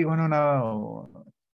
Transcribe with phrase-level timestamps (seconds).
[0.00, 0.62] en una...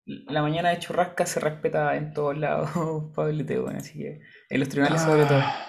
[0.06, 2.70] La mañana de churrasca se respeta en todos lados,
[3.16, 5.40] Pablo Teo, así que en los tribunales sobre todo.
[5.42, 5.66] Ah,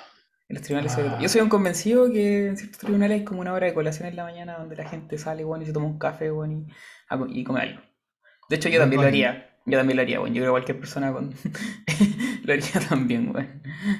[0.48, 1.18] En los tribunales sobre todo.
[1.20, 4.08] Yo ah, soy un convencido que en ciertos tribunales hay como una hora de colación
[4.08, 6.66] en la mañana donde la gente sale, bueno, y se toma un café, bueno, y,
[7.08, 7.80] a co- y come algo.
[8.48, 9.50] De hecho, yo también lo haría.
[9.66, 10.34] Yo también lo haría, bueno.
[10.34, 11.34] Yo creo que cualquier persona con...
[12.44, 13.48] lo haría también, bueno.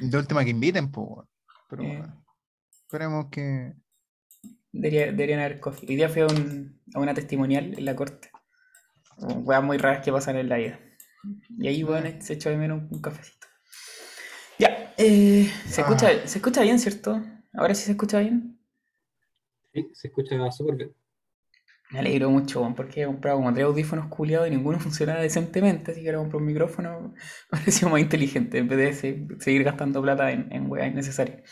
[0.01, 1.29] de última que inviten, pues, weón.
[1.69, 2.25] Pero Eh, bueno,
[2.85, 3.75] esperemos que...
[4.73, 5.91] debería- deberían haber cogido.
[5.91, 8.31] Hoy día fui a, un- a una testimonial en la corte.
[9.21, 10.81] Weas muy raras que pasan en la vida.
[11.59, 13.47] Y ahí, bueno, se echó de menos un, un cafecito.
[14.59, 17.21] Ya, eh, se escucha, ah, se escucha bien, ¿cierto?
[17.55, 18.59] Ahora sí se escucha bien.
[19.73, 20.95] Sí, se escucha súper bien.
[21.91, 25.93] Me alegro mucho, weón, porque he comprado como tres audífonos culiados y ninguno funcionaba decentemente,
[25.93, 27.15] así que ahora compro un micrófono, me
[27.51, 31.43] pareció más inteligente en vez de se- seguir gastando plata en, en weas innecesarias.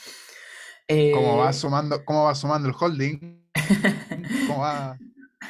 [1.11, 3.19] ¿cómo va Eh, sumando, cómo va sumando el holding?
[4.45, 5.01] ¿Cómo va,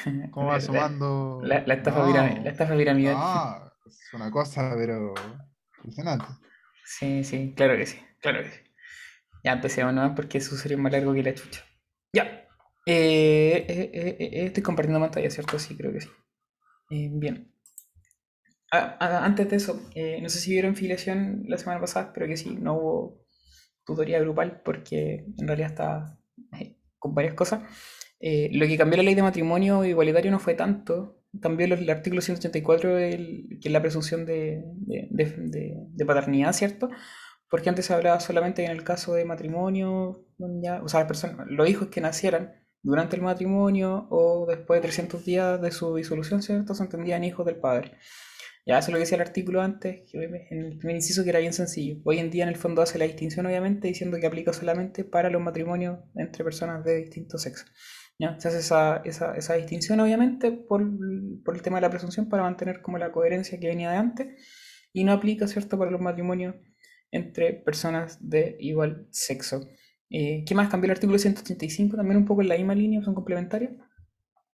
[0.31, 1.43] cómo va sumando?
[1.43, 3.17] la- la estafa piramidal, la No, estafa piramidal.
[3.19, 5.15] no, es una cosa, pero
[5.79, 6.27] impresionante.
[6.85, 8.61] Sí, sí, claro que sí, claro que sí.
[9.45, 11.65] Ya empecemos nomás porque eso sería más largo que la chucha.
[12.13, 12.49] Ya.
[12.87, 15.59] Eh, eh, eh, eh, estoy compartiendo pantalla, ¿cierto?
[15.59, 16.09] Sí, creo que sí.
[16.91, 17.53] Eh, bien.
[18.73, 22.27] Ah, ah, antes de eso, eh, no sé si vieron filiación la semana pasada, pero
[22.27, 23.27] que sí, no hubo
[23.85, 26.19] tutoría grupal porque en realidad está
[26.61, 27.63] eh, con varias cosas.
[28.21, 31.21] Eh, lo que cambió la ley de matrimonio igualitario no fue tanto.
[31.41, 35.09] Cambió los- el artículo 184, del- que es la presunción de, de-
[35.95, 36.89] de- paternidad, ¿cierto?
[37.51, 40.25] Porque antes se hablaba solamente en el caso de matrimonio,
[40.63, 44.83] ya- o sea, las personas, los hijos que nacieran durante el matrimonio o después de
[44.83, 46.75] 300 días de su disolución, ¿cierto?
[46.75, 47.93] Se entendían hijos del padre.
[48.67, 51.39] Ya, eso es lo que decía el artículo antes, en el primer inciso que era
[51.39, 52.01] bien sencillo.
[52.05, 55.31] Hoy en día en el fondo hace la distinción, obviamente, diciendo que aplica solamente para
[55.31, 57.65] los matrimonios entre personas de distinto sexo.
[58.19, 58.39] ¿Ya?
[58.41, 60.83] Se hace esa, esa, esa distinción, obviamente, por,
[61.45, 64.29] por el tema de la presunción, para mantener como la coherencia que venía de antes,
[64.93, 66.55] y no aplica, ¿cierto?, para los matrimonios
[67.11, 69.69] entre personas de igual sexo.
[70.11, 70.69] Eh, ¿qué más?
[70.71, 73.73] Cambió el artículo 185, también un poco en la misma línea, son complementarios.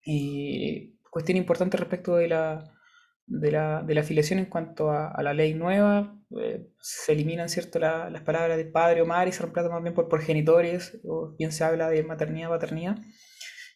[0.05, 2.73] Eh, cuestión importante respecto de la,
[3.25, 6.15] de la, de la afiliación en cuanto a, a la ley nueva.
[6.41, 7.79] eh, se eliminan ¿cierto?
[7.79, 11.35] La- las palabras de padre o madre y se reemplazan más bien por progenitores, o
[11.37, 12.97] bien se habla de maternidad, paternidad.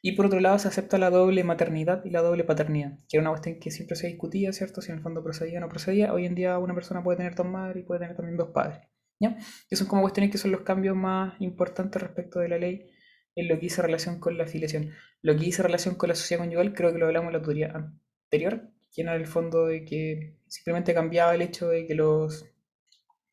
[0.03, 3.21] Y por otro lado se acepta la doble maternidad y la doble paternidad, que era
[3.21, 4.81] una cuestión que siempre se discutía, ¿cierto?
[4.81, 6.11] Si en el fondo procedía o no procedía.
[6.11, 8.79] Hoy en día una persona puede tener dos madres y puede tener también dos padres.
[9.19, 9.37] ¿Ya?
[9.69, 12.89] Que son como cuestiones que son los cambios más importantes respecto de la ley
[13.35, 14.89] en lo que hizo relación con la afiliación.
[15.21, 17.71] Lo que hizo relación con la sociedad conyugal, creo que lo hablamos en la tutoría
[17.71, 22.47] anterior, que era el fondo de que simplemente cambiaba el hecho de que los,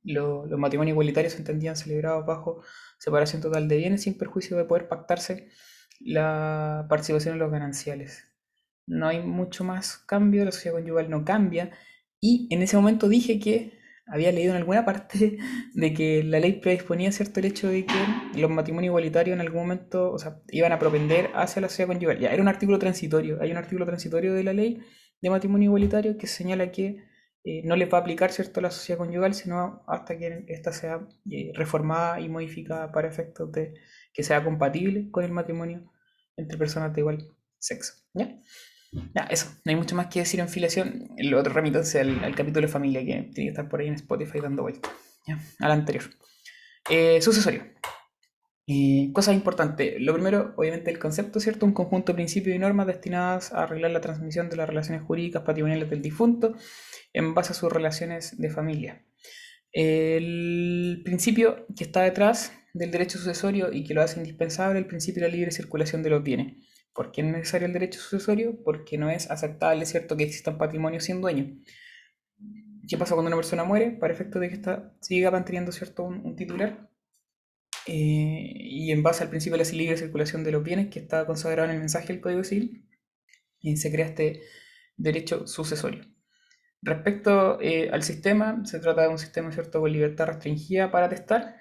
[0.03, 2.63] los, los matrimonios igualitarios se entendían celebrados bajo
[2.99, 5.49] separación total de bienes sin perjuicio de poder pactarse
[6.01, 8.25] la participación en los gananciales.
[8.87, 11.71] No hay mucho más cambio, la sociedad conyugal no cambia.
[12.21, 15.39] Y en ese momento dije que había leído en alguna parte
[15.75, 17.95] de que la ley predisponía cierto el hecho de que
[18.35, 22.19] los matrimonios igualitarios en algún momento, o sea, iban a propender hacia la sociedad conyugal.
[22.19, 23.39] Ya, era un artículo transitorio.
[23.41, 24.81] Hay un artículo transitorio de la ley
[25.21, 27.05] de matrimonio igualitario que señala que
[27.45, 31.07] eh, no les va a aplicar cierto la sociedad conyugal, sino hasta que ésta sea
[31.31, 33.75] eh, reformada y modificada para efectos de
[34.13, 35.93] que sea compatible con el matrimonio
[36.37, 37.95] entre personas de igual sexo.
[38.15, 38.41] ¿Ya?
[39.15, 41.11] Ya, eso, no hay mucho más que decir en filiación.
[41.17, 43.95] El otro remítanse al, al capítulo de familia que tiene que estar por ahí en
[43.95, 44.89] Spotify dando vuelta.
[45.27, 45.39] ¿Ya?
[45.61, 46.05] Al anterior.
[46.89, 47.65] Eh, sucesorio.
[48.67, 49.95] Eh, cosas importantes.
[49.99, 51.65] Lo primero, obviamente, el concepto, ¿cierto?
[51.65, 55.43] Un conjunto de principios y normas destinadas a arreglar la transmisión de las relaciones jurídicas
[55.43, 56.55] patrimoniales del difunto
[57.15, 59.07] en base a sus relaciones de familia.
[59.73, 65.23] El principio que está detrás del derecho sucesorio y que lo hace indispensable, el principio
[65.23, 66.57] de la libre circulación de los bienes.
[66.95, 68.63] ¿Por qué es necesario el derecho sucesorio?
[68.65, 71.57] Porque no es aceptable, ¿cierto?, que existan patrimonios sin dueño.
[72.89, 73.91] ¿Qué pasa cuando una persona muere?
[73.93, 76.91] Para efecto de que esta siga manteniendo, ¿cierto?, un, titular.
[77.87, 81.27] Eh, y en base al principio de la libre circulación de los bienes, que está
[81.27, 82.89] consagrado en el mensaje del Código Civil,
[83.61, 84.43] y se crea este
[84.97, 86.05] derecho sucesorio.
[86.83, 91.58] Respecto eh, al sistema, se trata de un sistema, ¿cierto?, con libertad restringida para testar.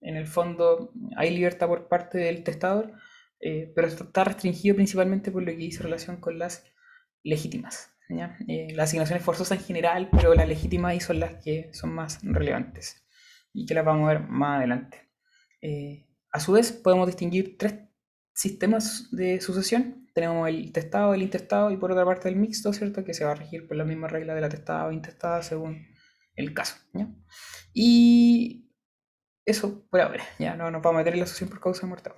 [0.00, 2.92] En el fondo, hay libertad por parte del testador,
[3.40, 6.64] eh, pero está restringido principalmente por lo que dice relación con las
[7.22, 7.92] legítimas.
[8.08, 8.36] ¿ya?
[8.48, 12.18] Eh, las asignaciones forzosas en general, pero las legítimas ahí son las que son más
[12.22, 13.04] relevantes
[13.52, 15.10] y que las vamos a ver más adelante.
[15.60, 17.74] Eh, a su vez, podemos distinguir tres
[18.32, 20.08] sistemas de sucesión.
[20.14, 23.04] Tenemos el testado, el intestado y por otra parte el mixto, ¿cierto?
[23.04, 25.86] Que se va a regir por la misma regla de la testada o intestada según
[26.36, 26.76] el caso.
[26.94, 27.08] ¿ya?
[27.72, 28.69] Y
[29.50, 31.88] eso por ahora, ya no nos vamos a meter en la sucesión por causa de
[31.88, 32.10] muerte.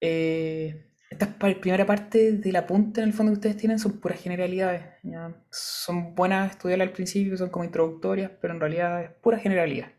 [0.00, 4.82] Eh, esta primera parte del apunte en el fondo que ustedes tienen son puras generalidades.
[5.02, 5.34] ¿ya?
[5.50, 9.92] Son buenas estudiarlas al principio, son como introductorias, pero en realidad es pura generalidad.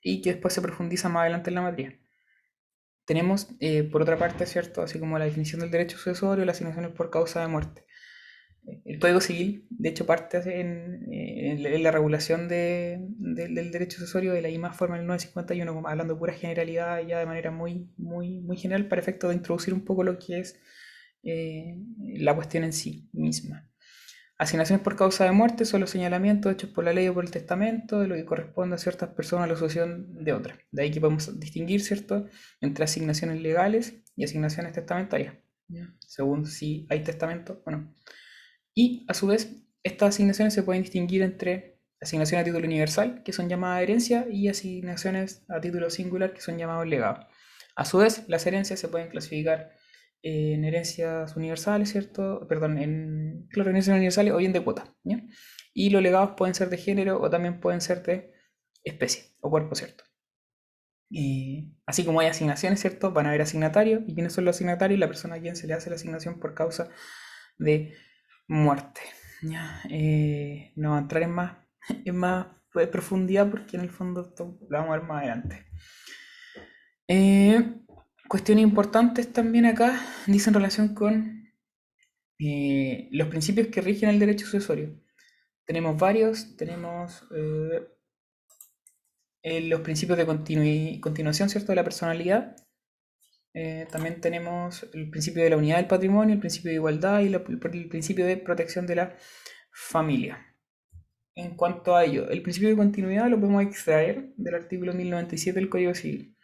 [0.00, 1.98] Y que después se profundiza más adelante en la materia.
[3.04, 4.80] Tenemos, eh, por otra parte, ¿cierto?
[4.82, 7.84] Así como la definición del derecho sucesorio, las asignaciones por causa de muerte.
[8.84, 14.32] El Código Civil, de hecho, parte en, en- la regulación de- de- del derecho sucesorio
[14.32, 17.50] de la misma forma en el 951, como hablando de pura generalidad ya de manera
[17.50, 20.58] muy, muy, muy general para efecto de introducir un poco lo que es
[21.22, 21.76] eh,
[22.18, 23.68] la cuestión en sí misma.
[24.38, 27.30] Asignaciones por causa de muerte son los señalamientos hechos por la ley o por el
[27.30, 30.58] testamento de lo que corresponde a ciertas personas a la sucesión de otras.
[30.72, 32.26] De ahí que podemos distinguir, ¿cierto?,
[32.60, 35.34] entre asignaciones legales y asignaciones testamentarias,
[36.00, 37.94] según si hay testamento o no.
[38.74, 43.32] Y a su vez, estas asignaciones se pueden distinguir entre asignaciones a título universal, que
[43.32, 47.26] son llamadas herencia, y asignaciones a título singular, que son llamados legados.
[47.76, 49.72] A su vez, las herencias se pueden clasificar
[50.22, 52.46] en herencias universales, ¿cierto?
[52.48, 54.94] Perdón, en, claro, en herencias universales o bien de cuota.
[55.74, 58.32] Y los legados pueden ser de género o también pueden ser de
[58.84, 60.04] especie o cuerpo, ¿cierto?
[61.86, 63.12] Así como hay asignaciones, ¿cierto?
[63.12, 64.02] Van a haber asignatarios.
[64.06, 64.98] ¿Y quiénes son los asignatarios?
[64.98, 66.88] La persona a quien se le hace la asignación por causa
[67.58, 67.94] de
[68.48, 69.00] muerte.
[69.42, 69.80] ¿ya?
[69.90, 71.56] Eh, no a entrar en más,
[72.04, 75.66] en más pues, profundidad porque en el fondo esto lo vamos a ver más adelante.
[77.06, 77.80] Eh,
[78.28, 81.52] cuestiones importantes también acá, dice en relación con
[82.38, 85.00] eh, los principios que rigen el derecho sucesorio.
[85.66, 87.26] Tenemos varios, tenemos
[89.42, 90.26] eh, los principios de
[91.00, 92.56] continuación, ¿cierto?, de la personalidad.
[93.54, 97.32] Eh, también tenemos el principio de la unidad del patrimonio, el principio de igualdad y
[97.32, 99.16] el principio de protección de la
[99.72, 100.54] familia.
[101.36, 105.68] En cuanto a ello, el principio de continuidad lo podemos extraer del artículo 1097 del
[105.68, 106.36] Código Civil.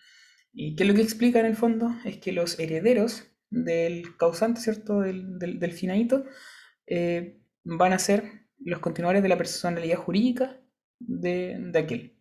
[0.53, 1.91] ¿Y qué es lo que explica en el fondo?
[2.05, 5.01] Es que los herederos del causante, ¿cierto?
[5.01, 6.25] Del, del, del
[6.87, 10.61] eh, van a ser los continuadores de la personalidad jurídica
[10.99, 12.17] de, de aquel.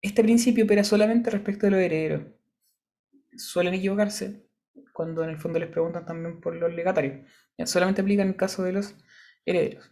[0.00, 2.37] Este principio opera solamente respecto de los herederos.
[3.38, 4.46] Suelen equivocarse
[4.92, 7.26] cuando en el fondo les preguntan también por los legatarios.
[7.64, 8.94] Solamente aplica en el caso de los
[9.46, 9.90] herederos.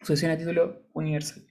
[0.00, 1.46] Sucesión a título universal.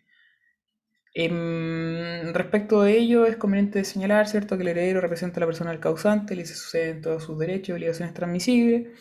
[1.16, 5.70] Em, respecto de ello, es conveniente señalar, ¿cierto?, que el heredero representa a la persona
[5.72, 8.98] del causante, le suceden todos sus derechos y obligaciones transmisibles,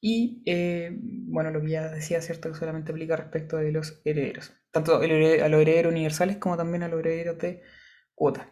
[0.00, 4.52] y, eh, bueno, lo que ya decía, ¿cierto?, que solamente aplica respecto de los herederos,
[4.72, 7.62] tanto a los herederos universales como también a los herederos de
[8.14, 8.50] cuota.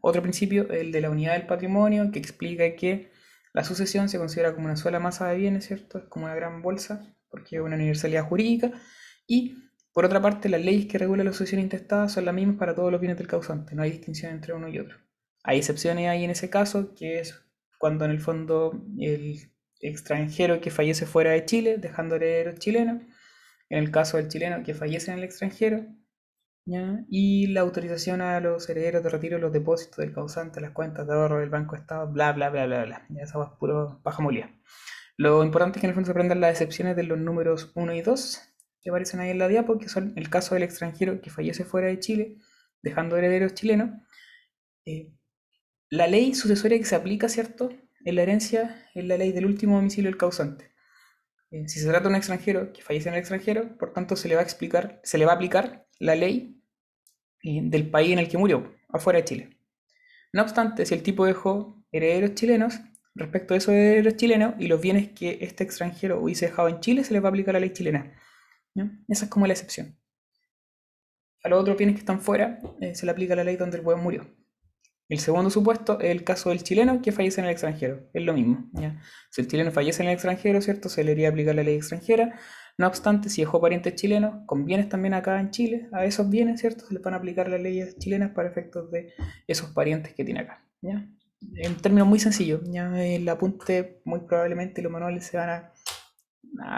[0.00, 3.10] Otro principio, el de la unidad del patrimonio, que explica que
[3.52, 6.62] la sucesión se considera como una sola masa de bienes, ¿cierto?, es como una gran
[6.62, 8.72] bolsa, porque es una universalidad jurídica,
[9.26, 9.56] y
[9.92, 12.92] por otra parte, las leyes que regulan la sucesión intestada son las mismas para todos
[12.92, 14.98] los bienes del causante, no hay distinción entre uno y otro.
[15.42, 17.34] Hay excepciones ahí en ese caso, que es
[17.78, 19.50] cuando en el fondo el
[19.80, 23.02] extranjero que fallece fuera de Chile, dejando herederos chilenos,
[23.68, 25.86] en el caso del chileno que fallece en el extranjero,
[26.70, 27.04] ¿ya?
[27.08, 31.14] y la autorización a los herederos de retiro los depósitos del causante, las cuentas de
[31.14, 33.06] ahorro del Banco de Estado, bla, bla, bla, bla, bla.
[33.08, 34.50] Ya esa es puro paja molida.
[35.16, 37.92] Lo importante es que en el fondo se aprendan las excepciones de los números 1
[37.94, 38.40] y 2
[38.80, 41.88] que aparecen ahí en la diapo, que son el caso del extranjero que fallece fuera
[41.88, 42.38] de Chile,
[42.82, 43.90] dejando herederos chilenos.
[44.86, 45.12] Eh,
[45.90, 47.68] la ley sucesoria que se aplica, ¿cierto?
[48.04, 50.72] En la herencia es la ley del último domicilio del causante.
[51.50, 54.28] Eh, si se trata de un extranjero que fallece en el extranjero, por tanto se
[54.28, 56.59] le va a explicar, se le va a aplicar la ley
[57.42, 59.50] del país en el que murió, afuera de Chile.
[60.32, 62.80] No obstante, si el tipo dejó herederos chilenos,
[63.14, 67.04] respecto a esos herederos chilenos y los bienes que este extranjero hubiese dejado en Chile,
[67.04, 68.12] se le va a aplicar la ley chilena.
[68.74, 68.90] ¿ya?
[69.08, 69.96] Esa es como la excepción.
[71.42, 73.84] A los otros bienes que están fuera, eh, se le aplica la ley donde el
[73.84, 74.26] hueón murió.
[75.08, 78.08] El segundo supuesto es el caso del chileno que fallece en el extranjero.
[78.14, 78.70] Es lo mismo.
[79.30, 80.88] Si el chileno fallece en el extranjero, ¿cierto?
[80.88, 82.38] Se le iría a aplicar la ley extranjera.
[82.80, 86.62] No obstante, si dejó parientes chilenos, con bienes también acá en Chile, a esos bienes,
[86.62, 86.86] ¿cierto?
[86.86, 89.12] Se les van a aplicar las leyes chilenas para efectos de
[89.46, 90.64] esos parientes que tiene acá.
[90.80, 91.06] ¿ya?
[91.56, 93.04] En términos muy sencillos, ¿ya?
[93.04, 95.72] el apunte muy probablemente los manuales se van a,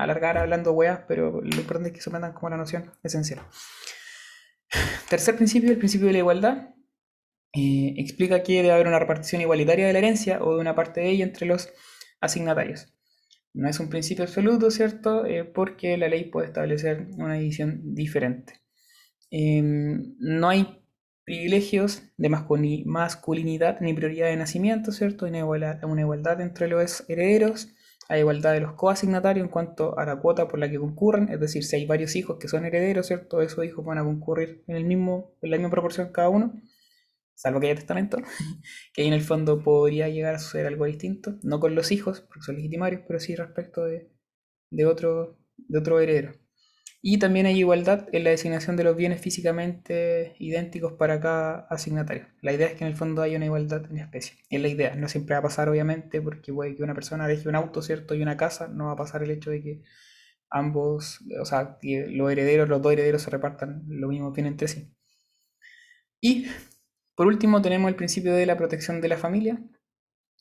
[0.01, 3.39] alargar hablando weas, pero lo importante es que se metan como la noción esencial.
[5.09, 6.75] Tercer principio, el principio de la igualdad.
[7.55, 11.01] Eh, explica que debe haber una repartición igualitaria de la herencia o de una parte
[11.01, 11.69] de ella entre los
[12.21, 12.93] asignatarios.
[13.55, 15.27] No es un principio absoluto, ¿cierto?
[15.27, 18.61] Eh, porque la ley puede establecer una división diferente.
[19.31, 20.83] Eh, no hay
[21.25, 25.27] privilegios de masculi- masculinidad ni prioridad de nacimiento, ¿cierto?
[25.27, 27.69] Una igualdad, una igualdad entre los herederos,
[28.09, 31.41] hay igualdad de los coasignatarios en cuanto a la cuota por la que concurren, es
[31.41, 33.43] decir, si hay varios hijos que son herederos, ¿cierto?
[33.43, 36.55] Esos hijos van a concurrir en, el mismo, en la misma proporción cada uno.
[37.35, 38.19] Salvo que haya testamento,
[38.95, 42.21] que ahí en el fondo podría llegar a suceder algo distinto, no con los hijos,
[42.21, 44.11] porque son legitimarios, pero sí respecto de,
[44.71, 46.33] de otro, de otro heredero.
[47.05, 52.29] Y también hay igualdad en la designación de los bienes físicamente idénticos para cada asignatario.
[52.43, 54.37] La idea es que en el fondo haya una igualdad en especie.
[54.51, 57.49] Es la idea, no siempre va a pasar obviamente, porque puede que una persona deje
[57.49, 58.15] un auto, ¿cierto?
[58.15, 59.83] Y una casa, no va a pasar el hecho de que
[60.51, 64.95] ambos, o sea, los herederos, los dos herederos se repartan lo mismo bien entre sí.
[66.21, 66.47] Y
[67.15, 69.63] por último tenemos el principio de la protección de la familia,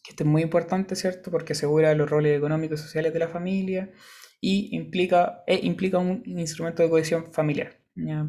[0.04, 1.32] que este es muy importante, ¿cierto?
[1.32, 3.92] Porque asegura los roles económicos y sociales de la familia
[4.40, 7.80] y implica, e implica un instrumento de cohesión familiar,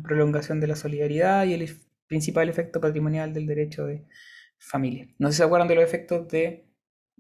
[0.03, 1.71] prolongación de la solidaridad y el
[2.07, 4.07] principal efecto patrimonial del derecho de
[4.59, 5.09] familia.
[5.19, 6.69] No sé si se acuerdan de los efectos de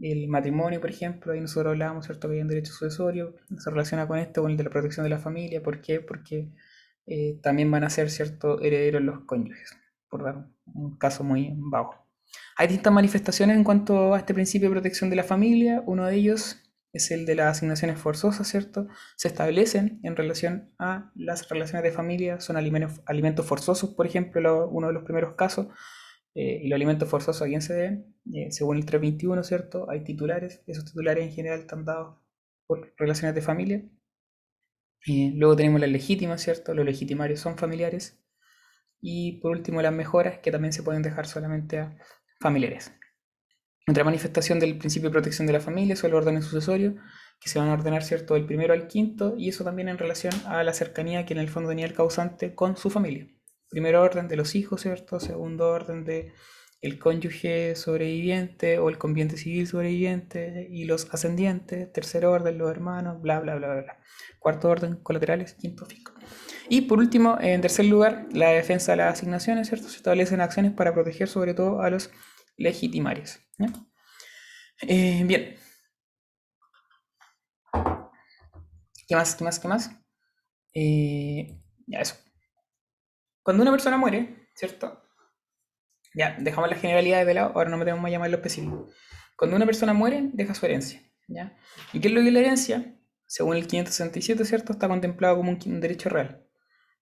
[0.00, 4.06] el matrimonio, por ejemplo, ahí nosotros hablábamos, ¿cierto?, que hay un derecho sucesorio, se relaciona
[4.08, 6.00] con esto, con el de la protección de la familia, ¿por qué?
[6.00, 6.50] Porque
[7.06, 9.76] eh, también van a ser, ¿cierto?, herederos los cónyuges,
[10.12, 12.06] por dar un caso muy bajo.
[12.58, 16.14] Hay distintas manifestaciones en cuanto a este principio de protección de la familia, uno de
[16.14, 16.58] ellos
[16.92, 18.88] es el de las asignaciones forzosas, ¿cierto?
[19.16, 24.68] Se establecen en relación a las relaciones de familia, son alimentos, alimentos forzosos, por ejemplo,
[24.68, 25.68] uno de los primeros casos,
[26.34, 29.88] eh, y los alimentos forzosos a quién se deben, eh, según el 321, ¿cierto?
[29.90, 32.18] Hay titulares, esos titulares en general están dados
[32.66, 33.82] por relaciones de familia.
[35.06, 36.74] Eh, luego tenemos las legítimas, ¿cierto?
[36.74, 38.21] Los legitimarios son familiares.
[39.02, 41.98] Y por último, las mejoras, que también se pueden dejar solamente a
[42.40, 42.94] familiares.
[43.88, 46.94] Otra manifestación del principio de protección de la familia son los órdenes sucesorios,
[47.40, 50.32] que se van a ordenar, ¿cierto?, del primero al quinto, y eso también en relación
[50.46, 53.26] a la cercanía que en el fondo tenía el causante con su familia.
[53.68, 55.18] Primero orden de los hijos, ¿cierto?
[55.18, 56.32] Segundo orden de
[56.82, 63.22] el cónyuge sobreviviente o el conviente civil sobreviviente y los ascendientes, tercer orden, los hermanos,
[63.22, 63.98] bla, bla, bla, bla.
[64.40, 66.12] Cuarto orden, colaterales, quinto fisco.
[66.68, 69.88] Y por último, en tercer lugar, la defensa de las asignaciones, ¿cierto?
[69.88, 72.10] Se establecen acciones para proteger sobre todo a los
[72.56, 73.38] legitimarios.
[74.82, 75.56] Eh, bien.
[79.06, 79.36] ¿Qué más?
[79.36, 79.60] ¿Qué más?
[79.60, 79.90] ¿Qué más?
[80.74, 82.16] Eh, ya, eso.
[83.44, 85.01] Cuando una persona muere, ¿cierto?
[86.14, 88.88] Ya, dejamos las generalidades de lado, ahora no me tenemos a llamar lo específico.
[89.36, 91.02] Cuando una persona muere, deja su herencia.
[91.28, 91.56] ¿ya?
[91.92, 92.98] ¿Y qué es lo que es la herencia?
[93.26, 94.72] Según el 567, ¿cierto?
[94.72, 96.46] Está contemplado como un, derecho real.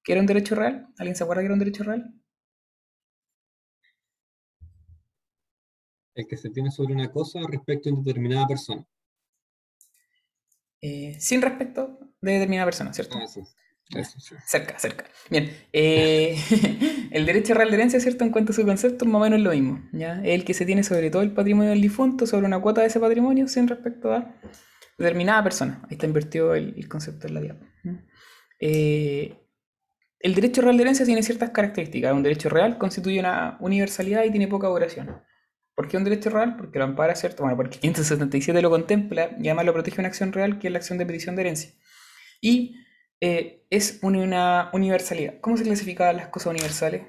[0.04, 0.88] ¿Qué era un derecho real?
[0.96, 2.14] ¿Alguien se acuerda que era un derecho real?
[6.14, 8.86] El que se tiene sobre una cosa respecto a una determinada persona.
[10.80, 13.18] Eh, sin respecto de determinada persona, ¿cierto?
[13.20, 13.42] Eso,
[14.46, 15.04] Cerca, cerca.
[15.30, 15.50] Bien.
[15.72, 16.36] eh,
[17.10, 18.24] el derecho real de herencia, ¿cierto?
[18.24, 19.88] En cuanto a su concepto, más o menos es lo mismo.
[19.92, 20.20] ¿ya?
[20.22, 22.86] Es el que se tiene sobre todo el patrimonio del difunto, sobre una cuota de
[22.86, 24.34] ese patrimonio, sin respecto a
[24.96, 25.80] determinada persona.
[25.84, 27.66] Ahí está invertido el, el concepto de la diapa.
[28.60, 29.36] Eh,
[30.20, 32.12] el derecho real de herencia tiene ciertas características.
[32.12, 35.22] Un derecho real constituye una universalidad y tiene poca duración.
[35.74, 36.56] ¿Por qué un derecho real?
[36.56, 37.42] Porque lo ampara, ¿cierto?
[37.42, 40.78] Bueno, porque 577 lo contempla y además lo protege una acción real que es la
[40.78, 41.70] acción de petición de herencia.
[42.42, 42.76] Y
[43.20, 45.40] eh, es una, universalidad.
[45.40, 47.06] ¿Cómo se clasificaban las cosas universales?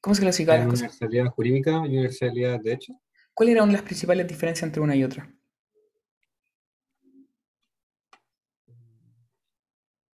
[0.00, 1.00] ¿Cómo se clasificaban las cosas?
[1.00, 2.92] Universalidad jurídica y universalidad de hecho.
[3.34, 5.30] ¿Cuál era una de las principales diferencias entre una y otra?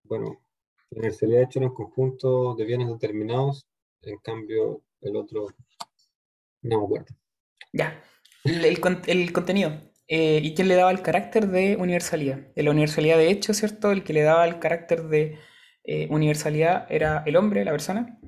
[0.03, 0.41] Bueno,
[0.89, 3.67] la universalidad de hecho era un conjunto de bienes determinados,
[4.01, 5.47] en cambio el otro
[6.63, 7.15] no me acuerdo.
[7.71, 8.03] Ya,
[8.43, 9.92] el, el, el contenido.
[10.07, 12.39] Eh, ¿Y quién le daba el carácter de universalidad?
[12.55, 13.91] En la universalidad de hecho, ¿cierto?
[13.91, 15.37] El que le daba el carácter de
[15.83, 18.19] eh, universalidad era el hombre, la persona.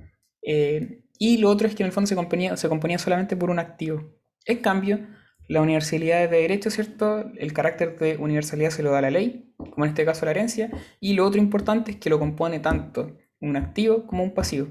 [0.41, 3.49] Eh, y lo otro es que en el fondo se componía, se componía solamente por
[3.49, 4.15] un activo.
[4.45, 4.99] En cambio,
[5.47, 7.31] la universalidad de derecho, ¿cierto?
[7.37, 10.69] El carácter de universalidad se lo da la ley, como en este caso la herencia,
[10.99, 14.67] y lo otro importante es que lo compone tanto un activo como un pasivo.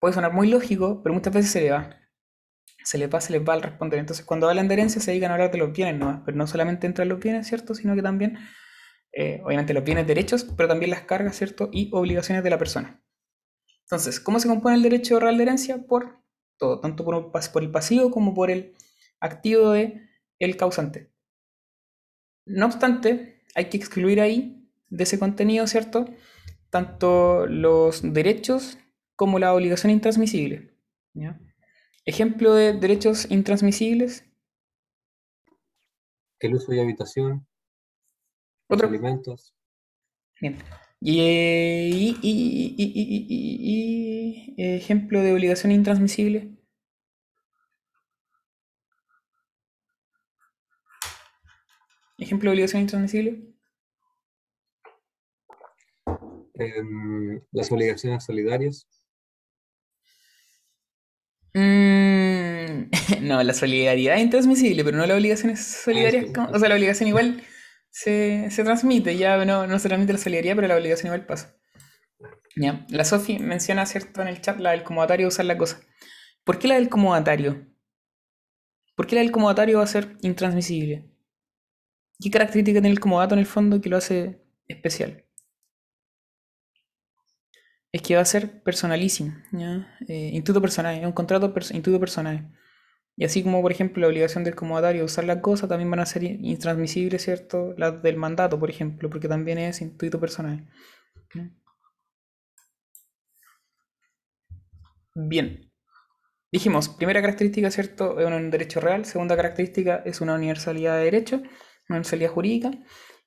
[0.00, 1.99] Puede sonar muy lógico, pero muchas veces se le va.
[2.90, 4.00] Se le va, se les va al responder.
[4.00, 6.24] Entonces, cuando hablan de herencia, se dedican a hablar de los bienes, ¿no?
[6.26, 7.72] Pero no solamente entran los bienes, ¿cierto?
[7.72, 8.36] Sino que también,
[9.12, 11.68] eh, obviamente, los bienes derechos, pero también las cargas, ¿cierto?
[11.70, 13.00] Y obligaciones de la persona.
[13.82, 15.78] Entonces, ¿cómo se compone el derecho real de herencia?
[15.86, 16.20] Por
[16.58, 18.74] todo, tanto por, por el pasivo como por el
[19.20, 20.08] activo de
[20.40, 21.12] el causante.
[22.44, 26.06] No obstante, hay que excluir ahí de ese contenido, ¿cierto?
[26.70, 28.78] Tanto los derechos
[29.14, 30.74] como la obligación intransmisible.
[31.14, 31.38] ¿ya?
[32.04, 34.24] Ejemplo de derechos intransmisibles.
[36.40, 37.46] El uso de habitación,
[38.68, 38.86] Otro.
[38.88, 39.54] los alimentos,
[40.40, 40.56] Bien.
[41.02, 46.56] Y, y- y- y- y- y- y- ejemplo de obligación intransmisible.
[52.18, 53.54] Ejemplo de obligación intransmisible.
[56.54, 58.86] Em, las obligaciones solidarias.
[61.54, 62.90] Mm,
[63.22, 66.26] no, la solidaridad es intransmisible, pero no las obligaciones solidarias.
[66.26, 67.42] sí, como- o sea, la obligación igual
[67.90, 71.56] se, se transmite, ya no, no se transmite la solidaridad, pero la obligación igual pasa.
[72.56, 72.84] Ya.
[72.88, 75.80] La Sofi menciona, ¿cierto?, en el chat la del comodatario usar la cosa.
[76.44, 77.66] ¿Por qué la del comodatario?
[78.96, 81.10] ¿Por qué la del comodatario va a ser intransmisible?
[82.20, 85.24] ¿Qué característica tiene el comodato en el fondo que lo hace especial?
[87.92, 89.34] Es que va a ser personalísimo.
[90.08, 92.52] Eh, instituto personal, es un contrato instituto personal.
[93.16, 96.00] Y así como, por ejemplo, la obligación del comodatario de usar la cosa, también van
[96.00, 97.74] a ser in- intransmisibles, ¿cierto?
[97.76, 100.66] Las del mandato, por ejemplo, porque también es instituto personal.
[105.14, 105.70] Bien.
[106.52, 108.18] Dijimos, primera característica, ¿cierto?
[108.20, 109.04] Es un derecho real.
[109.04, 112.70] Segunda característica es una universalidad de derecho, una universalidad jurídica.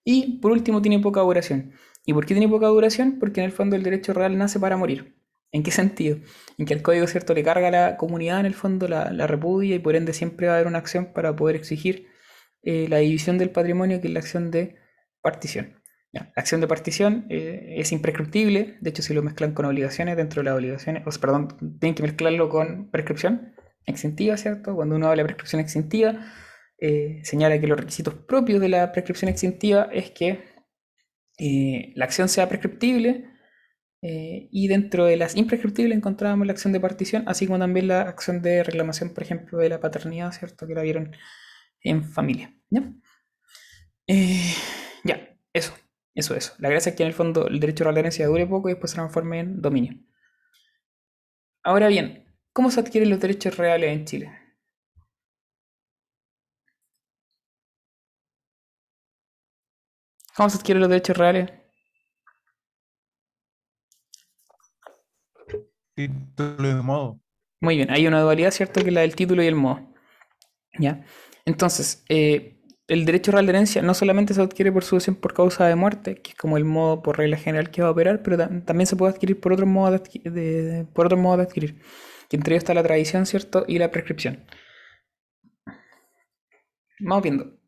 [0.03, 1.73] Y por último, tiene poca duración.
[2.05, 3.17] ¿Y por qué tiene poca duración?
[3.19, 5.15] Porque en el fondo el derecho real nace para morir.
[5.51, 6.17] ¿En qué sentido?
[6.57, 7.33] En que el código, ¿cierto?
[7.33, 10.53] Le carga a la comunidad, en el fondo la, repudia y por ende siempre va
[10.53, 12.07] a haber una acción para poder exigir
[12.63, 14.75] eh, la división del patrimonio, que es la acción de
[15.21, 15.79] partición.
[16.11, 20.41] La acción de partición eh, es imprescriptible, de hecho si lo mezclan con obligaciones, dentro
[20.41, 21.47] de las obligaciones, perdón,
[21.79, 23.53] tienen que mezclarlo con prescripción
[23.85, 24.75] exentiva, ¿cierto?
[24.75, 26.19] Cuando uno habla de prescripción exentiva,
[26.79, 30.52] eh, señala que los requisitos propios de la prescripción exentiva es que
[31.37, 33.25] eh, la acción sea prescriptible
[34.01, 38.01] eh, y dentro de las imprescriptibles encontrábamos la acción de partición, así como también la
[38.01, 40.67] acción de reclamación, por ejemplo, de la paternidad, ¿cierto?
[40.67, 41.15] Que la vieron
[41.81, 42.53] en familia.
[42.69, 42.83] ¿Ya?
[44.07, 44.53] Eh,
[45.03, 45.73] ya, eso,
[46.13, 46.53] eso, eso.
[46.59, 48.73] La gracia es que en el fondo el derecho a la herencia dure poco y
[48.73, 49.93] después se transforme en dominio.
[51.63, 54.42] Ahora bien, ¿cómo se adquieren los derechos reales en Chile?
[60.35, 61.49] ¿Cómo se adquieren los derechos reales?
[65.95, 67.19] Título de modo.
[67.61, 68.81] Muy bien, hay una dualidad, ¿cierto?
[68.81, 69.87] Que es la del título y el modo.
[70.79, 71.05] ¿Ya?
[71.45, 75.67] Entonces, eh, el derecho real de herencia no solamente se adquiere por sucesión por causa
[75.67, 78.37] de muerte, que es como el modo por regla general que va a operar, pero
[78.37, 80.31] tam- también se puede adquirir por otro modo de, adqui- de-
[80.63, 81.81] de- por otro modo de adquirir.
[82.29, 83.65] Que entre ellos está la tradición, ¿cierto?
[83.67, 84.45] Y la prescripción.
[86.99, 87.59] Vamos viendo.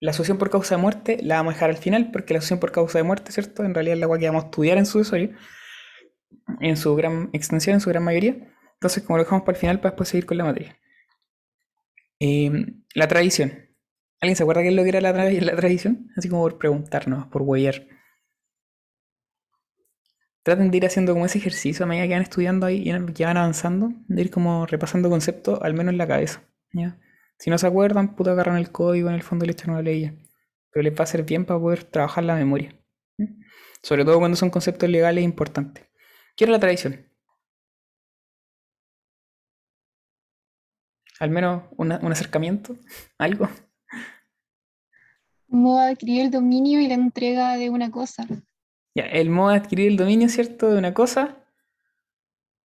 [0.00, 2.60] La sucesión por causa de muerte la vamos a dejar al final, porque la sucesión
[2.60, 3.64] por causa de muerte, ¿cierto?
[3.64, 5.30] En realidad es la cual que vamos a estudiar en sucesorio,
[6.60, 8.36] en su gran extensión, en su gran mayoría.
[8.74, 10.78] Entonces, como lo dejamos para el final, para después seguir con la materia.
[12.20, 13.52] Em, la tradición.
[14.20, 16.10] ¿Alguien se acuerda qué es lo que era la tradición?
[16.16, 17.86] Así como por preguntarnos, por huellar.
[20.42, 23.24] Traten de ir haciendo como ese ejercicio a medida que van estudiando ahí y que
[23.24, 26.42] van avanzando, de ir como repasando conceptos, al menos en la cabeza.
[26.72, 26.98] ¿ya?
[27.38, 29.82] Si no se acuerdan, puta agarran el código en el fondo y le echan una
[29.82, 30.12] ley.
[30.70, 32.74] Pero les va a ser bien para poder trabajar la memoria.
[33.82, 35.86] Sobre todo cuando son conceptos legales importantes.
[36.36, 37.06] ¿Qué era la tradición?
[41.20, 42.76] Al menos una- un acercamiento,
[43.18, 43.48] algo.
[45.48, 48.26] Modo de adquirir el dominio y la entrega de una cosa.
[48.94, 50.70] Ya, el modo de adquirir el dominio, ¿cierto?
[50.70, 51.37] De una cosa.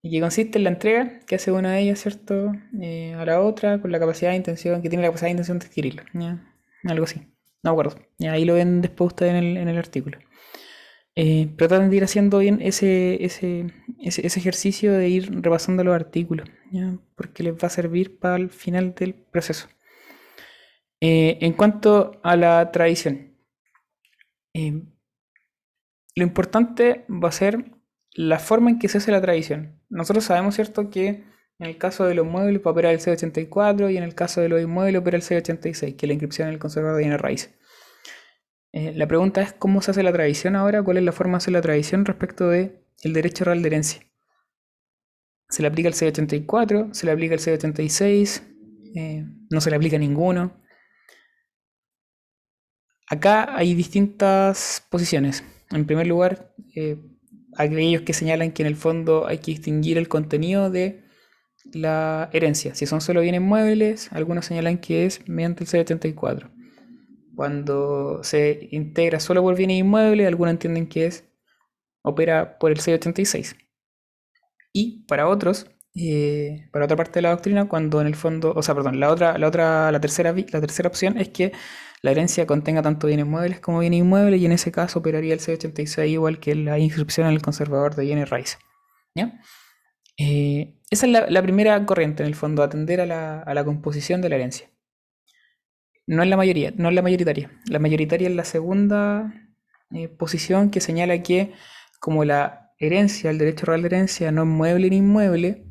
[0.04, 2.52] Y que consiste en la entrega que hace una de ellas, ¿cierto?
[2.78, 5.58] Eh, a la otra, con la capacidad de intención, que tiene la capacidad de intención
[5.58, 6.02] de adquirirlo.
[6.12, 6.44] ¿ya?
[6.84, 7.20] Algo así.
[7.62, 7.96] No me acuerdo.
[8.18, 10.18] Ya, ahí lo ven después ustedes en el, en el artículo.
[11.16, 15.94] Eh, pero traten de ir haciendo bien ese, ese, ese, ejercicio de ir repasando los
[15.94, 16.50] artículos.
[17.16, 19.68] Porque les va a servir para el final del proceso.
[21.00, 23.38] Eh, en cuanto a la tradición,
[24.52, 27.73] lo importante va a ser
[28.14, 29.80] la forma en que se hace la tradición.
[29.90, 31.24] Nosotros sabemos, ¿cierto?, que
[31.58, 34.40] en el caso de los muebles va a operar el C84 y en el caso
[34.40, 37.20] de los inmuebles opera el C86, que es la inscripción en el conservador de bienes
[37.20, 37.54] raíces.
[38.72, 41.36] Eh, la pregunta es cómo se hace la tradición ahora, cuál es la forma de
[41.38, 44.02] hacer la tradición respecto de el derecho real de herencia.
[45.48, 48.42] Se le aplica el C84, se le aplica el C86,
[48.96, 50.60] eh, no se le aplica ninguno.
[53.08, 55.44] Acá hay distintas posiciones.
[55.70, 56.98] En primer lugar, eh,
[57.56, 61.04] aquellos que señalan que en el fondo hay que distinguir el contenido de
[61.72, 62.74] la herencia.
[62.74, 66.50] Si son solo bienes muebles, algunos señalan que es mediante el C74.
[67.34, 71.24] Cuando se integra solo por bienes inmuebles, algunos entienden que es
[72.02, 73.56] opera por el C86.
[74.72, 78.62] Y para otros, eh, para otra parte de la doctrina, cuando en el fondo, o
[78.62, 81.52] sea, perdón, la otra, la otra, la tercera, la tercera opción es que
[82.04, 85.40] la herencia contenga tanto bienes muebles como bienes inmuebles y en ese caso operaría el
[85.40, 88.58] C86 igual que la inscripción en el conservador de bienes raíces.
[90.18, 93.64] Eh, esa es la, la primera corriente en el fondo, atender a la, a la
[93.64, 94.70] composición de la herencia.
[96.06, 97.50] No es la mayoría, no es la mayoritaria.
[97.70, 99.32] La mayoritaria es la segunda
[99.90, 101.54] eh, posición que señala que
[102.00, 105.64] como la herencia, el derecho real de herencia no es mueble ni inmueble,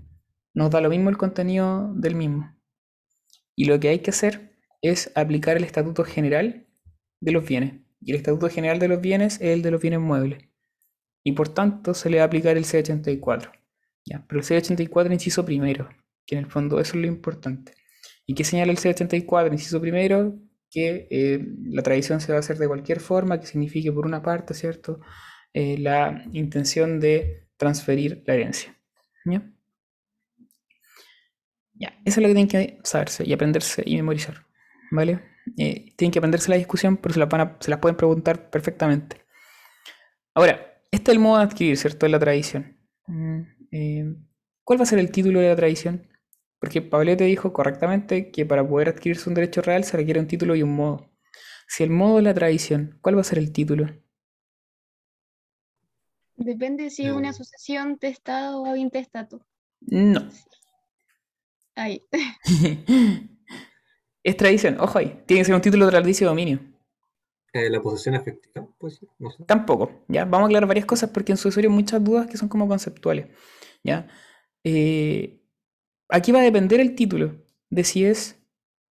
[0.55, 2.57] nos da lo mismo el contenido del mismo.
[3.55, 4.52] Y lo que hay que hacer
[4.83, 6.67] es aplicar el estatuto general
[7.21, 7.81] de los bienes.
[8.01, 10.43] Y el estatuto general de los bienes es el de los bienes muebles.
[11.23, 13.49] Y por tanto se le va a aplicar el C84.
[14.05, 14.25] ¿ya?
[14.27, 15.89] Pero el C84 inciso primero,
[16.25, 17.73] que en el fondo eso es lo importante.
[18.25, 20.37] ¿Y qué señala el C84 inciso primero?
[20.69, 24.21] Que eh, la tradición se va a hacer de cualquier forma, que signifique por una
[24.21, 24.99] parte, ¿cierto?
[25.53, 28.77] Eh, la intención de transferir la herencia.
[29.23, 29.49] ¿ya?
[31.75, 34.45] Ya, eso es lo que tienen que saberse y aprenderse y memorizar.
[34.93, 35.19] ¿Vale?
[35.57, 38.49] Eh, tienen que aprenderse la discusión, pero se las, van a- se las pueden preguntar
[38.49, 39.25] perfectamente.
[40.35, 42.05] Ahora, este es el modo de adquirir, ¿cierto?
[42.05, 42.77] De la tradición.
[43.07, 44.15] Mm, eh,
[44.63, 46.07] ¿Cuál va a ser el título de la tradición?
[46.59, 50.55] Porque Pablete dijo correctamente que para poder adquirirse un derecho real se requiere un título
[50.55, 51.11] y un modo.
[51.67, 53.87] Si el modo es la tradición, ¿cuál va a ser el título?
[56.35, 59.45] Depende si es una asociación testado o intestato.
[59.81, 60.29] No.
[61.75, 62.01] Ahí.
[64.23, 65.21] es tradición, ojo ahí.
[65.25, 66.59] Tiene que ser un título de tradición dominio.
[67.53, 69.43] Eh, la posesión efectiva, pues no sé.
[69.43, 70.25] Tampoco, ¿ya?
[70.25, 72.67] Vamos a aclarar varias cosas porque en su usuario hay muchas dudas que son como
[72.67, 73.27] conceptuales,
[73.83, 74.07] ¿ya?
[74.63, 75.39] Eh,
[76.09, 77.35] aquí va a depender el título
[77.69, 78.39] de si es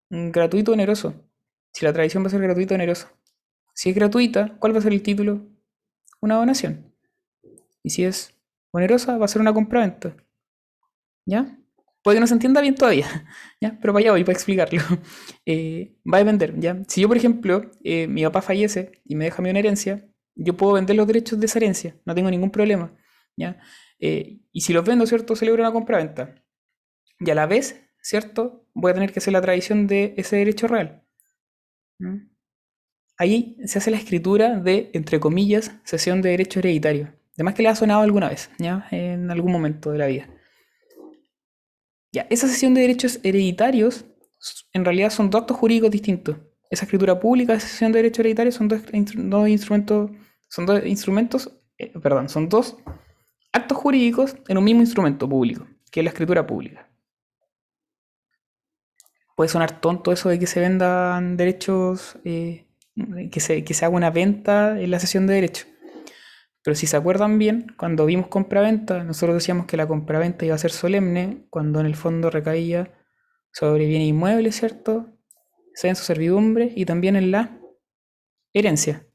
[0.09, 1.13] gratuito o oneroso.
[1.73, 3.11] Si la tradición va a ser gratuita o onerosa.
[3.73, 5.41] Si es gratuita, ¿cuál va a ser el título?
[6.21, 6.93] Una donación.
[7.83, 8.33] Y si es
[8.71, 10.15] onerosa, va a ser una compraventa.
[11.25, 11.59] ¿Ya?
[12.05, 13.07] Puede que no se entienda bien todavía,
[13.61, 13.79] ¿ya?
[13.81, 14.79] Pero vaya voy para explicarlo.
[15.47, 16.81] Eh, va a depender, ¿ya?
[16.87, 20.57] Si yo, por ejemplo, eh, mi papá fallece y me deja mí una herencia, yo
[20.57, 22.95] puedo vender los derechos de esa herencia, no tengo ningún problema,
[23.37, 23.59] ¿ya?
[23.99, 25.35] Eh, y si los vendo, ¿cierto?
[25.35, 26.35] Celebro una compraventa.
[27.19, 28.67] Y a la vez, ¿cierto?
[28.73, 31.03] Voy a tener que hacer la tradición de ese derecho real.
[31.99, 32.29] ¿Mm?
[33.17, 37.13] Ahí se hace la escritura de, entre comillas, cesión de derecho hereditario.
[37.35, 38.87] Además que le ha sonado alguna vez, ¿ya?
[38.91, 40.29] En algún momento de la vida.
[42.29, 44.05] Esa cesión de derechos hereditarios
[44.73, 46.37] en realidad son dos actos jurídicos distintos.
[46.69, 50.11] Esa escritura pública de cesión de derechos hereditarios son dos, instru- dos instrumentos,
[50.49, 52.77] son dos instrumentos, eh, perdón, son dos
[53.51, 56.89] actos jurídicos en un mismo instrumento público, que es la escritura pública.
[59.35, 62.67] Puede sonar tonto eso de que se vendan derechos, eh,
[63.31, 65.67] que, se, que se haga una venta en la cesión de derechos.
[66.65, 70.57] Pero si se acuerdan bien, cuando vimos compraventa, nosotros decíamos que la compraventa iba a
[70.57, 72.91] ser solemne, cuando en el fondo recaía
[73.53, 75.15] sobre bienes inmuebles, ¿cierto?
[75.75, 77.59] Se en su servidumbre y también en la
[78.51, 79.05] herencia.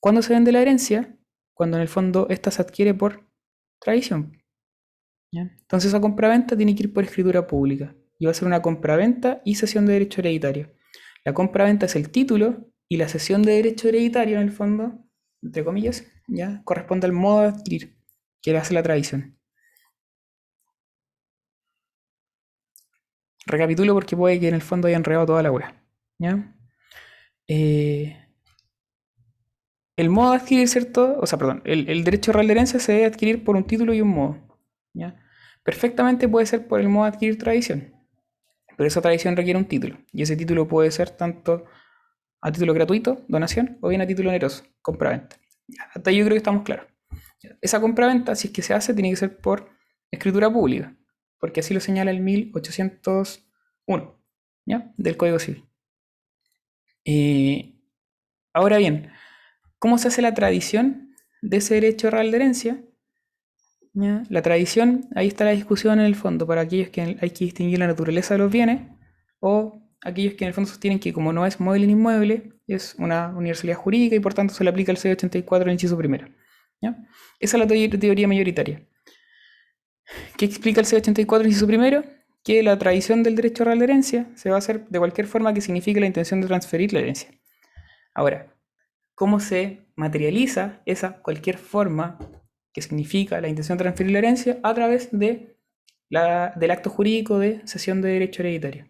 [0.00, 1.14] ¿Cuándo se vende la herencia?
[1.52, 3.28] Cuando en el fondo esta se adquiere por
[3.78, 4.42] tradición.
[5.32, 7.94] Entonces esa compraventa tiene que ir por escritura pública.
[8.18, 10.72] Y va a ser una compraventa y cesión de derecho hereditario.
[11.26, 15.04] La compraventa es el título y la cesión de derecho hereditario en el fondo,
[15.42, 17.96] entre comillas, ya corresponde al modo de adquirir,
[18.42, 19.38] que hace la tradición.
[23.46, 25.74] Recapitulo porque puede que en el fondo haya enredado toda la wea.
[26.18, 26.52] ¿Ya?
[27.48, 28.16] Eh,
[29.96, 31.16] el modo de adquirir, ¿cierto?
[31.20, 33.94] O sea, perdón, el, el derecho real de herencia se debe adquirir por un título
[33.94, 34.36] y un modo.
[34.92, 35.16] ¿ya?
[35.62, 37.94] Perfectamente puede ser por el modo de adquirir tradición.
[38.76, 39.98] Pero esa tradición requiere un título.
[40.12, 41.64] Y ese título puede ser tanto
[42.40, 45.36] a título gratuito, donación, o bien a título oneroso, compraventa.
[45.94, 46.86] Hasta ahí yo creo que estamos claros.
[47.60, 49.70] Esa compraventa, si es que se hace, tiene que ser por
[50.10, 50.96] escritura pública,
[51.38, 54.20] porque así lo señala el 1801
[54.64, 54.92] ¿ya?
[54.96, 55.64] del Código Civil.
[57.04, 57.74] Eh,
[58.52, 59.12] ahora bien,
[59.78, 62.82] ¿cómo se hace la tradición de ese derecho real de herencia?
[64.28, 67.78] La tradición, ahí está la discusión en el fondo, para aquellos que hay que distinguir
[67.78, 68.82] la naturaleza de los bienes,
[69.40, 72.94] o aquellos que en el fondo sostienen que como no es móvil ni inmueble, es
[72.98, 76.28] una universalidad jurídica y por tanto se le aplica el C84 el inciso primero.
[76.80, 76.96] ¿ya?
[77.40, 78.86] Esa es la teoría, mayoritaria.
[80.36, 82.04] ¿Qué explica el C84 el inciso primero?
[82.44, 85.52] Que la tradición del derecho real de herencia se va a hacer de cualquier forma
[85.52, 87.30] que signifique la intención de transferir la herencia.
[88.14, 88.54] Ahora,
[89.14, 92.18] ¿cómo se materializa esa cualquier forma
[92.72, 95.58] que significa la intención de transferir la herencia a través de
[96.08, 98.86] la, del acto jurídico de cesión de derecho hereditario?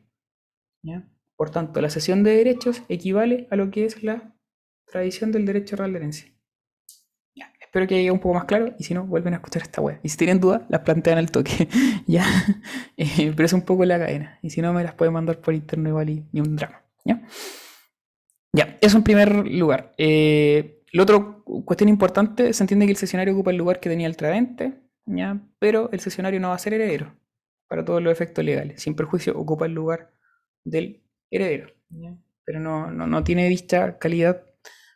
[1.37, 4.35] Por tanto, la cesión de derechos equivale a lo que es la
[4.87, 6.37] tradición del derecho real de herencia.
[7.77, 9.99] Espero que haya un poco más claro y si no, vuelven a escuchar esta web.
[10.03, 11.69] Y si tienen dudas, las plantean al toque.
[12.07, 12.25] ya,
[12.97, 14.39] Eh, pero es un poco la cadena.
[14.41, 16.83] Y si no, me las pueden mandar por interno igual y ni un drama.
[17.05, 17.23] Ya,
[18.55, 19.93] ya eso en primer lugar.
[19.99, 24.07] Eh, lo otro, cuestión importante, se entiende que el sesionario ocupa el lugar que tenía
[24.07, 25.39] el tradente, ¿ya?
[25.59, 27.15] pero el sesionario no va a ser heredero
[27.69, 28.81] para todos los efectos legales.
[28.81, 30.16] Sin perjuicio, ocupa el lugar
[30.67, 31.73] del heredero,
[32.45, 34.45] pero no, no, no tiene dicha calidad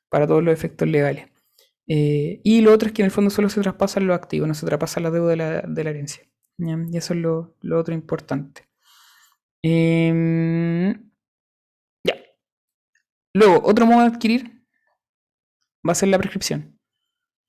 [0.08, 1.28] para todos los efectos legales.
[1.88, 4.54] Eh, y lo otro es que en el fondo solo se traspasan los activos, no
[4.54, 6.22] se traspasa la deuda de la, de la herencia.
[6.58, 6.76] ¿ya?
[6.90, 8.68] Y eso es lo, lo otro importante.
[9.62, 11.10] Em,
[12.04, 12.14] ya.
[13.34, 14.64] Luego, otro modo de adquirir
[15.86, 16.78] va a ser la prescripción.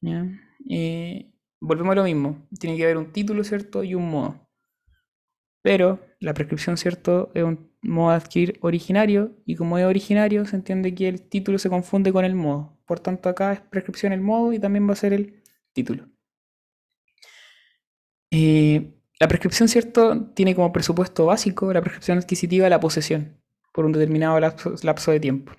[0.01, 0.25] ¿ya?
[0.69, 1.31] Eh,
[1.62, 2.47] volvemos a lo mismo.
[2.60, 3.84] Tiene que haber un título, ¿cierto?
[3.84, 4.47] Y un modo.
[5.63, 7.31] Pero la prescripción, ¿cierto?
[7.36, 9.37] Es un modo de adquirir originario.
[9.45, 12.77] Y como es originario, se entiende que el título se confunde con el modo.
[12.85, 15.41] Por tanto, acá es prescripción el modo y también va a ser el
[15.73, 16.07] título.
[18.31, 20.31] Eh, la prescripción, ¿cierto?
[20.33, 23.41] Tiene como presupuesto básico la prescripción adquisitiva la posesión
[23.73, 25.53] por un determinado lapso, de tiempo.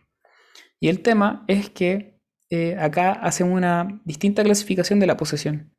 [0.80, 5.74] Y el tema es que eh, acá hacemos una distinta clasificación de la posesión.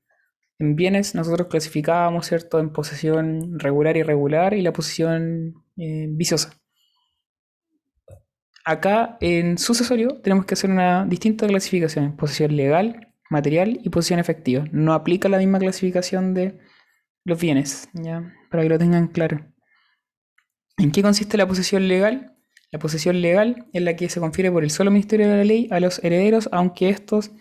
[0.60, 6.54] En bienes nosotros clasificábamos, ¿cierto?, en posesión regular y irregular y la posesión eh, viciosa.
[8.66, 14.66] Acá en sucesorio tenemos que hacer una distinta clasificación, posesión legal, material y posesión efectiva.
[14.72, 16.60] No aplica la misma clasificación de
[17.26, 18.34] los bienes, ¿ya?
[18.50, 19.46] Para que lo tengan claro.
[20.78, 22.38] ¿En qué consiste la posesión legal?
[22.72, 25.68] La posesión legal es la que se confiere por el solo Ministerio de la Ley
[25.70, 27.32] a los herederos, aunque estos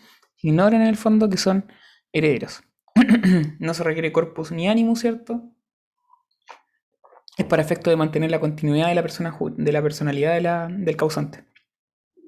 [0.42, 1.66] ignoren en el fondo que son
[2.12, 2.62] herederos.
[3.58, 5.42] no se requiere corpus ni ánimo, ¿cierto?
[7.36, 10.68] Es para efecto de mantener la continuidad de la, persona, de la personalidad de la,
[10.70, 11.44] del causante.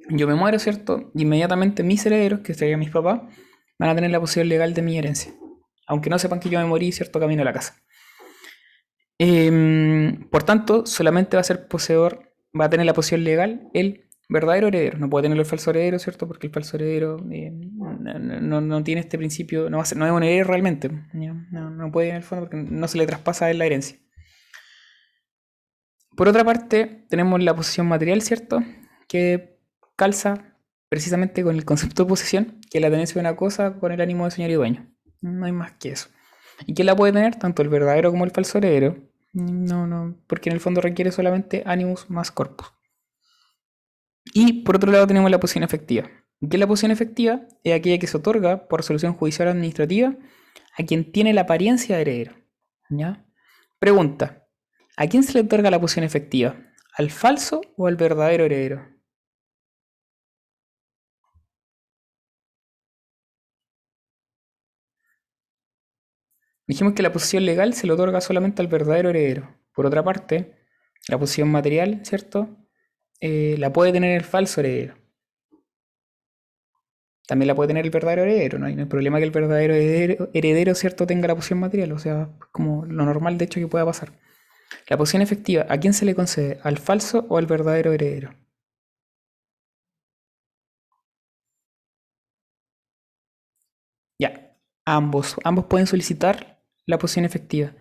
[0.09, 1.11] Yo me muero, ¿cierto?
[1.15, 3.23] Y inmediatamente mis herederos, que serían mis papás,
[3.79, 5.33] van a tener la posesión legal de mi herencia.
[5.87, 7.21] Aunque no sepan que yo me morí, ¿cierto?
[7.21, 7.83] Camino a la casa.
[9.19, 14.09] Em, por tanto, solamente va a ser poseedor, va a tener la posesión legal el
[14.29, 14.99] verdadero heredero.
[14.99, 16.27] No puede tener el falso heredero, ¿cierto?
[16.27, 20.07] Porque el falso heredero eh, no, no, tiene este principio, no, va a ser, no
[20.07, 20.91] es un heredero realmente.
[21.13, 23.99] No, no, puede en el fondo porque no se le traspasa él la herencia.
[26.17, 28.63] Por otra parte, tenemos la posesión material, ¿cierto?
[29.09, 29.59] Que
[29.97, 30.57] calza
[30.89, 34.25] precisamente con el concepto de posesión, que la tenencia de una cosa con el ánimo
[34.25, 34.95] de señor y dueño.
[35.21, 36.09] No hay más que eso.
[36.67, 37.37] ¿Y quién la puede tener?
[37.37, 38.97] Tanto el verdadero como el falso heredero.
[39.33, 42.69] No, no, porque en el fondo requiere solamente animus más corpus.
[44.33, 46.09] Y por otro lado tenemos la posición efectiva.
[46.41, 47.43] ¿Qué es la posición efectiva?
[47.65, 50.15] Es aquella que se otorga por resolución judicial administrativa
[50.79, 52.35] a quien tiene la apariencia de heredero.
[52.91, 53.27] ¿Ya?
[53.81, 54.44] Pregunta,
[54.97, 56.57] ¿a quién se le otorga la posición efectiva?
[56.97, 58.95] ¿Al falso o al verdadero heredero?
[66.67, 69.55] Dijimos que la posición legal se le otorga solamente al verdadero heredero.
[69.73, 70.55] Por otra parte,
[71.09, 72.57] la posición material, ¿cierto?
[73.21, 74.95] Eh, la puede tener el falso heredero.
[77.27, 81.07] También la puede tener el verdadero heredero, no hay, problema que el verdadero heredero, ¿cierto?,
[81.07, 84.13] tenga la posición material, o sea, como lo normal de hecho que pueda pasar.
[84.89, 86.61] La posición efectiva, ¿a quién se le concede?
[86.63, 88.35] ¿Al falso o al verdadero heredero?
[94.19, 97.73] Ya, ambos, ambos pueden solicitar la posición efectiva.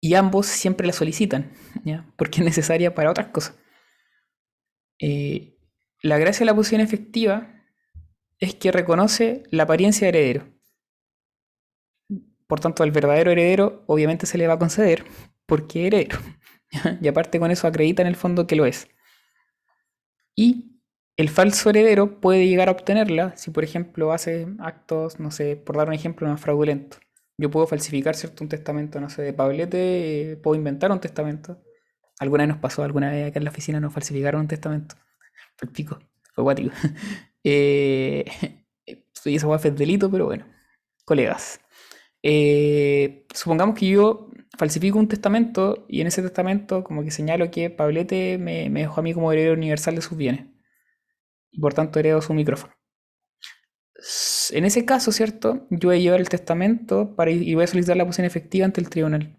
[0.00, 1.52] Y ambos siempre la solicitan,
[1.84, 2.06] ¿ya?
[2.16, 3.56] porque es necesaria para otras cosas.
[4.98, 5.56] Eh,
[6.02, 7.54] la gracia de la posición efectiva
[8.38, 10.51] es que reconoce la apariencia de heredero.
[12.52, 15.04] Por tanto, al verdadero heredero obviamente se le va a conceder
[15.46, 16.18] porque heredero.
[17.00, 18.88] Y aparte con eso acredita en el fondo que lo es.
[20.36, 20.78] Y
[21.16, 25.78] el falso heredero puede llegar a obtenerla si, por ejemplo, hace actos, no sé, por
[25.78, 26.98] dar un ejemplo más fraudulento.
[27.38, 28.44] Yo puedo falsificar, ¿cierto?
[28.44, 31.58] Un testamento, no sé, de Pablete, eh, puedo inventar un testamento.
[32.18, 34.94] Alguna vez nos pasó, alguna vez acá en la oficina nos falsificaron un testamento.
[35.56, 35.98] Fue pico,
[36.34, 36.70] fue guático.
[37.44, 38.26] eh,
[39.24, 40.44] y esa fue delito, pero bueno,
[41.06, 41.61] colegas.
[42.22, 47.70] Eh, supongamos que yo falsifico un testamento y en ese testamento como que señalo que
[47.70, 50.46] Pablete me, me dejó a mí como heredero universal de sus bienes
[51.50, 52.74] y por tanto heredo su micrófono.
[54.50, 55.66] En ese caso, ¿cierto?
[55.70, 58.80] Yo voy a llevar el testamento para, y voy a solicitar la posición efectiva ante
[58.80, 59.38] el tribunal.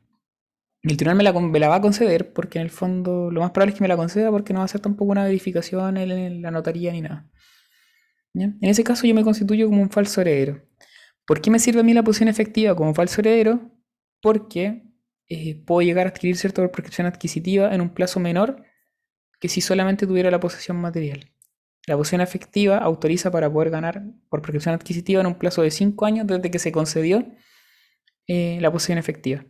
[0.83, 1.17] El tribunal
[1.51, 3.87] me la, va a conceder porque en el fondo lo más probable es que me
[3.87, 7.29] la conceda porque no va a hacer tampoco una verificación en, la notaría ni nada.
[8.33, 10.61] En ese caso yo me constituyo como un falso heredero.
[11.25, 13.71] ¿Por qué me sirve a mí la posición efectiva como falso heredero?
[14.21, 14.83] Porque
[15.29, 18.63] eh, puedo llegar a adquirir cierta prescripción adquisitiva en un plazo menor
[19.39, 21.31] que si solamente tuviera la posesión material.
[21.85, 26.05] La posición efectiva autoriza para poder ganar por prescripción adquisitiva en un plazo de 5
[26.05, 27.25] años desde que se concedió
[28.27, 29.45] eh, la posición efectiva.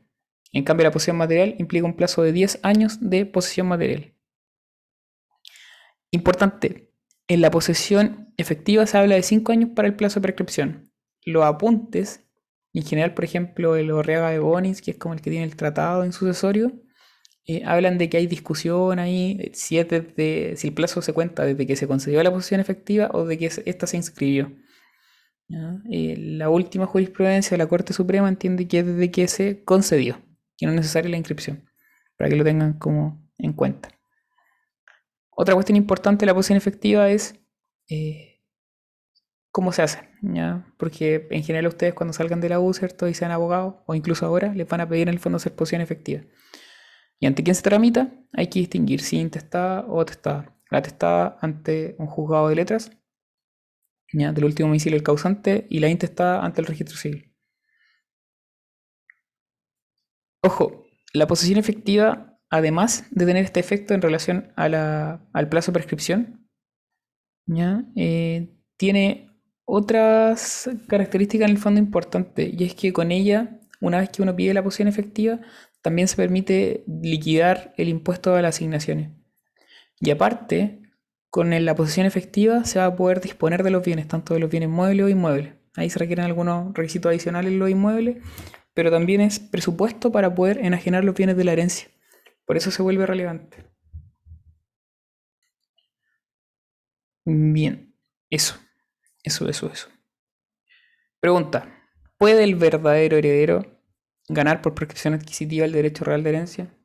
[0.52, 4.16] En cambio, la posición material implica un plazo de 10 años de posesión material.
[6.12, 6.92] Importante,
[7.28, 10.93] en la posesión efectiva se habla de 5 años para el plazo de prescripción.
[11.26, 12.26] Los apuntes,
[12.74, 15.56] en general, por ejemplo, el Orreaga de Bonis, que es como el que tiene el
[15.56, 16.72] tratado en sucesorio,
[17.46, 21.12] eh, hablan de que hay discusión ahí eh, si, es desde, si el plazo se
[21.12, 24.52] cuenta desde que se concedió la posición efectiva o de que esta se inscribió.
[25.92, 30.22] Eh, la última jurisprudencia de la Corte Suprema entiende que es desde que se concedió,
[30.58, 31.70] que no es necesaria la inscripción,
[32.18, 33.90] para que lo tengan como en cuenta.
[35.30, 37.36] Otra cuestión importante de la posición efectiva es
[39.54, 40.66] cómo se hace, ¿ya?
[40.78, 43.08] Porque en general ustedes cuando salgan de la U, ¿cierto?
[43.08, 45.82] Y sean abogados, o incluso ahora, les van a pedir en el fondo hacer posición
[45.82, 46.24] efectiva.
[47.20, 48.12] ¿Y ante quién se tramita?
[48.34, 50.58] Hay que distinguir si intestada o atestada.
[50.72, 52.92] La atestada ante un juzgado de letras,
[54.12, 54.34] ¿ya?
[54.34, 57.32] del último domicilio del causante, y la intestada ante el registro civil.
[60.42, 66.50] Ojo, la posición efectiva, además de tener este efecto en relación al plazo de prescripción,
[67.46, 67.86] ¿ya?
[67.96, 69.33] Eh, tiene
[69.66, 74.36] otras características en el fondo importantes, y es que con ella, una vez que uno
[74.36, 75.40] pide la posición efectiva,
[75.82, 79.12] también se permite liquidar el impuesto a las asignaciones.
[80.00, 80.82] Y aparte,
[81.30, 84.50] con la posición efectiva se va a poder disponer de los bienes, tanto de los
[84.50, 85.56] bienes muebles o inmuebles.
[85.76, 88.18] Ahí se requieren algunos requisitos adicionales en los inmuebles,
[88.74, 91.90] pero también es presupuesto para poder enajenar los bienes de la herencia.
[92.46, 93.58] Por eso se vuelve relevante.
[97.26, 97.96] Bien,
[98.30, 98.56] eso,
[99.24, 99.90] eso, eso, eso.
[101.20, 103.80] Pregunta, ¿puede el verdadero heredero
[104.28, 106.78] ganar por prescripción adquisitiva el derecho real de herencia?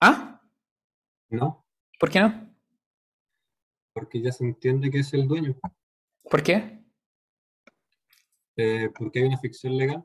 [0.00, 0.40] ¿Ah?
[1.30, 1.64] No,
[1.98, 2.50] ¿Por qué no?
[3.92, 5.56] porque ya se entiende que es el dueño.
[6.28, 6.84] ¿Por qué?
[8.56, 10.04] Eh, porque hay una ficción legal.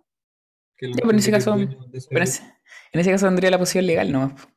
[0.77, 1.71] Que pero en ese caso- Pero
[2.21, 2.53] en ese,
[2.91, 4.47] en ese caso tendría la posición legal nomás.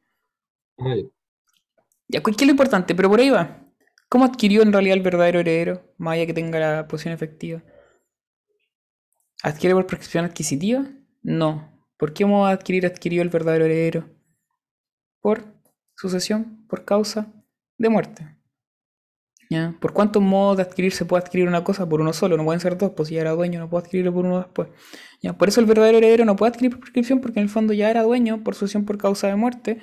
[2.09, 2.95] Ya, ¿qué es lo importante?
[2.95, 3.63] Pero por ahí va.
[4.09, 5.95] ¿Cómo adquirió en realidad el verdadero heredero?
[5.97, 7.63] Más allá que tenga la posición efectiva.
[9.43, 10.87] ¿Adquiere por prescripción adquisitiva?
[11.23, 11.87] No.
[11.97, 14.11] ¿Por qué vamos a adquirir adquirió el verdadero heredero?
[15.21, 15.45] Por
[15.97, 17.33] sucesión, por causa
[17.79, 18.37] de muerte.
[19.53, 19.75] ¿Ya?
[19.81, 21.87] ¿Por cuántos modos de adquirir se puede adquirir una cosa?
[21.89, 24.13] Por uno solo, no pueden ser dos, pues si ya era dueño, no puedo adquirirlo
[24.13, 24.69] por uno después.
[25.21, 25.35] ¿Ya?
[25.35, 27.91] Por eso el verdadero heredero no puede adquirir por prescripción, porque en el fondo ya
[27.91, 29.79] era dueño por sucesión por causa de muerte.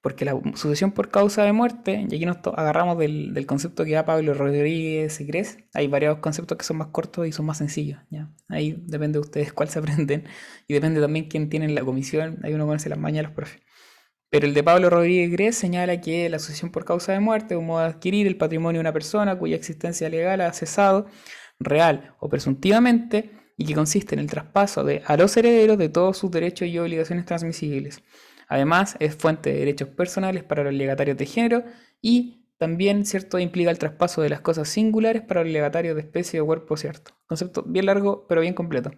[0.00, 3.92] Porque la sucesión por causa de muerte, y aquí nos agarramos del, del concepto que
[3.92, 7.58] da Pablo Rodríguez y Gres, hay varios conceptos que son más cortos y son más
[7.58, 7.98] sencillos.
[8.10, 8.30] ¿ya?
[8.48, 10.24] Ahí depende de ustedes cuál se aprenden
[10.68, 12.38] y depende también quién tiene en la comisión.
[12.44, 13.60] Hay uno conoce las mañas de los profes.
[14.30, 17.60] Pero el de Pablo Rodríguez Gres señala que la sucesión por causa de muerte es
[17.60, 21.06] un modo de adquirir el patrimonio de una persona cuya existencia legal ha cesado,
[21.58, 26.16] real o presuntivamente, y que consiste en el traspaso de, a los herederos de todos
[26.16, 28.02] sus derechos y obligaciones transmisibles.
[28.48, 31.64] Además, es fuente de derechos personales para los legatarios de género
[32.00, 36.40] y también, ¿cierto?, implica el traspaso de las cosas singulares para los legatarios de especie
[36.40, 37.12] o cuerpo, ¿cierto?
[37.26, 38.90] Concepto bien largo, pero bien completo.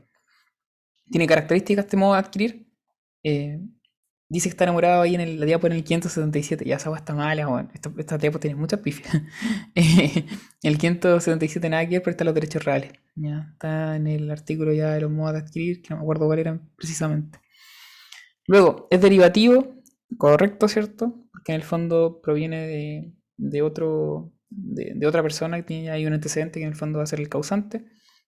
[1.10, 2.72] Tiene características este modo de adquirir.
[3.22, 3.60] Eh,
[4.30, 6.64] dice que está enamorado ahí en el- la diapo en el 577.
[6.66, 7.70] Ya esa está mala, weón.
[7.74, 9.12] Esta, esta diapo tiene muchas pifias.
[9.74, 10.26] Eh,
[10.62, 12.92] el 577 nada que pero está los derechos reales.
[13.16, 16.26] Ya, está en el artículo ya de los modos de adquirir, que no me acuerdo
[16.26, 17.38] cuál eran precisamente.
[18.46, 19.74] Luego, es derivativo,
[20.18, 21.14] correcto, ¿cierto?
[21.32, 26.12] Porque en el fondo proviene de, de otro, de otra persona que tiene ahí un
[26.14, 27.84] antecedente que en el fondo va a ser el causante.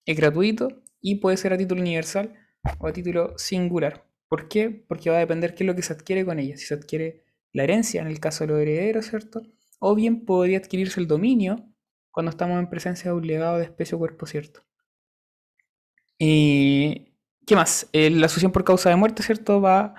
[0.07, 2.35] Es gratuito y puede ser a título universal
[2.79, 4.05] o a título singular.
[4.33, 4.71] ¿Por qué?
[4.71, 6.57] Porque va a depender qué es lo que se adquiere con ella.
[6.57, 9.43] Si se adquiere la herencia, en el caso de los herederos, ¿cierto?
[9.79, 11.69] O bien podría adquirirse el dominio
[12.11, 14.63] cuando estamos en presencia de un legado de especie o cuerpo, ¿cierto?
[16.19, 17.13] Eh,
[17.47, 17.91] ¿Qué más?
[17.93, 19.61] La sucesión por causa de muerte, ¿cierto?
[19.61, 19.95] Va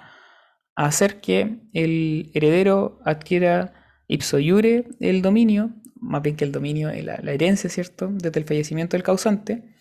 [0.75, 3.75] a hacer que el heredero adquiera
[4.07, 8.09] ipso iure el dominio, más bien que el dominio, la, la herencia, ¿cierto?
[8.11, 9.72] Desde el fallecimiento del causante.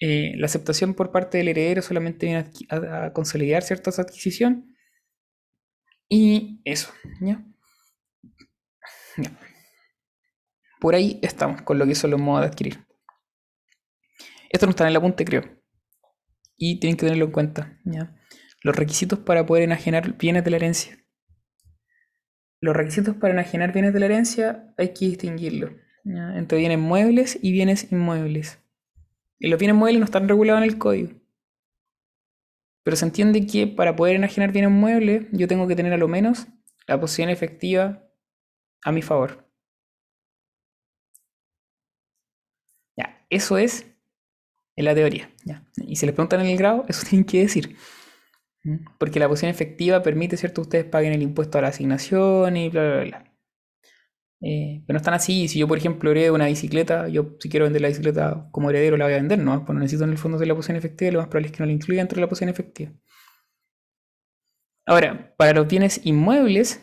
[0.00, 4.74] Eh, la aceptación por parte del heredero solamente viene a, consolidar cierta adquisición.
[6.08, 7.44] Y eso, ¿ya?
[10.80, 12.86] Por ahí estamos con lo que son los modos de adquirir.
[14.50, 15.42] Esto no está en el apunte, creo.
[16.56, 18.16] Y tienen que tenerlo en cuenta, ¿ya?
[18.62, 21.04] Los requisitos para poder enajenar bienes de la herencia.
[22.60, 25.70] Los requisitos para enajenar bienes de la herencia hay que distinguirlo
[26.04, 28.58] entre bienes muebles y bienes inmuebles.
[29.38, 31.12] Y los bienes muebles no están regulados en el código.
[32.82, 36.08] Pero se entiende que para poder enajenar bienes muebles, yo tengo que tener a lo
[36.08, 36.46] menos
[36.86, 38.02] la posición efectiva
[38.82, 39.46] a mi favor.
[42.96, 43.86] Ya, eso es
[44.76, 45.30] en la teoría.
[45.44, 45.64] ¿ya?
[45.76, 47.76] Y si les preguntan en el grado, eso tienen que decir.
[48.98, 50.62] Porque la posición efectiva permite, ¿cierto?
[50.62, 53.27] Ustedes paguen el impuesto a la asignación y bla, bla, bla.
[54.40, 55.48] Eh, pero no están así.
[55.48, 58.96] Si yo, por ejemplo, heredo una bicicleta, yo si quiero vender la bicicleta como heredero
[58.96, 59.64] la voy a vender, ¿no?
[59.64, 61.62] Pues no necesito en el fondo de la posición efectiva, lo más probable es que
[61.62, 62.92] no la incluya dentro de la posición efectiva.
[64.86, 66.82] Ahora, para los bienes inmuebles,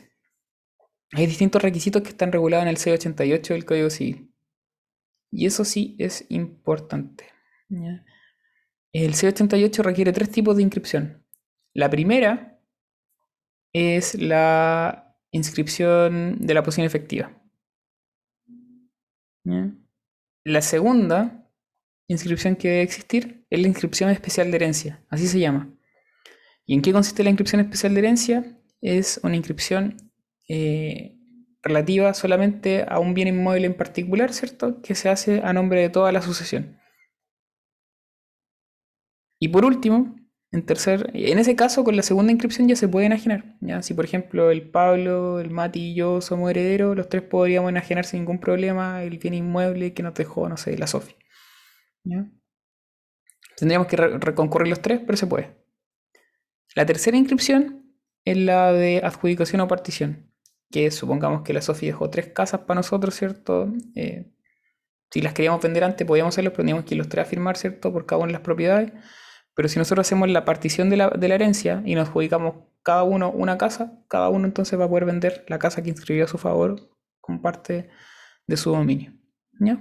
[1.11, 4.31] hay distintos requisitos que están regulados en el C88 del Código Civil.
[5.31, 7.25] Y eso sí es importante.
[7.69, 8.03] ¿ya?
[8.93, 11.25] El C88 requiere tres tipos de inscripción.
[11.73, 12.61] La primera
[13.73, 17.44] es la inscripción de la posición efectiva.
[20.43, 21.49] La segunda
[22.07, 25.73] inscripción que debe existir es la inscripción especial de herencia, así se llama.
[26.65, 28.59] ¿Y en qué consiste la inscripción especial de herencia?
[28.81, 29.97] Es una inscripción
[30.47, 31.17] eh,
[31.61, 34.81] relativa solamente a un bien inmueble en particular, ¿cierto?
[34.81, 36.79] Que se hace a nombre de toda la sucesión.
[39.39, 40.15] Y por último,
[40.55, 43.55] en tercer, en ese caso, con la segunda inscripción ya se puede enajenar.
[43.61, 43.81] ¿ya?
[43.81, 48.05] Si por ejemplo el Pablo, el Mati y yo somos herederos, los tres podríamos enajenar
[48.05, 51.15] sin ningún problema el bien inmueble que nos dejó, no sé, la Sofía.
[52.03, 52.25] ¿ya?
[53.57, 55.57] Tendríamos que re- reconcurrir los tres, pero se puede.
[56.75, 57.93] La tercera inscripción
[58.25, 60.31] es la de adjudicación o partición,
[60.71, 63.71] que supongamos que la Sofía dejó tres casas para nosotros, ¿cierto?
[63.95, 64.31] Eh,
[65.11, 67.55] si las queríamos vender antes, podíamos hacerlo, pero teníamos que ir los tres a firmar,
[67.57, 67.93] ¿cierto?
[67.93, 68.91] Por cada una de las propiedades.
[69.55, 73.57] Pero si nosotros hacemos la partición de la, herencia y nos adjudicamos cada uno una
[73.57, 76.89] casa, cada uno entonces va a poder vender la casa que inscribió a su favor
[77.21, 77.89] como parte
[78.45, 79.13] de su dominio.
[79.59, 79.75] ¿Ya?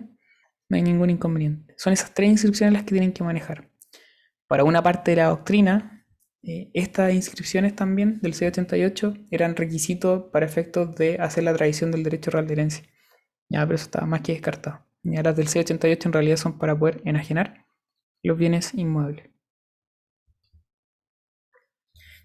[0.68, 1.74] No hay ningún inconveniente.
[1.76, 3.68] Son esas tres inscripciones las que tienen que manejar.
[4.46, 6.06] Para una parte de la doctrina,
[6.42, 12.04] eh, estas inscripciones también del C88 eran requisitos para efectos de hacer la tradición del
[12.04, 12.84] derecho real de herencia.
[13.48, 14.86] Ya, pero eso estaba más que descartado.
[15.02, 17.66] Ya las del C88 en realidad son para poder enajenar
[18.22, 19.33] los bienes inmuebles.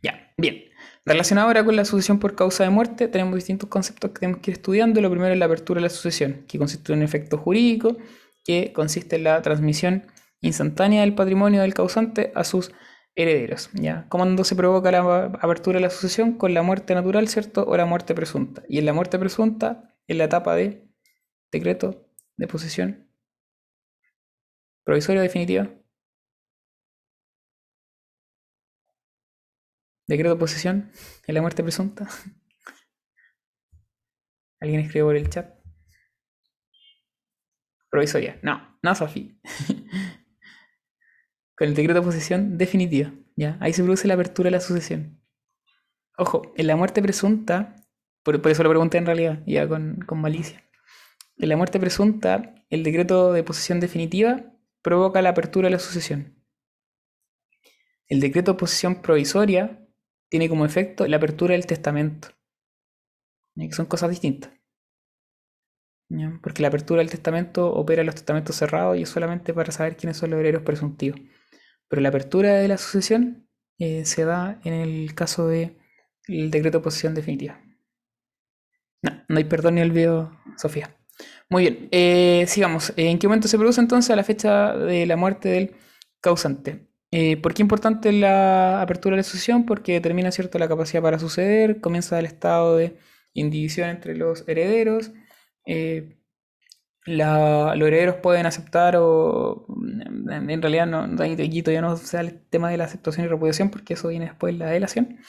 [0.02, 0.64] Ya, bien.
[1.06, 4.52] Relacionado ahora con la sucesión por causa de muerte, tenemos distintos conceptos que tenemos que
[4.52, 5.02] ir estudiando.
[5.02, 7.98] Lo primero es la apertura de la sucesión, que consiste en un efecto jurídico,
[8.44, 10.06] que consiste en la transmisión
[10.42, 12.72] instantánea del patrimonio del causante a sus
[13.16, 13.70] herederos.
[13.74, 14.06] ¿ya?
[14.10, 16.34] ¿Cómo se provoca la apertura de la sucesión?
[16.38, 17.66] Con la muerte natural, ¿cierto?
[17.66, 18.64] O la muerte presunta.
[18.70, 20.90] Y en la muerte presunta, en la etapa de
[21.52, 23.10] decreto de posesión
[24.84, 25.70] provisoria definitiva.
[30.10, 30.92] Decreto de posesión
[31.28, 32.10] en la muerte presunta.
[34.60, 35.54] ¿Alguien escribió por el chat?
[37.92, 38.40] Provisoria.
[38.42, 39.40] No, no, Sofi.
[41.56, 43.14] Con el decreto de posesión definitiva.
[43.36, 43.60] ¿ya?
[43.62, 45.22] Ahí se produce la apertura de la sucesión.
[46.18, 47.76] Ojo, en la muerte presunta,
[48.24, 50.68] por, por eso lo pregunté en realidad, ya con, con malicia.
[51.38, 54.44] En la muerte presunta, el decreto de posesión definitiva
[54.82, 56.44] provoca la apertura de la sucesión.
[58.08, 59.79] El decreto de posesión provisoria
[60.30, 62.30] tiene como efecto la apertura del testamento.
[63.72, 64.52] Son cosas distintas.
[66.42, 69.96] Porque la apertura del testamento opera en los testamentos cerrados y es solamente para saber
[69.96, 71.20] quiénes son los herederos presuntivos.
[71.88, 75.78] Pero la apertura de la sucesión eh, se da en el caso del
[76.28, 77.62] decreto de posesión definitiva.
[79.02, 80.96] No, no hay perdón ni olvido, Sofía.
[81.50, 82.94] Muy bien, eh, sigamos.
[82.96, 85.76] ¿En qué momento se produce entonces la fecha de la muerte del
[86.22, 86.89] causante?
[87.12, 89.66] Eh, ¿Por qué es importante la apertura de la sucesión?
[89.66, 92.98] Porque determina cierto la capacidad para suceder, comienza el estado de
[93.34, 95.12] indivisión entre los herederos.
[95.66, 96.18] Eh,
[97.06, 99.66] la, los herederos pueden aceptar o
[100.32, 103.70] en, en realidad no, aquí todavía no sea el tema de la aceptación y repudiación
[103.72, 105.20] porque eso viene después de la delación.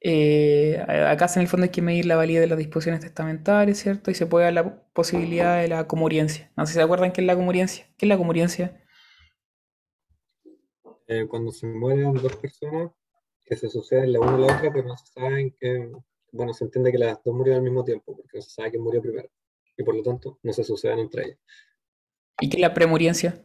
[0.00, 4.10] Eh, acá en el fondo hay que medir la validez de las disposiciones testamentarias, ¿cierto?
[4.10, 6.52] Y se puede dar la posibilidad de la comuriencia.
[6.56, 7.86] No sé si se acuerdan qué es la comuriencia.
[7.96, 8.83] ¿Qué es la comuriencia?
[11.06, 12.90] Eh, cuando se mueren dos personas
[13.44, 15.92] que se suceden la una a la otra, pero no se saben que,
[16.32, 18.82] bueno, se entiende que las dos murieron al mismo tiempo, porque no se sabe quién
[18.82, 19.28] murió primero.
[19.76, 21.38] Y por lo tanto, no se suceden entre ellas.
[22.40, 23.44] ¿Y qué es la premuriencia?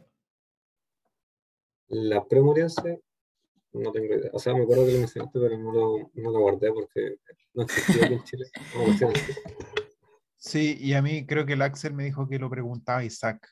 [1.88, 2.98] La premuriencia,
[3.72, 4.30] no tengo idea.
[4.32, 7.16] O sea, me acuerdo que lo mencionaste, pero no lo, no lo guardé porque
[7.54, 8.46] no existía aquí en Chile.
[9.00, 9.12] No.
[10.36, 13.46] Sí, y a mí creo que el Axel me dijo que lo preguntaba Isaac,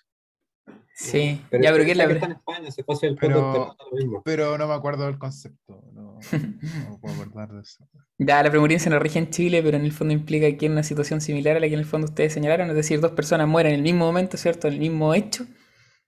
[0.95, 3.77] Sí, Pero ya, pero ¿qué es que la está en España, se pasa el Pero-
[3.91, 4.23] lo mismo.
[4.59, 5.81] no me acuerdo del concepto.
[5.93, 6.19] No,
[7.01, 7.89] puedo acordar de eso.
[8.19, 10.83] Ya, la premuriencia no rige en Chile, pero en el fondo implica que en una
[10.83, 13.75] situación similar a la que en el fondo ustedes señalaron, es decir, dos personas mueren
[13.75, 14.67] en el mismo momento, ¿cierto?
[14.67, 15.47] En el mismo hecho,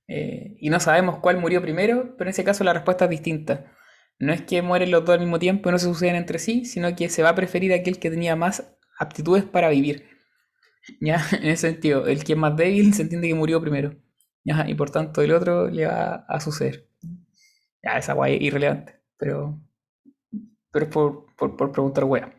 [0.09, 3.73] eh, y no sabemos cuál murió primero, pero en ese caso la respuesta es distinta.
[4.19, 6.65] No es que mueren los dos al mismo tiempo y no se suceden entre sí,
[6.65, 10.09] sino que se va a preferir aquel que tenía más aptitudes para vivir.
[11.01, 11.25] ¿Ya?
[11.33, 13.95] En ese sentido, el que es más débil se entiende que murió primero.
[14.51, 14.69] ¿Ya?
[14.69, 16.89] Y por tanto el otro le va a suceder.
[17.83, 19.61] Ya, esa guay es irrelevante, pero,
[20.71, 22.35] pero es por, por, por preguntar wea.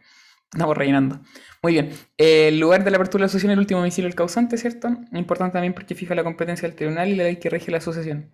[0.54, 1.22] Estamos rellenando.
[1.64, 1.92] Muy bien.
[2.18, 4.90] El lugar de la apertura de la sucesión es el último domicilio del causante, ¿cierto?
[5.14, 8.30] Importante también porque fija la competencia del tribunal y la ley que rige la sucesión.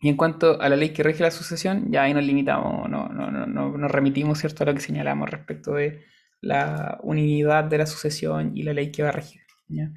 [0.00, 3.08] Y en cuanto a la ley que rige la sucesión, ya ahí nos limitamos, no,
[3.08, 6.04] no, no nos remitimos, ¿cierto?, a lo que señalamos respecto de
[6.40, 9.42] la unidad de la sucesión y la ley que va a regir.
[9.68, 9.90] ¿ya?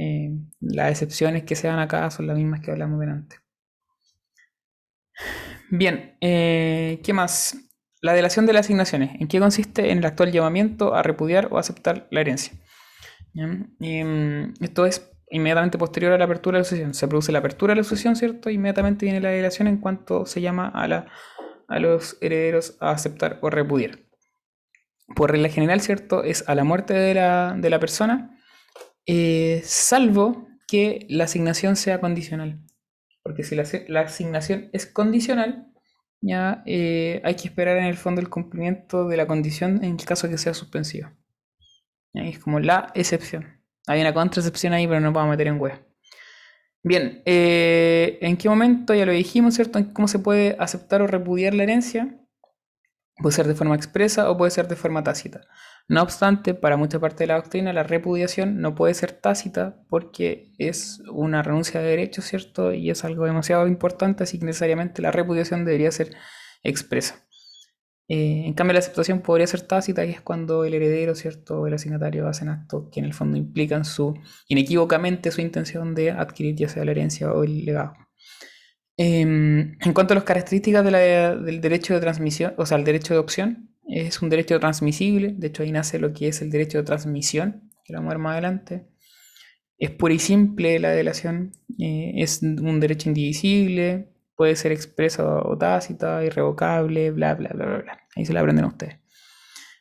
[0.00, 0.30] Eh,
[0.60, 3.36] las excepciones que se dan acá son las mismas que hablamos delante.
[5.70, 7.56] Bien, eh, ¿qué más?
[8.00, 9.20] La delación de las asignaciones.
[9.20, 9.90] ¿En qué consiste?
[9.90, 12.52] En el actual llamamiento a repudiar o aceptar la herencia.
[13.34, 16.94] mm, esto es inmediatamente posterior a la apertura de la sucesión.
[16.94, 18.50] Se produce la apertura de la sucesión, ¿cierto?
[18.50, 21.06] Inmediatamente viene la delación en cuanto se llama a, la,
[21.66, 23.98] a los herederos a aceptar o repudiar.
[25.16, 26.22] Por regla general, ¿cierto?
[26.22, 28.37] Es a la muerte de la, de la persona,
[29.06, 32.60] eh, salvo que la asignación sea condicional.
[33.22, 35.72] Porque si la, asignación es condicional,
[36.20, 40.04] ya eh, hay que esperar en el fondo el cumplimiento de la condición en el
[40.04, 41.14] caso que sea suspensiva.
[42.14, 43.62] Es como la excepción.
[43.86, 45.88] Hay una contraexcepción ahí, pero no vamos a meter en web.
[46.82, 48.94] Bien, eh, ¿en qué momento?
[48.94, 49.78] Ya lo dijimos, ¿cierto?
[49.92, 52.18] ¿Cómo se puede aceptar o repudiar la herencia?
[53.16, 55.42] Puede ser de forma expresa o puede ser de forma tácita.
[55.88, 60.52] No obstante, para mucha parte de la doctrina, la repudiación no puede ser tácita porque
[60.58, 62.74] es una renuncia de derechos, ¿cierto?
[62.74, 66.14] Y es algo demasiado importante, así que necesariamente la repudiación debería ser
[66.62, 67.26] expresa.
[68.06, 71.60] Eh, en cambio, la aceptación podría ser tácita, y es cuando el heredero, ¿cierto?
[71.62, 74.14] O el asignatario hacen actos que en el fondo implican su,
[74.48, 77.94] inequívocamente su intención de adquirir ya sea la herencia o el legado.
[78.98, 83.20] Em, en cuanto a las características del derecho de transmisión, o sea, el derecho de
[83.20, 86.84] opción, es un derecho transmisible, de hecho ahí nace lo que es el derecho de
[86.84, 88.86] transmisión, que lo vamos a ver más adelante.
[89.78, 95.56] Es pura y simple la delación, eh, es un derecho indivisible, puede ser expresa o
[95.56, 98.06] tácita, irrevocable, bla, bla, bla, bla, bla.
[98.14, 98.98] Ahí se la aprenden ustedes.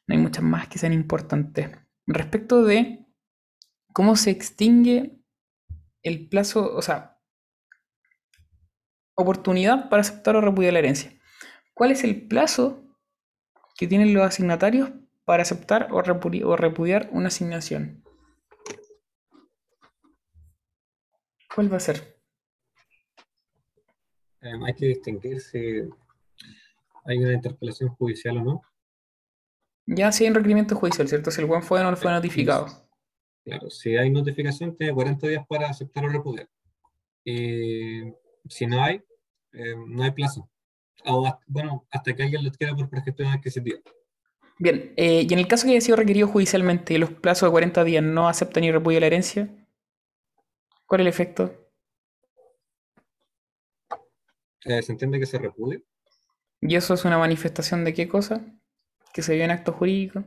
[0.07, 1.69] No hay muchas más que sean importantes.
[2.05, 3.05] Respecto de
[3.91, 5.19] cómo se extingue
[6.01, 7.19] el plazo, o sea,
[9.15, 11.11] oportunidad para aceptar o repudiar la herencia.
[11.73, 12.86] ¿Cuál es el plazo
[13.77, 14.89] que tienen los asignatarios
[15.23, 18.03] para aceptar o, repudi- o repudiar una asignación?
[21.53, 22.17] ¿Cuál va a ser?
[24.41, 25.59] Eh, hay que distinguir si
[27.05, 28.61] hay una interpelación judicial o no.
[29.85, 31.31] Ya si hay un requerimiento judicial, ¿cierto?
[31.31, 32.67] Si el buen fue o no fue notificado.
[33.43, 36.49] Claro, si hay notificación, tiene 40 días para aceptar o repudiar.
[37.23, 38.01] Y
[38.49, 39.01] si no hay,
[39.53, 40.49] eh, no hay plazo.
[41.09, 43.79] O hasta- bueno, hasta que alguien lo adquiera por prescripción adquisitiva.
[44.59, 47.51] Bien, eh, y en el caso que haya sido requerido judicialmente y los plazos de
[47.51, 49.49] 40 días no aceptan ni repudian la herencia,
[50.87, 51.53] ¿cuál es el efecto?
[54.65, 55.83] Eh, ¿se entiende que se repudie?
[56.61, 58.41] ¿Y eso es una manifestación de qué cosa?
[59.13, 60.23] Que se vio en acto jurídico.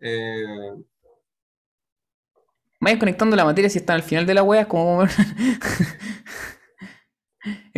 [0.00, 0.74] Eh,
[2.80, 5.04] Vayan conectando la materia si están al final de la wea, como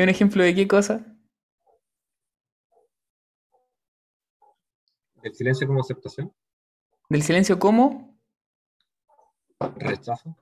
[0.00, 1.04] es un ejemplo de qué cosa.
[5.22, 6.32] el silencio como aceptación,
[7.10, 8.18] Del silencio como
[9.76, 10.36] rechazo.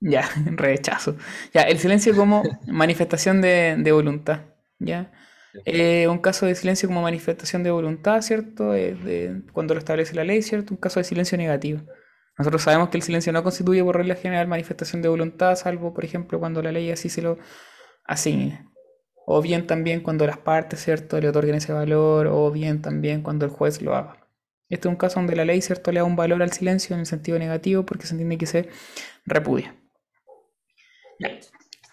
[0.00, 1.16] Ya, rechazo.
[1.54, 4.40] Ya, el silencio como manifestación de, de voluntad.
[4.78, 5.12] ¿Ya?
[5.64, 8.72] Eh, un caso de silencio como manifestación de voluntad, ¿cierto?
[8.72, 10.74] De- cuando lo establece la ley, ¿cierto?
[10.74, 11.80] Un caso de silencio negativo.
[12.38, 16.04] Nosotros sabemos que el silencio no constituye por regla general manifestación de voluntad, salvo, por
[16.04, 17.38] ejemplo, cuando la ley así se lo
[18.04, 18.66] asigne.
[19.28, 23.44] O bien también cuando las partes, ¿cierto?, le otorguen ese valor, o bien también cuando
[23.44, 24.16] el juez lo haga.
[24.70, 27.00] Este es un caso donde la ley, ¿cierto?, le da un valor al silencio en
[27.00, 28.68] el sentido negativo porque se entiende que se
[29.26, 29.74] repudia.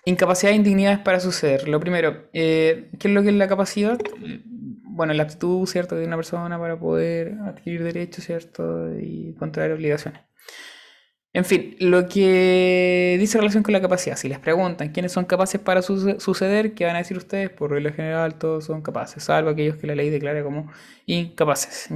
[0.05, 1.67] Incapacidad e indignidades para suceder.
[1.67, 3.99] Lo primero, eh, ¿qué es lo que es la capacidad?
[4.23, 4.41] Eh,
[4.95, 10.21] Bueno, la aptitud, ¿cierto?, de una persona para poder adquirir derechos, ¿cierto?, y contraer obligaciones.
[11.35, 14.15] En fin, lo que dice relación con la capacidad.
[14.17, 17.49] Si les preguntan quiénes son capaces para suce- suceder, ¿qué van a decir ustedes?
[17.49, 20.71] Por regla general, todos son capaces, salvo aquellos que la ley declara como
[21.07, 21.89] incapaces.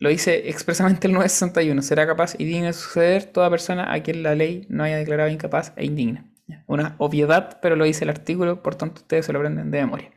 [0.00, 1.80] Lo dice expresamente el 961.
[1.82, 5.30] Será capaz y digna de suceder toda persona a quien la ley no haya declarado
[5.30, 6.24] incapaz e indigna.
[6.66, 10.10] Una obviedad, pero lo dice el artículo, por tanto ustedes se lo aprenden de memoria.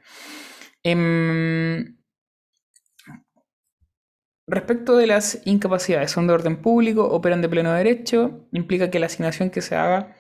[0.84, 1.98] Em,
[4.50, 9.06] Respecto de las incapacidades, son de orden público, operan de pleno derecho, implica que la
[9.06, 10.16] asignación que se haga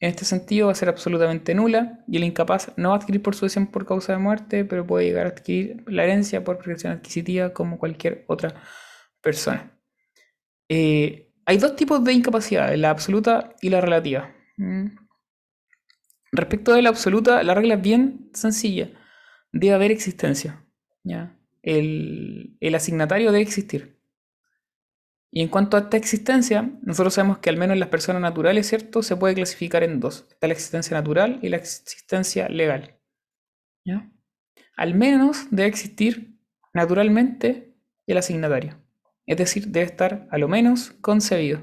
[0.00, 3.22] en este sentido va a ser absolutamente nula y el incapaz no va a adquirir
[3.22, 6.92] por sucesión por causa de muerte, pero puede llegar a adquirir la herencia por prescripción
[6.92, 8.54] adquisitiva como cualquier otra
[9.22, 9.78] persona.
[10.68, 14.30] Eh, hay dos tipos de incapacidades, la absoluta y la relativa.
[14.58, 14.88] ¿Mm?
[16.32, 18.90] Respecto de la absoluta, la regla es bien sencilla.
[19.52, 20.66] Debe haber existencia.
[21.02, 21.39] ¿ya?
[21.62, 24.00] El, el asignatario debe existir.
[25.32, 29.02] Y en cuanto a esta existencia, nosotros sabemos que al menos las personas naturales, ¿cierto?
[29.02, 30.26] Se puede clasificar en dos.
[30.30, 32.98] Está la existencia natural y la existencia legal.
[33.84, 34.10] ¿Ya?
[34.76, 36.36] Al menos debe existir
[36.74, 38.82] naturalmente el asignatario.
[39.26, 41.62] Es decir, debe estar a lo menos concebido.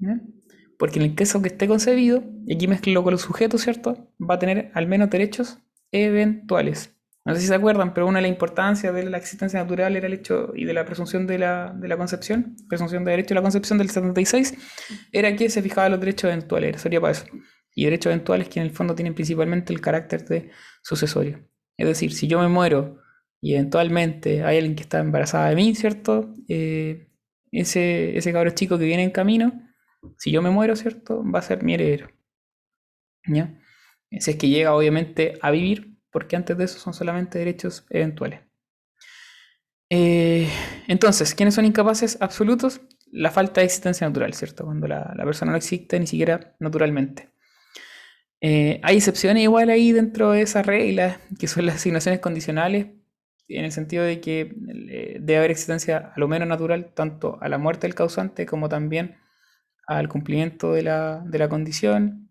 [0.00, 0.20] ¿Ya?
[0.76, 4.12] Porque en el caso que esté concebido, y aquí mezclo con los sujetos, ¿cierto?
[4.18, 5.58] Va a tener al menos derechos
[5.92, 6.96] eventuales.
[7.30, 10.08] No sé si se acuerdan, pero una de las importancias de la existencia natural era
[10.08, 13.36] el hecho y de la presunción de la, de la concepción, presunción de derecho a
[13.36, 14.54] la concepción del 76,
[15.12, 17.26] era que se fijaba los derechos eventuales, sería para eso.
[17.72, 20.50] Y derechos eventuales que en el fondo tienen principalmente el carácter de
[20.82, 21.48] sucesorio.
[21.76, 22.98] Es decir, si yo me muero
[23.40, 26.34] y eventualmente hay alguien que está embarazada de mí, ¿cierto?
[26.48, 27.10] Eh,
[27.52, 29.52] ese, ese cabro chico que viene en camino,
[30.18, 31.22] si yo me muero, ¿cierto?
[31.22, 32.08] Va a ser mi heredero.
[33.24, 33.56] ¿Ya?
[34.18, 38.40] Si es que llega obviamente a vivir, porque antes de eso son solamente derechos eventuales.
[39.90, 40.48] Eh,
[40.86, 42.80] entonces, ¿quiénes son incapaces absolutos?
[43.12, 44.64] La falta de existencia natural, ¿cierto?
[44.64, 47.30] Cuando la, la persona no existe ni siquiera naturalmente.
[48.40, 52.86] Eh, hay excepciones igual ahí dentro de esa regla, que son las asignaciones condicionales,
[53.48, 54.54] en el sentido de que
[54.88, 58.68] eh, debe haber existencia a lo menos natural tanto a la muerte del causante como
[58.68, 59.16] también
[59.86, 62.29] al cumplimiento de la, de la condición.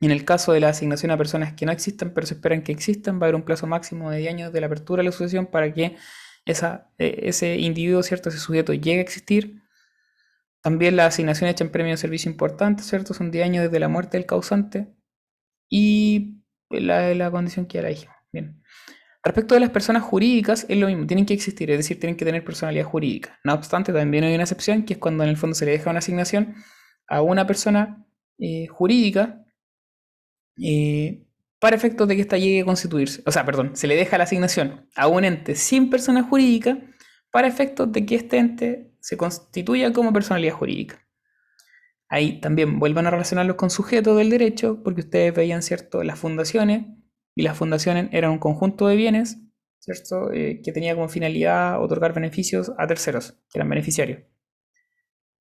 [0.00, 2.72] En el caso de la asignación a personas que no existen, pero se esperan que
[2.72, 5.12] existan, va a haber un plazo máximo de 10 años de la apertura de la
[5.12, 5.96] sucesión para que
[6.46, 8.28] eh, ese individuo, ¿cierto?
[8.28, 9.62] ese sujeto llegue a existir.
[10.62, 13.14] También la asignación hecha en premio de servicio importante, ¿cierto?
[13.14, 14.88] Son 10 años desde la muerte del causante
[15.70, 18.16] y la, la condición que ya la.
[18.32, 18.62] Bien.
[19.22, 22.24] Respecto de las personas jurídicas, es lo mismo, tienen que existir, es decir, tienen que
[22.24, 23.38] tener personalidad jurídica.
[23.44, 25.90] No obstante, también hay una excepción, que es cuando en el fondo se le deja
[25.90, 26.54] una asignación
[27.08, 28.06] a una persona
[28.38, 29.45] eh, jurídica
[30.62, 31.26] eh,
[31.58, 33.22] para efectos de que ésta llegue a constituirse.
[33.26, 36.78] O sea, perdón, se le deja la asignación a un ente sin persona jurídica
[37.30, 41.06] para efectos de que este ente se constituya como personalidad jurídica.
[42.08, 46.86] Ahí también vuelvan a relacionarlos con sujetos del derecho, porque ustedes veían, ¿cierto?, las fundaciones,
[47.34, 49.38] y las fundaciones eran un conjunto de bienes,
[49.80, 54.22] ¿cierto?, eh, que tenía como finalidad otorgar beneficios a terceros, que eran beneficiarios.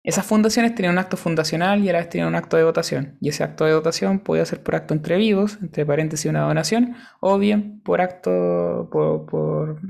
[0.05, 3.17] Esas fundaciones tenían un acto fundacional y a la vez tenían un acto de votación.
[3.21, 6.95] Y ese acto de votación podía ser por acto entre vivos, entre paréntesis una donación,
[7.19, 9.81] o bien por acto, por, por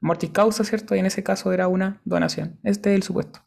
[0.00, 0.96] mortis causa, ¿cierto?
[0.96, 2.58] Y en ese caso era una donación.
[2.62, 3.40] Este es el supuesto.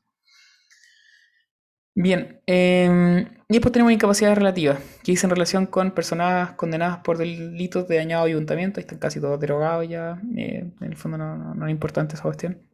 [1.95, 7.87] Bien, eh, y después tenemos incapacidad relativa, que en relación con personas condenadas por delitos
[7.87, 11.55] de dañado ayuntamiento, ahí están casi todos derogados ya, eh, en el fondo no, no,
[11.55, 12.70] no es importante esa cuestión.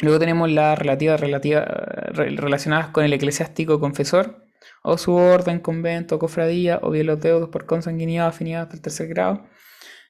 [0.00, 4.44] Luego tenemos las relativas relativa, relacionadas con el eclesiástico confesor,
[4.82, 9.08] o su orden, convento, cofradía, o bien los deudos por consanguinidad, afinidad hasta el tercer
[9.08, 9.46] grado.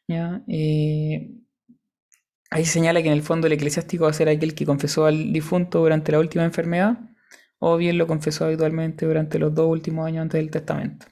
[0.08, 0.42] ¿ya?
[0.48, 1.30] Eh,
[2.50, 5.06] ahí se señala que en el fondo el eclesiástico va a ser aquel que confesó
[5.06, 6.98] al difunto durante la última enfermedad,
[7.58, 11.06] o bien lo confesó habitualmente durante los dos últimos años antes del testamento.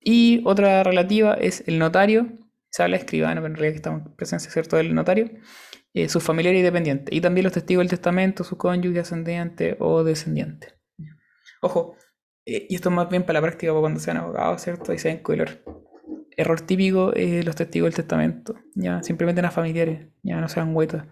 [0.00, 2.28] Y otra relativa es el notario,
[2.70, 4.76] se habla escribano, pero en realidad estamos en presencia ¿cierto?
[4.76, 5.30] del notario,
[5.94, 10.02] eh, sus familiares y dependientes, y también los testigos del testamento, su cónyuge, ascendiente o
[10.02, 10.74] descendiente.
[11.62, 11.96] Ojo,
[12.44, 14.92] eh, y esto es más bien para la práctica, para cuando sean abogados, ¿cierto?
[14.92, 15.62] Y sean color.
[16.36, 21.06] Error típico es los testigos del testamento, ya, simplemente las familiares, ya no sean huetas.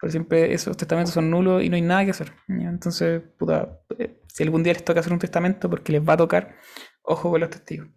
[0.00, 2.32] Pero siempre esos testamentos son nulos y no hay nada que hacer.
[2.48, 6.16] Entonces, puta, eh, si algún día les toca hacer un testamento porque les va a
[6.18, 6.56] tocar,
[7.02, 7.88] ojo con los testigos.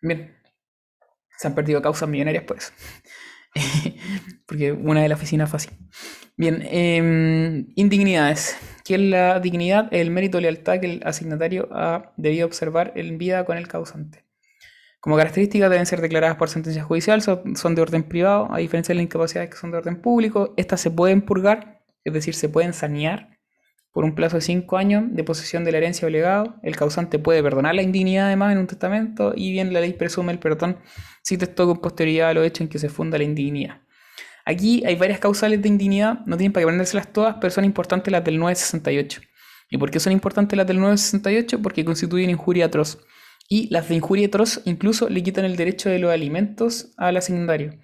[0.00, 0.36] Bien,
[1.36, 2.72] se han perdido causas millonarias por eso.
[4.46, 5.70] porque una de la oficina fue así.
[6.36, 8.56] Bien, eh, indignidades.
[8.84, 9.88] ¿Qué es la dignidad?
[9.92, 14.24] El mérito o lealtad que el asignatario ha debido observar en vida con el causante.
[15.00, 18.92] Como características deben ser declaradas por sentencia judicial, son, son de orden privado, a diferencia
[18.92, 20.54] de las incapacidades que son de orden público.
[20.56, 23.33] Estas se pueden purgar, es decir, se pueden sanear
[23.94, 26.56] por un plazo de 5 años de posesión de la herencia o legado.
[26.64, 30.32] El causante puede perdonar la indignidad además en un testamento y bien la ley presume
[30.32, 30.78] el perdón
[31.22, 33.80] si testó con posterioridad a lo hecho en que se funda la indignidad.
[34.44, 38.10] Aquí hay varias causales de indignidad, no tienen para que aprendérselas todas, pero son importantes
[38.10, 39.22] las del 968.
[39.70, 41.62] ¿Y por qué son importantes las del 968?
[41.62, 42.98] Porque constituyen injuria atroz.
[43.48, 47.78] Y las de injuria atroz incluso le quitan el derecho de los alimentos al asignatario.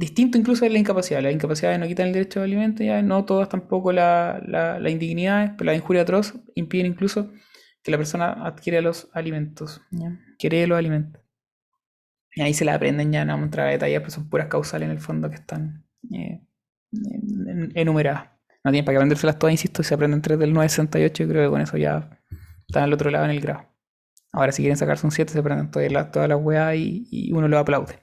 [0.00, 1.20] Distinto incluso de la incapacidad.
[1.20, 4.88] Las incapacidades no quitan el derecho de alimento, ya no todas tampoco la, la, la
[4.88, 7.30] indignidad, pero la injuria atroz impiden incluso
[7.82, 9.82] que la persona adquiera los alimentos,
[10.38, 11.22] quiere los alimentos.
[12.34, 14.46] Y ahí se la aprenden ya, no vamos a entrar a detalles, pero son puras
[14.48, 15.84] causales en el fondo que están
[16.14, 16.46] eh,
[17.74, 18.30] enumeradas.
[18.64, 21.50] No tienen para qué aprendérselas todas, insisto, se aprenden tres del 968 y creo que
[21.50, 22.08] con eso ya
[22.66, 23.68] están al otro lado en el grado.
[24.32, 27.32] Ahora si quieren sacarse un 7 se aprenden todas las, todas las weas y, y
[27.32, 27.98] uno lo aplaude.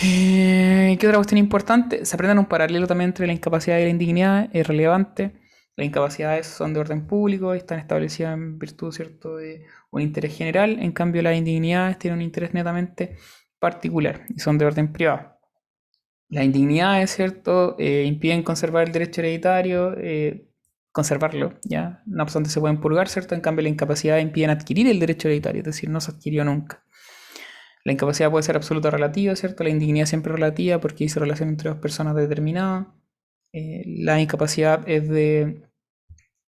[0.00, 2.04] Eh, ¿Qué otra cuestión importante?
[2.04, 5.32] Se aprendan un paralelo también entre la incapacidad y la indignidad, es relevante.
[5.76, 9.36] Las incapacidades son de orden público están establecidas en virtud ¿cierto?
[9.36, 13.16] de un interés general, en cambio las indignidades tienen un interés netamente
[13.58, 15.36] particular y son de orden privado.
[16.28, 20.48] Las indignidades, ¿cierto?, eh, impiden conservar el derecho hereditario, eh,
[20.92, 22.02] conservarlo, ¿ya?
[22.06, 23.34] No obstante se pueden purgar, ¿cierto?
[23.34, 26.84] En cambio la incapacidad impiden adquirir el derecho hereditario, es decir, no se adquirió nunca.
[27.88, 29.64] La incapacidad puede ser absoluta o relativa, ¿cierto?
[29.64, 32.88] La indignidad siempre relativa porque dice relación entre dos personas determinadas.
[33.54, 35.62] Eh, la incapacidad es de,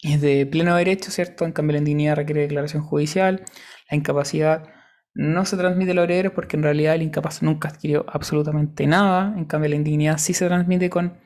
[0.01, 1.45] es de pleno derecho, ¿cierto?
[1.45, 3.45] En cambio la indignidad requiere declaración judicial.
[3.89, 4.73] La incapacidad
[5.13, 9.33] no se transmite a los herederos porque en realidad el incapaz nunca adquirió absolutamente nada.
[9.37, 11.17] En cambio la indignidad sí se transmite con,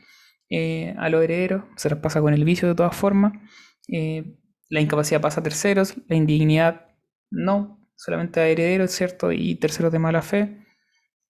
[0.52, 3.34] eh, a los herederos, se traspasa con el vicio de todas formas.
[3.88, 4.38] Eh,
[4.70, 6.96] la incapacidad pasa a terceros, la indignidad
[7.32, 9.32] no, solamente a herederos, ¿cierto?
[9.32, 10.58] Y terceros de mala fe.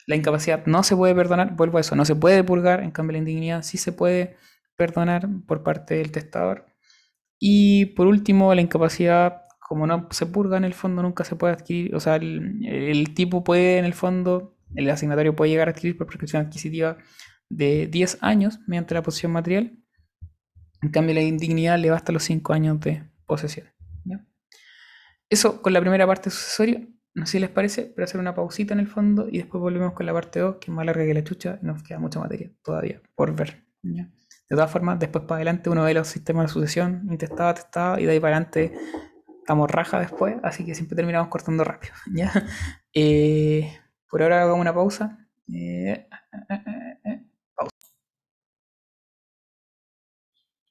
[0.07, 3.13] La incapacidad no se puede perdonar, vuelvo a eso, no se puede purgar, en cambio
[3.13, 4.35] la indignidad sí se puede
[4.75, 6.65] perdonar por parte del testador.
[7.39, 11.53] Y por último, la incapacidad, como no se purga en el fondo, nunca se puede
[11.53, 15.97] adquirir, o sea, el, tipo puede en el fondo, el asignatario puede llegar a adquirir
[15.97, 16.97] por prescripción adquisitiva
[17.49, 19.77] de 10 años mediante la posesión material.
[20.81, 23.74] En cambio, la indignidad le basta los 5 años de posesión.
[25.29, 26.87] Eso con la primera parte sucesorio.
[27.13, 29.93] No sé si les parece, pero hacer una pausita en el fondo y después volvemos
[29.93, 32.19] con la parte 2, que es más larga que la chucha y nos queda mucha
[32.19, 33.63] materia todavía por ver.
[33.83, 34.03] ¿ya?
[34.49, 38.05] De todas formas, después para adelante uno ve los sistemas de sucesión, intestado, testado, y
[38.05, 38.77] de ahí para adelante
[39.39, 41.93] estamos raja después, así que siempre terminamos cortando rápido.
[42.13, 42.31] ¿ya?
[42.93, 45.17] Eh, por ahora hagamos una pausa.
[45.53, 46.07] Eh,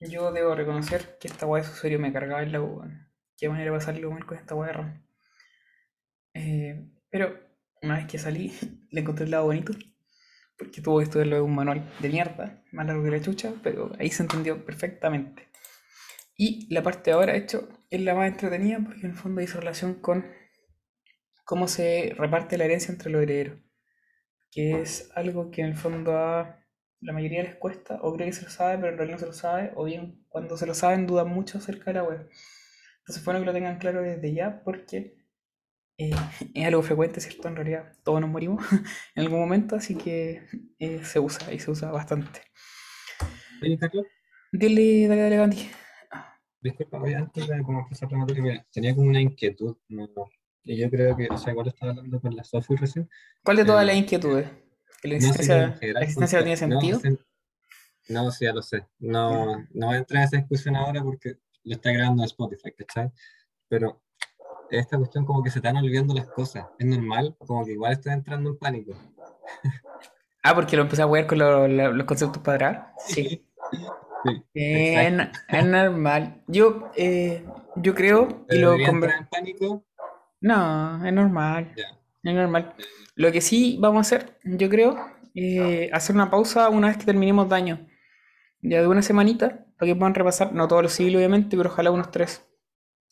[0.01, 2.83] Yo debo reconocer que esta weá de sucesorio me cargaba en la U.
[3.37, 5.05] Qué manera de pasarlo mal con esta RAM.
[6.35, 7.39] Eh, pero
[7.83, 8.53] una vez que salí,
[8.91, 9.73] le encontré el lado bonito.
[10.57, 13.93] Porque tuvo que estudiarlo de un manual de mierda, más largo que la chucha, pero
[13.99, 15.49] ahí se entendió perfectamente.
[16.37, 19.59] Y la parte de ahora, hecho, es la más entretenida porque en el fondo hizo
[19.59, 20.25] relación con
[21.45, 23.61] cómo se reparte la herencia entre los herederos.
[24.51, 26.61] Que es algo que en el fondo a
[27.01, 29.27] la mayoría les cuesta, o cree que se lo sabe, pero en realidad no se
[29.27, 32.29] lo sabe, o bien cuando se lo saben dudan mucho acerca de la web.
[33.05, 35.17] Entonces es bueno que lo tengan claro desde ya porque
[35.99, 36.13] eh,
[36.55, 37.49] es algo frecuente, ¿cierto?
[37.49, 38.65] En realidad todos nos morimos
[39.17, 40.45] en algún momento, así que
[40.81, 42.43] eh, se usa y se usa bastante.
[44.53, 45.71] Dile, dale, dale, Gandhi.
[46.61, 50.09] disculpa, oye, antes de como empezar la materia, mira, tenía como una inquietud, no,
[50.65, 53.09] y yo creo que, o sea, igual estaba hablando con la Sofi recién,
[53.45, 54.49] ¿Cuál de todas Eh, las inquietudes?
[55.01, 57.01] ¿Que la no sé si existencia, la no tiene sentido?
[57.01, 57.19] sen-
[58.09, 61.39] no, sí, ya lo sé, no, no voy a entrar en esa discusión ahora porque
[61.65, 63.11] lo está grabando en Spotify, ¿cachai?
[63.69, 64.03] Pero
[64.71, 68.13] esta cuestión como que se están olvidando las cosas, es normal, como que igual estoy
[68.13, 68.93] entrando en pánico.
[70.43, 72.85] Ah, porque lo empecé a ver con lo- lo- los conceptos cuadrados.
[73.07, 73.47] Sí.
[74.25, 75.39] Sí, exacto.
[75.49, 76.43] es normal.
[76.47, 77.45] Yo, eh,
[77.77, 79.85] yo creo, y lo entrar en pánico,
[80.41, 81.73] No, es normal.
[81.77, 81.89] ya.
[82.23, 82.75] Es normal.
[83.17, 84.97] Lo que sí vamos a hacer, yo creo,
[85.35, 87.87] eh, hacer una pausa una vez que terminemos daño.
[88.63, 91.91] Ya de una semanita, para que puedan repasar, no todos los siglos obviamente, pero ojalá
[91.91, 92.47] unos tres.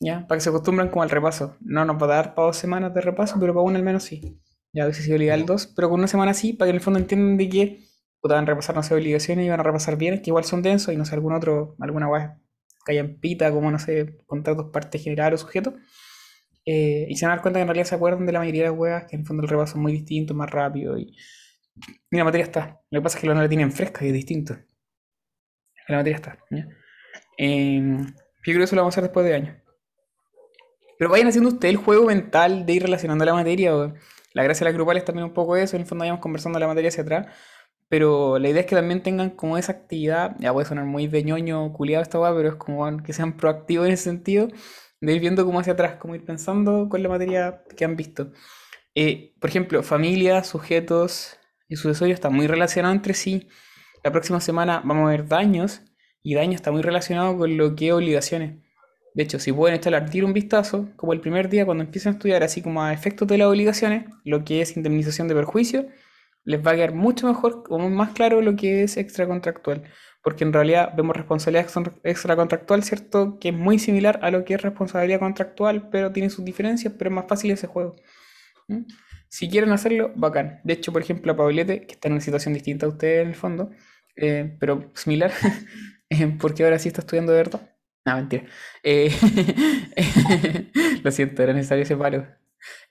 [0.01, 0.27] ¿Ya?
[0.27, 1.57] Para que se acostumbren como al repaso.
[1.61, 4.03] No nos va a dar para dos semanas de repaso, pero para una al menos
[4.05, 4.41] sí.
[4.73, 6.77] Ya a veces se olvida el dos, pero con una semana sí, para que en
[6.77, 7.93] el fondo entiendan de que
[8.25, 10.97] a repasar, no sé, obligaciones y van a repasar bienes, que igual son densos, y
[10.97, 12.39] no sé, algún otro, alguna weá
[12.85, 15.75] que pita, como no sé, contratos, partes general o sujeto.
[16.65, 18.65] Eh, y se van a dar cuenta que en realidad se acuerdan de la mayoría
[18.65, 20.99] de las weas, que en el fondo el repaso es muy distinto, más rápido.
[20.99, 21.17] Y,
[22.11, 22.81] y la materia está.
[22.91, 24.57] Lo que pasa es que no la tienen fresca y es distinto.
[25.89, 26.39] La materia está.
[26.51, 26.67] ¿ya?
[27.39, 28.05] Eh, yo
[28.45, 29.57] creo que eso lo vamos a hacer después de año.
[30.99, 33.75] Pero vayan haciendo ustedes el juego mental de ir relacionando la materia.
[33.77, 33.95] o-
[34.35, 35.77] La gracia de las grupales es también un poco eso.
[35.77, 37.27] En el fondo vayamos conversando la materia hacia atrás.
[37.89, 40.37] Pero la idea es que también tengan como esa actividad.
[40.39, 43.87] Ya puede sonar muy de ñoño, culiado esta weá, pero es como que sean proactivos
[43.87, 44.49] en ese sentido.
[45.01, 48.33] De ir viendo como hacia atrás, como ir pensando con la materia que han visto.
[48.95, 53.49] Eh, por ejemplo, familia, sujetos y sucesorios están muy relacionados entre sí.
[54.05, 55.83] La próxima semana vamos a ver daños
[56.25, 58.57] y daño está muy relacionado con lo que es obligaciones.
[59.15, 62.11] De hecho, si pueden echarle al tiro un vistazo, como el primer día cuando empiecen
[62.11, 65.87] a estudiar así como a efectos de las obligaciones, lo que es indemnización de perjuicio,
[66.45, 69.85] les va a quedar mucho mejor, como más claro lo que es extracontractual.
[70.25, 73.39] Porque en realidad vemos responsabilidad extra- extracontractual, ¿cierto?
[73.39, 77.11] Que es muy similar a lo que es responsabilidad contractual, pero tiene sus diferencias, pero
[77.11, 77.95] es más fácil ese juego.
[79.29, 80.61] Si quieren hacerlo, bacán.
[80.65, 83.29] De hecho, por ejemplo, a Paulete, que está en una situación distinta a ustedes en
[83.29, 83.71] el fondo,
[84.17, 85.33] eh, pero similar,
[86.11, 87.71] eh, porque ahora sí está estudiando de verdad.
[88.05, 88.45] No, mentira.
[88.83, 89.13] Eh,
[91.05, 92.27] lo siento, era necesario ese paro.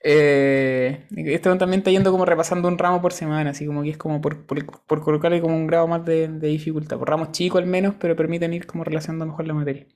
[0.02, 3.98] Eh, este también está yendo como repasando un ramo por semana, así como que es
[3.98, 6.98] como por, por, por colocarle como un grado más de, de dificultad.
[6.98, 9.86] Por ramos chicos al menos, pero permiten ir como relacionando mejor la materia.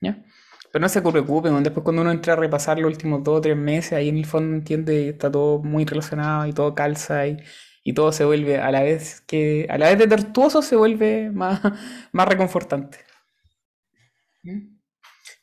[0.00, 0.24] ¿Ya?
[0.72, 3.56] Pero no se preocupen, después cuando uno entra a repasar los últimos dos o tres
[3.56, 7.36] meses, ahí en el fondo entiende está todo muy relacionado y todo calza y,
[7.84, 11.30] y todo se vuelve a la vez que, a la vez de tortuoso, se vuelve
[11.30, 11.60] más,
[12.12, 12.98] más reconfortante.
[14.42, 14.78] ¿Mm?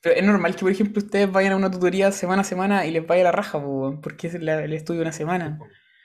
[0.02, 2.92] Pero es normal que, por ejemplo, ustedes vayan a una tutoría semana a semana y
[2.92, 3.62] les vaya la raja,
[4.02, 5.60] porque es la- el estudio una semana.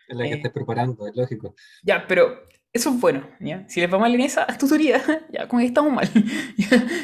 [0.08, 0.34] Es la que Eh.
[0.36, 1.54] estés preparando, es lógico.
[1.82, 3.64] Ya, pero eso es bueno, ¿ya?
[3.68, 5.00] Si les va mal en esa tutoría,
[5.32, 6.08] ya, como que estamos mal.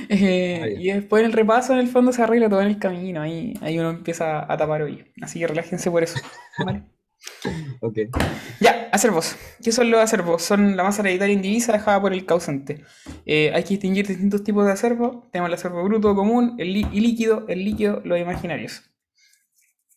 [0.09, 2.79] Eh, Ah, y después en el repaso, en el fondo, se arregla todo en el
[2.79, 3.23] camino.
[3.23, 5.05] Ahí, ahí uno empieza a tapar hoy.
[5.23, 6.19] Así que relájense por eso.
[6.65, 6.85] ¿vale?
[7.81, 7.99] Ok.
[8.61, 9.37] Ya, acervos.
[9.63, 10.43] ¿Qué son los acervos?
[10.43, 12.85] Son la masa hereditaria indivisa dejada por el causante.
[13.27, 15.29] Eh, hay que distinguir distintos tipos de acervo.
[15.33, 18.83] Tenemos el acervo bruto, común, el y líquido, el líquido, los imaginarios.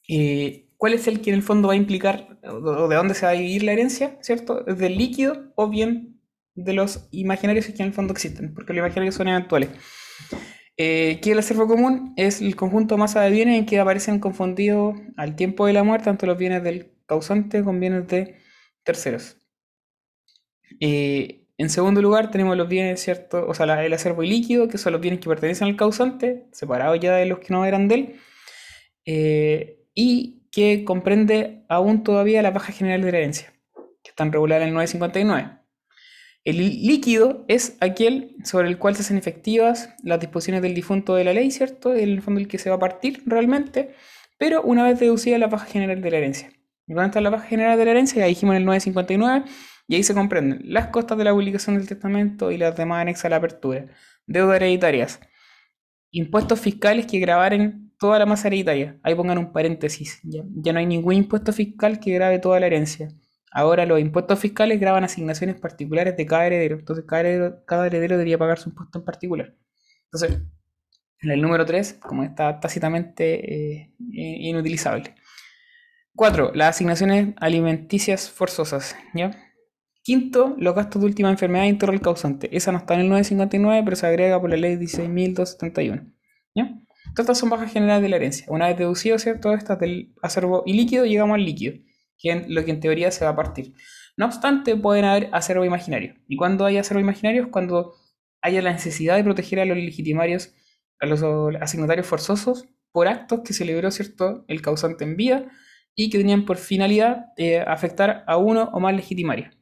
[0.07, 3.25] Eh, ¿Cuál es el que en el fondo va a implicar, o de dónde se
[3.25, 4.67] va a dividir la herencia, ¿cierto?
[4.67, 6.19] ¿Es del líquido o bien
[6.55, 8.53] de los imaginarios que en el fondo existen?
[8.53, 9.69] Porque los imaginarios son eventuales.
[10.75, 12.13] Eh, ¿qué es el acervo común?
[12.17, 16.05] Es el conjunto masa de bienes en que aparecen confundidos al tiempo de la muerte
[16.05, 18.37] tanto los bienes del causante con bienes de
[18.83, 19.37] terceros.
[20.79, 23.45] Eh, en segundo lugar tenemos los bienes, ¿cierto?
[23.47, 27.15] O sea, el acervo ilíquido, que son los bienes que pertenecen al causante, separados ya
[27.15, 28.15] de los que no eran de él,
[29.05, 33.53] eh, y que comprende aún todavía la baja general de la herencia,
[34.03, 35.59] que están reguladas en el 959.
[36.43, 41.15] El lí- líquido es aquel sobre el cual se hacen efectivas las disposiciones del difunto
[41.15, 41.93] de la ley, ¿cierto?
[41.95, 43.95] En el fondo el que se va a partir realmente,
[44.37, 46.51] pero una vez deducida la baja general de la herencia.
[46.87, 48.19] ¿Y está la baja general de la herencia?
[48.19, 49.45] Ya dijimos en el 959,
[49.87, 53.25] y ahí se comprenden las costas de la publicación del testamento y las demás anexas
[53.25, 53.85] a la apertura,
[54.25, 55.19] deudas hereditarias,
[56.11, 58.99] impuestos fiscales que grabaren toda la masa hereditaria.
[59.03, 63.09] Ahí pongan un paréntesis, ya, no hay ningún impuesto fiscal que grabe toda la herencia.
[63.51, 66.79] Ahora los impuestos fiscales graban asignaciones particulares de cada heredero.
[66.79, 69.55] Entonces cada heredero, debería pagar su impuesto en particular.
[70.05, 70.41] Entonces,
[71.21, 75.15] en el número 3, como está tácitamente eh, inutilizable.
[76.15, 76.51] 4.
[76.53, 78.95] Las asignaciones alimenticias forzosas.
[80.03, 82.55] Quinto, los gastos de última enfermedad en torno al causante.
[82.55, 86.13] Esa no está en el 959, pero se agrega por la ley 16.271.
[86.53, 86.69] ¿ya?
[87.17, 88.45] Estas son bajas generales de la herencia.
[88.49, 89.53] Una vez deducido, ¿cierto?
[89.53, 91.75] Estas del acervo y líquido, llegamos al líquido,
[92.19, 93.73] que es lo que en teoría se va a partir.
[94.15, 96.15] No obstante, pueden haber acervo imaginario.
[96.27, 97.43] ¿Y cuando hay acervo imaginario?
[97.43, 97.95] Es cuando
[98.41, 100.53] haya la necesidad de proteger a los legitimarios,
[100.99, 101.23] a los
[101.59, 105.49] asignatarios forzosos, por actos que celebró, ¿cierto?, el causante en vida
[105.95, 109.55] y que tenían por finalidad eh, afectar a uno o más legitimarios.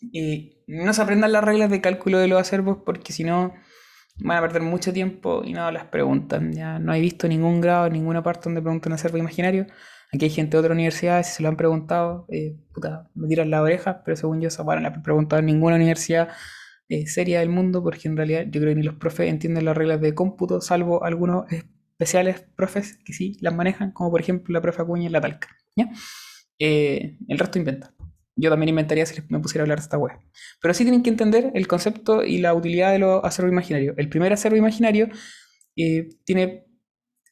[0.00, 3.54] Y no se aprendan las reglas de cálculo de los acervos porque si no
[4.16, 6.52] van a perder mucho tiempo y no las preguntan.
[6.52, 9.66] Ya no he visto ningún grado, ninguna parte donde preguntan acervo imaginario.
[10.12, 13.50] Aquí hay gente de otras universidades, si se lo han preguntado, eh, puta, me tiran
[13.50, 16.28] la oreja, pero según yo, esa no la han preguntado en ninguna universidad
[16.88, 19.76] eh, seria del mundo, porque en realidad yo creo que ni los profes entienden las
[19.76, 21.46] reglas de cómputo, salvo algunos
[22.04, 25.48] especiales profes que sí las manejan, como por ejemplo la profe Acuña en la Talca.
[26.58, 27.92] Eh, el resto inventa.
[28.36, 30.12] Yo también inventaría si me pusiera a hablar de esta web.
[30.60, 33.94] Pero sí tienen que entender el concepto y la utilidad de los acervos imaginarios.
[33.96, 35.08] El primer acervo imaginario
[35.76, 36.66] eh, tiene,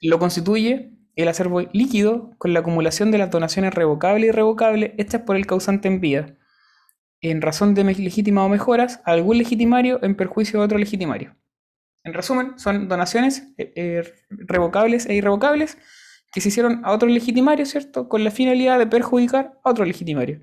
[0.01, 5.23] lo constituye el acervo líquido con la acumulación de las donaciones revocables y irrevocables hechas
[5.23, 6.37] por el causante en vida,
[7.21, 11.37] en razón de legítimas o mejoras algún legitimario en perjuicio de otro legitimario.
[12.05, 15.79] En resumen, son donaciones eh, eh, revocables e irrevocables
[16.33, 18.09] que se hicieron a otro legitimario, ¿cierto?
[18.09, 20.41] Con la finalidad de perjudicar a otro legitimario.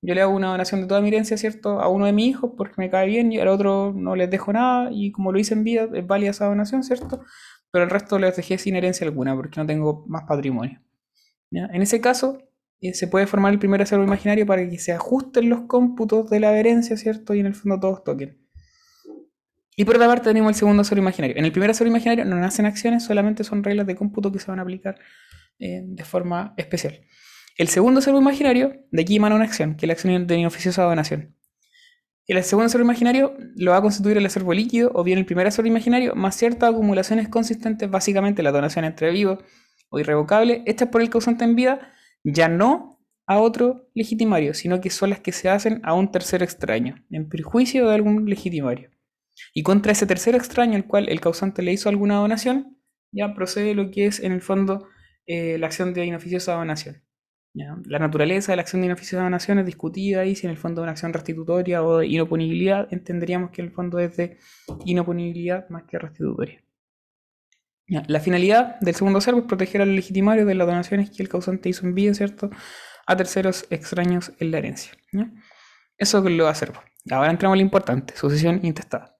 [0.00, 1.80] Yo le hago una donación de toda mi herencia, ¿cierto?
[1.80, 4.52] A uno de mis hijos porque me cae bien y al otro no les dejo
[4.52, 7.24] nada y como lo hice en vida es válida esa donación, ¿cierto?
[7.70, 10.80] Pero el resto les dejé sin herencia alguna porque no tengo más patrimonio.
[11.50, 12.38] En ese caso,
[12.80, 16.40] eh, se puede formar el primer acervo imaginario para que se ajusten los cómputos de
[16.40, 17.34] la herencia, ¿cierto?
[17.34, 18.41] Y en el fondo todos toquen.
[19.82, 21.36] Y por otra parte tenemos el segundo acervo imaginario.
[21.36, 24.46] En el primer acervo imaginario no nacen acciones, solamente son reglas de cómputo que se
[24.46, 24.96] van a aplicar
[25.58, 27.00] eh, de forma especial.
[27.56, 30.84] El segundo acervo imaginario, de aquí emana una acción, que es la acción de inoficiosa
[30.84, 31.34] donación.
[32.28, 35.48] El segundo acervo imaginario lo va a constituir el acervo líquido o bien el primer
[35.48, 39.40] acervo imaginario más ciertas acumulaciones consistentes, básicamente la donación entre vivos
[39.88, 44.90] o irrevocable, hechas por el causante en vida, ya no a otro legitimario, sino que
[44.90, 48.92] son las que se hacen a un tercero extraño, en perjuicio de algún legitimario.
[49.54, 52.78] Y contra ese tercero extraño al cual el causante le hizo alguna donación,
[53.12, 54.88] ya procede lo que es en el fondo
[55.26, 57.02] eh, la acción de inoficiosa donación.
[57.54, 60.80] La naturaleza de la acción de inoficiosa donación es discutida y si en el fondo
[60.80, 64.38] es una acción restitutoria o de inoponibilidad, entenderíamos que en el fondo es de
[64.86, 66.64] inoponibilidad más que restitutoria.
[67.86, 71.68] La finalidad del segundo servo es proteger al legitimario de las donaciones que el causante
[71.68, 72.48] hizo en vida, ¿cierto?
[73.06, 74.92] A terceros extraños en la herencia.
[75.98, 76.80] Eso es lo acervo.
[77.10, 79.11] Ahora entramos a lo importante, sucesión intestada.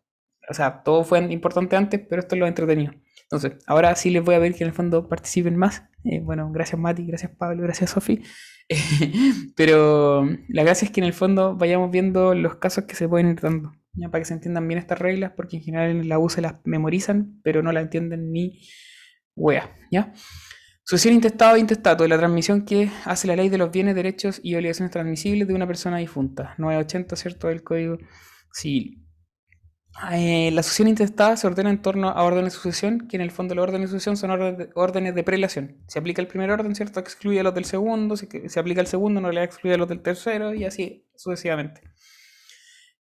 [0.52, 2.92] O sea, todo fue importante antes, pero esto es lo entretenido.
[3.22, 5.84] Entonces, ahora sí les voy a pedir que en el fondo participen más.
[6.04, 8.22] Eh, bueno, gracias Mati, gracias Pablo, gracias Sofi.
[9.56, 13.30] pero la gracia es que en el fondo vayamos viendo los casos que se pueden
[13.30, 14.10] ir dando, ¿ya?
[14.10, 16.56] para que se entiendan bien estas reglas, porque en general en la U se las
[16.64, 18.60] memorizan, pero no la entienden ni
[19.34, 20.12] wea, ¿ya?
[20.84, 24.56] Sucesión intestado e intestato, la transmisión que hace la ley de los bienes, derechos y
[24.56, 26.54] obligaciones transmisibles de una persona difunta.
[26.58, 27.48] 980, ¿cierto?
[27.48, 27.96] Del Código
[28.52, 29.01] Civil.
[30.10, 33.30] Eh, la sucesión intestada se ordena en torno a órdenes de sucesión, que en el
[33.30, 35.76] fondo los órdenes de sucesión son orden- de- órdenes de prelación.
[35.86, 36.98] Se aplica el primer orden, ¿cierto?
[36.98, 39.88] Excluye a los del segundo, se, se aplica el segundo, no le excluye a los
[39.88, 41.82] del tercero, y así sucesivamente.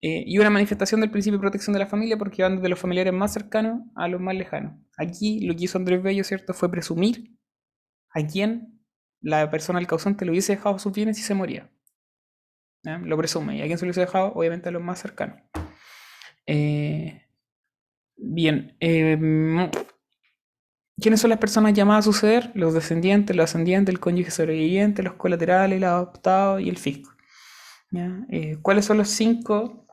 [0.01, 2.79] Eh, y una manifestación del principio de protección de la familia porque van desde los
[2.79, 4.75] familiares más cercanos a los más lejanos.
[4.97, 6.55] Aquí lo que hizo Andrés Bello, ¿cierto?
[6.55, 7.37] Fue presumir
[8.15, 8.81] a quién
[9.21, 11.71] la persona, el causante, le hubiese dejado sus bienes si se moría.
[13.05, 13.57] Lo presume.
[13.59, 14.33] ¿Y a quién se lo hubiese dejado?
[14.35, 15.41] Obviamente a los más cercanos.
[16.49, 17.23] Eh,
[18.17, 18.77] bien.
[18.81, 19.71] em,
[21.01, 22.53] ¿Quiénes son las personas llamadas a suceder?
[22.55, 27.11] Los descendientes, los ascendientes, el cónyuge sobreviviente, los colaterales, el adoptado y el fisco.
[28.31, 29.87] Eh, ¿Cuáles son los cinco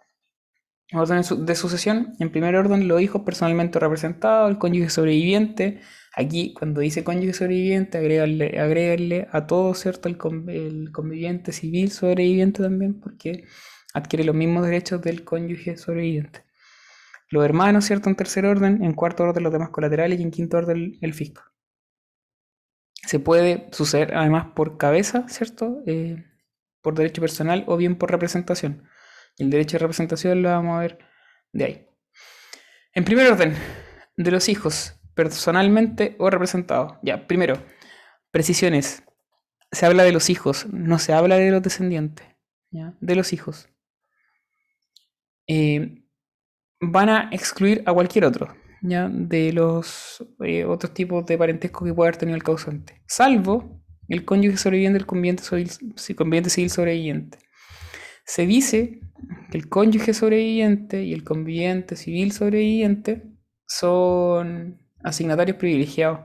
[0.94, 2.14] órdenes de sucesión?
[2.20, 5.82] En primer orden, los hijos personalmente representados, el cónyuge sobreviviente.
[6.16, 10.10] Aquí, cuando dice cónyuge sobreviviente, agréguenle, agréguenle a todo, ¿cierto?
[10.10, 10.18] El,
[10.50, 13.46] el conviviente civil sobreviviente también, porque
[13.94, 16.45] adquiere los mismos derechos del cónyuge sobreviviente.
[17.30, 18.10] Los hermanos, ¿cierto?
[18.10, 21.44] En tercer orden, en cuarto orden los demás colaterales y en quinto orden el fisco.
[23.06, 25.84] Se puede suceder además por cabeza, ¿cierto?
[25.86, 26.24] Eh,
[26.82, 28.88] por derecho personal o bien por representación.
[29.38, 31.00] El derecho de representación lo vamos a ver
[31.52, 31.90] de ahí.
[32.94, 33.56] En primer orden,
[34.18, 36.98] de los hijos, personalmente o representados.
[37.02, 37.62] Ya, primero,
[38.32, 39.04] precisiones.
[39.72, 42.28] Se habla de los hijos, no se habla de los descendientes.
[42.72, 42.94] ¿ya?
[43.00, 43.70] De los hijos.
[45.48, 46.05] Eh,
[46.80, 48.48] van a excluir a cualquier otro,
[48.82, 49.10] ¿ya?
[49.10, 53.02] De los eh, otros tipos de parentesco que puede haber tenido el causante.
[53.08, 55.44] Salvo el cónyuge sobreviviente del conviviente
[56.50, 57.40] civil sobreviviente.
[58.26, 59.00] Se dice
[59.52, 63.24] que el cónyuge sobreviviente y el conviviente civil sobreviviente
[63.68, 66.20] son asignatarios privilegiados.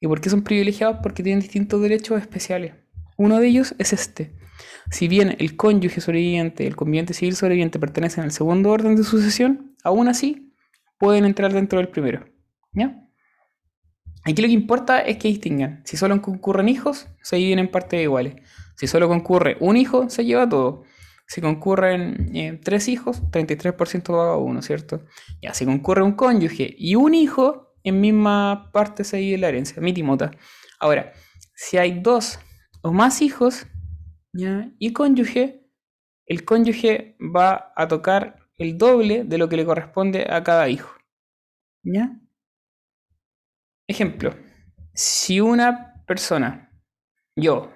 [0.00, 0.98] ¿Y por qué son privilegiados?
[1.02, 2.74] Porque tienen distintos derechos especiales.
[3.16, 4.34] Uno de ellos es este.
[4.90, 9.04] Si bien el cónyuge sobreviviente y el conviviente civil sobreviviente pertenecen al segundo orden de
[9.04, 10.52] sucesión, aún así
[10.98, 12.26] pueden entrar dentro del primero.
[12.72, 13.02] ¿Ya?
[14.24, 15.82] Aquí lo que importa es que distingan.
[15.84, 18.34] Si solo concurren hijos, se dividen en partes iguales.
[18.76, 20.82] Si solo concurre un hijo, se lleva todo.
[21.28, 25.04] Si concurren eh, tres hijos, 33% paga uno, ¿cierto?
[25.40, 29.80] Ya, si concurre un cónyuge y un hijo, en misma parte se divide la herencia,
[29.80, 30.32] mitimota.
[30.80, 31.12] Ahora,
[31.54, 32.38] si hay dos
[32.82, 33.66] o más hijos,
[34.78, 35.66] y cónyuge,
[36.26, 40.96] el cónyuge va a tocar el doble de lo que le corresponde a cada hijo.
[41.82, 42.20] ¿Ya?
[43.88, 44.34] Ejemplo,
[44.92, 46.72] si una persona,
[47.36, 47.72] yo,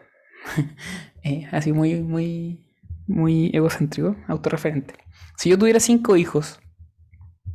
[1.22, 2.66] eh, así muy, muy,
[3.06, 4.94] muy egocéntrico, autorreferente,
[5.36, 6.60] si yo tuviera cinco hijos,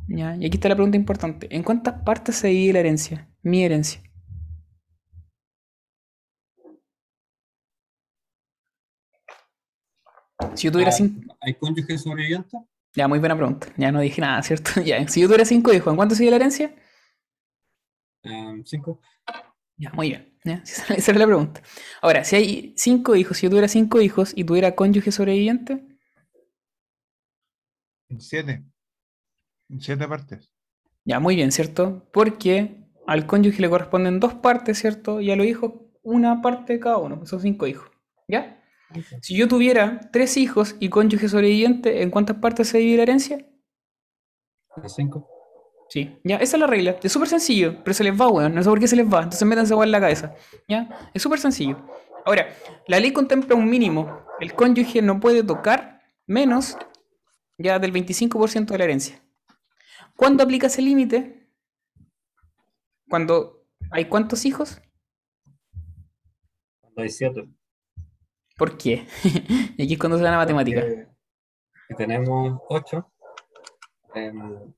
[0.08, 0.36] ¿ya?
[0.36, 3.28] y aquí está la pregunta importante, ¿en cuántas partes se divide la herencia?
[3.42, 4.05] Mi herencia.
[10.54, 11.36] Si yo tuviera Ah, cinco...
[11.40, 12.60] ¿Hay cónyuges sobrevivientes?
[12.94, 13.68] Ya, muy buena pregunta.
[13.76, 14.80] Ya no dije nada, ¿cierto?
[14.84, 16.74] Ya, si yo tuviera cinco hijos, ¿en cuánto divide la herencia?
[18.22, 19.00] Em, cinco.
[19.78, 20.32] Ya, muy bien.
[20.44, 20.62] ¿ya?
[20.96, 21.62] Esa era la pregunta.
[22.02, 25.84] Ahora, si hay cinco hijos, si yo tuviera cinco hijos y tuviera cónyuge sobreviviente,
[28.08, 28.64] En siete.
[29.68, 30.50] En siete partes.
[31.04, 32.06] ya, muy bien, ¿cierto?
[32.12, 32.76] Porque
[33.06, 35.20] al cónyuge le corresponden dos partes, ¿cierto?
[35.20, 35.72] Y a los hijos
[36.02, 37.90] una parte de cada uno, pues son cinco hijos.
[38.28, 38.60] ¿Ya?
[39.20, 43.46] Si yo tuviera tres hijos y cónyuge sobreviviente, ¿en cuántas partes se divide la herencia?
[44.76, 45.28] ¿En cinco?
[45.88, 46.96] Sí, ya, esa es la regla.
[47.02, 48.54] Es súper sencillo, pero se les va, weón.
[48.54, 49.18] No sé por qué se les va.
[49.18, 50.34] Entonces métanse igual en la cabeza.
[50.68, 51.10] ¿Ya?
[51.14, 51.78] Es súper sencillo.
[52.24, 52.48] Ahora,
[52.88, 54.24] la ley contempla un mínimo.
[54.40, 56.76] El cónyuge no puede tocar menos
[57.58, 59.22] ya del 25% de la herencia.
[60.16, 61.48] ¿Cuándo aplica ese límite?
[63.08, 64.80] Cuando hay cuántos hijos?
[66.80, 67.48] Cuando hay siete.
[68.56, 69.06] ¿Por qué?
[69.76, 70.92] y aquí es cuando se da la matemática.
[71.88, 73.12] Si tenemos ocho,
[74.14, 74.74] em,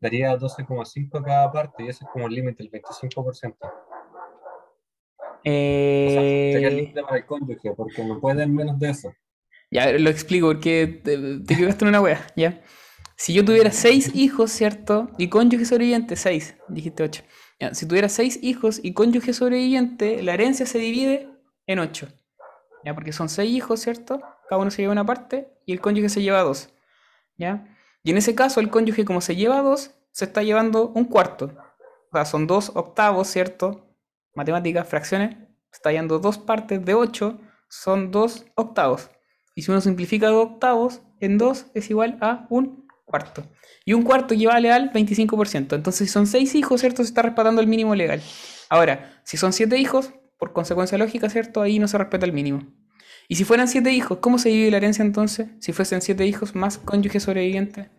[0.00, 3.72] daría 12,5 cada parte y ese es como el límite, el 25%.
[6.04, 9.16] O sea, sería el Eh, límite para el cónyuge, porque no pueden menos de eso.
[9.70, 12.62] Ya, lo explico porque te, te equivocaste en una wea, ¿ya?
[13.16, 15.10] Si yo tuviera seis hijos, ¿cierto?
[15.18, 17.22] Y cónyuge sobreviviente, seis, dijiste ocho.
[17.60, 21.28] Ya, si tuviera seis hijos y cónyuge sobreviviente, la herencia se divide
[21.66, 22.08] en ocho.
[22.84, 22.94] ¿Ya?
[22.94, 24.20] Porque son seis hijos, ¿cierto?
[24.48, 26.70] Cada uno se lleva una parte y el cónyuge se lleva dos.
[27.36, 27.66] ¿Ya?
[28.02, 31.52] Y en ese caso, el cónyuge, como se lleva dos, se está llevando un cuarto.
[32.10, 33.94] O sea, son dos octavos, ¿cierto?
[34.34, 35.36] Matemáticas, fracciones.
[35.72, 39.10] Está llevando dos partes de ocho, son dos octavos.
[39.54, 43.44] Y si uno simplifica dos octavos en dos, es igual a un cuarto.
[43.84, 45.74] Y un cuarto equivale al 25%.
[45.74, 47.02] Entonces, si son seis hijos, ¿cierto?
[47.02, 48.22] Se está respetando el mínimo legal.
[48.68, 51.60] Ahora, si son siete hijos, por consecuencia lógica, ¿cierto?
[51.62, 52.62] Ahí no se respeta el mínimo.
[53.28, 55.48] Y si fueran siete hijos, ¿cómo se divide la herencia entonces?
[55.60, 57.90] Si fuesen siete hijos más cónyuge sobreviviente.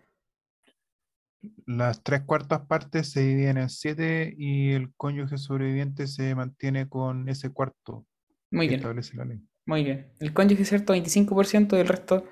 [1.66, 7.30] Las tres cuartas partes se dividen en siete y el cónyuge sobreviviente se mantiene con
[7.30, 8.06] ese cuarto
[8.52, 9.40] Muy que bien, establece la ley.
[9.66, 10.12] muy bien.
[10.20, 10.94] El cónyuge, ¿cierto?
[10.94, 12.26] 25% y el resto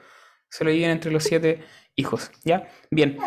[0.49, 1.63] se lo dividen entre los siete
[1.95, 2.31] hijos.
[2.43, 2.67] ¿Ya?
[2.89, 3.17] Bien.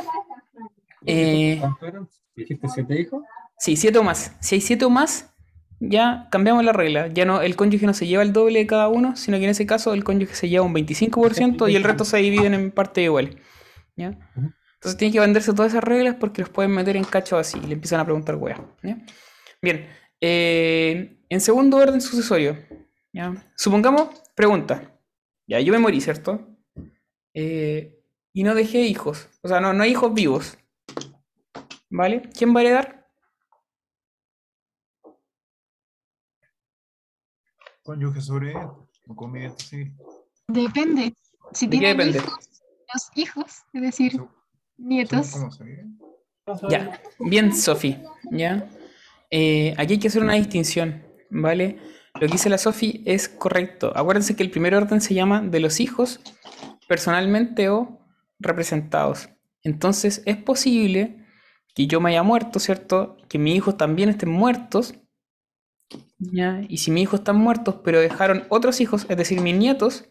[1.06, 2.08] Eh, ¿Cuánto eran?
[2.34, 3.22] ¿Dijiste siete hijos?
[3.58, 4.36] Sí, siete o más.
[4.40, 5.29] Si hay siete o más,
[5.80, 7.08] ya cambiamos la regla.
[7.08, 9.50] Ya no, el cónyuge no se lleva el doble de cada uno, sino que en
[9.50, 13.02] ese caso el cónyuge se lleva un 25% y el resto se dividen en partes
[13.04, 13.36] iguales.
[13.96, 14.08] ¿Ya?
[14.74, 17.66] Entonces tiene que venderse todas esas reglas porque los pueden meter en cacho así y
[17.66, 18.60] le empiezan a preguntar weas.
[18.82, 18.98] ¿ya?
[19.60, 19.88] Bien.
[20.20, 22.56] eh, en segundo orden sucesorio.
[23.12, 23.34] ¿ya?
[23.56, 24.98] Supongamos, pregunta.
[25.46, 26.46] Ya, yo me morí, ¿cierto?
[27.34, 28.00] Eh,
[28.32, 29.28] y no dejé hijos.
[29.42, 30.58] O sea, no, no hay hijos vivos.
[31.90, 32.22] ¿Vale?
[32.36, 32.99] ¿Quién va a heredar?
[37.90, 38.72] Cónyuge sobreviviente
[39.08, 39.92] o conviviente civil.
[40.46, 41.12] Depende.
[41.52, 42.18] Si ¿De qué tienen depende?
[42.18, 42.48] hijos,
[42.94, 44.22] los hijos, es decir,
[44.78, 45.32] nietos.
[45.32, 45.86] cómo se vive.
[46.68, 47.98] Ya, bien, Sofi,
[48.30, 48.70] ¿ya?
[49.32, 51.80] Eh, aquí hay que hacer una distinción, ¿vale?
[52.14, 53.92] Lo que dice la Sofi es correcto.
[53.96, 56.20] Acuérdense que el primer orden se llama de los hijos,
[56.86, 57.98] personalmente o
[58.38, 59.30] representados.
[59.64, 61.26] Entonces, es posible
[61.74, 63.16] que yo me haya muerto, ¿cierto?
[63.28, 64.94] Que mis hijos también estén muertos,
[66.20, 70.10] Y si mis hijos están muertos, pero dejaron otros hijos, es decir, mis nietos,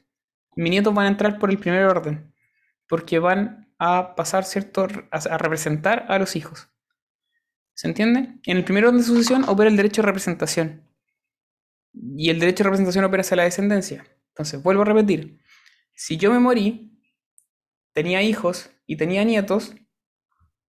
[0.55, 2.33] mis nietos van a entrar por el primer orden,
[2.87, 6.69] porque van a pasar, ¿cierto?, a, a representar a los hijos.
[7.75, 8.39] ¿Se entiende?
[8.43, 10.83] En el primer orden de sucesión opera el derecho de representación.
[11.93, 14.05] Y el derecho de representación opera hacia la descendencia.
[14.29, 15.39] Entonces, vuelvo a repetir.
[15.93, 16.99] Si yo me morí,
[17.93, 19.75] tenía hijos y tenía nietos,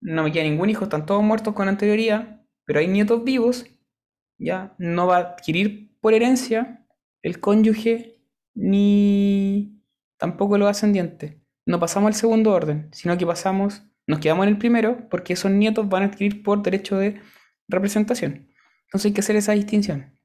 [0.00, 3.66] no me queda ningún hijo, están todos muertos con anterioridad, pero hay nietos vivos,
[4.40, 6.86] ya no va a adquirir por herencia
[7.22, 8.22] el cónyuge
[8.54, 9.82] ni
[10.16, 11.36] tampoco los ascendientes.
[11.66, 15.50] No pasamos al segundo orden, sino que pasamos, nos quedamos en el primero porque esos
[15.50, 17.20] nietos van a adquirir por derecho de
[17.68, 18.48] representación.
[18.86, 20.18] Entonces hay que hacer esa distinción.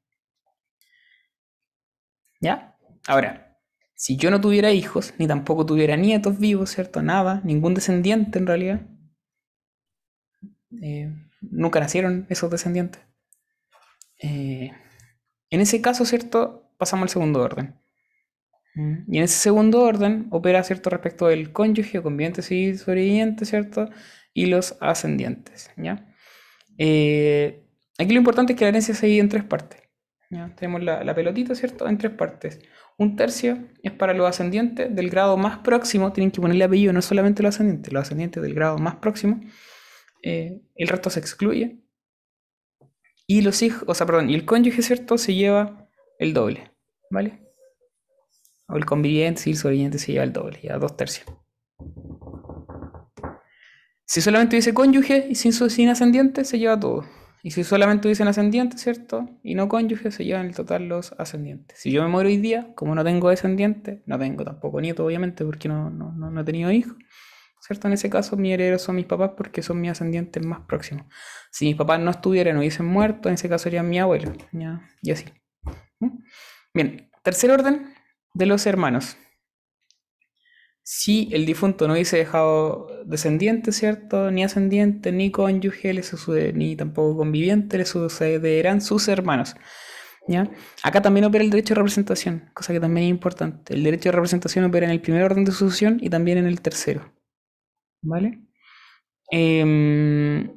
[2.39, 2.77] ¿Ya?
[3.07, 3.57] Ahora,
[3.95, 7.01] si yo no tuviera hijos, ni tampoco tuviera nietos vivos, ¿cierto?
[7.01, 8.81] Nada, ningún descendiente en realidad.
[10.81, 13.01] eh, nunca nacieron esos descendientes.
[14.19, 14.71] Eh,
[15.49, 16.71] en ese caso, ¿cierto?
[16.77, 17.75] Pasamos al segundo orden.
[18.75, 20.89] Mm, Y en ese segundo orden opera, ¿cierto?
[20.89, 23.89] Respecto del cónyuge o conviviente civil sobreviviente, ¿cierto?
[24.33, 26.05] Y los ascendientes, ¿ya?
[26.77, 27.63] Eh,
[27.97, 29.81] aquí lo importante es que la herencia se divide en tres partes.
[30.29, 30.53] ¿ya?
[30.55, 31.87] Tenemos la, la pelotita, ¿cierto?
[31.87, 32.59] En tres partes.
[32.97, 37.01] Un tercio es para los ascendientes del grado más próximo, tienen que ponerle apellido, no
[37.01, 39.41] solamente los ascendientes, los ascendientes del grado más próximo.
[40.23, 41.77] Eh, el resto se excluye.
[43.27, 45.17] Y los hijos, o sea, perdón, y el cónyuge, ¿cierto?
[45.17, 46.71] Se lleva el doble,
[47.09, 47.41] ¿vale?
[48.67, 51.27] O el conviviente, sí, el sobreviviente se lleva el doble, ya dos tercios.
[54.05, 57.05] Si solamente dice cónyuge y sin, sin ascendiente, se lleva todo.
[57.41, 59.27] Y si solamente dicen ascendiente, ¿cierto?
[59.43, 61.79] Y no cónyuge, se llevan el total los ascendientes.
[61.79, 65.45] Si yo me muero hoy día, como no tengo descendiente, no tengo tampoco nieto, obviamente,
[65.45, 66.95] porque no, no, no he tenido hijos,
[67.65, 67.87] ¿cierto?
[67.87, 71.07] En ese caso, mis herederos son mis papás porque son mis ascendientes más próximos.
[71.51, 74.81] Si mis papás no estuvieran o hubiesen muerto, en ese caso serían mi abuelo, ¿ya?
[75.01, 75.25] Y así.
[76.73, 77.93] Bien, tercer orden
[78.33, 79.17] de los hermanos.
[80.83, 84.29] Si el difunto no hubiese dejado descendiente, ¿cierto?
[84.29, 85.93] Ni ascendiente, ni cónyuge,
[86.53, 89.55] ni tampoco conviviente, le sucederán sus hermanos.
[90.27, 90.49] ¿Ya?
[90.83, 93.73] Acá también opera el derecho de representación, cosa que también es importante.
[93.73, 96.61] El derecho de representación opera en el primer orden de sucesión y también en el
[96.61, 97.14] tercero.
[98.05, 98.39] ¿Vale?
[99.31, 100.49] Em,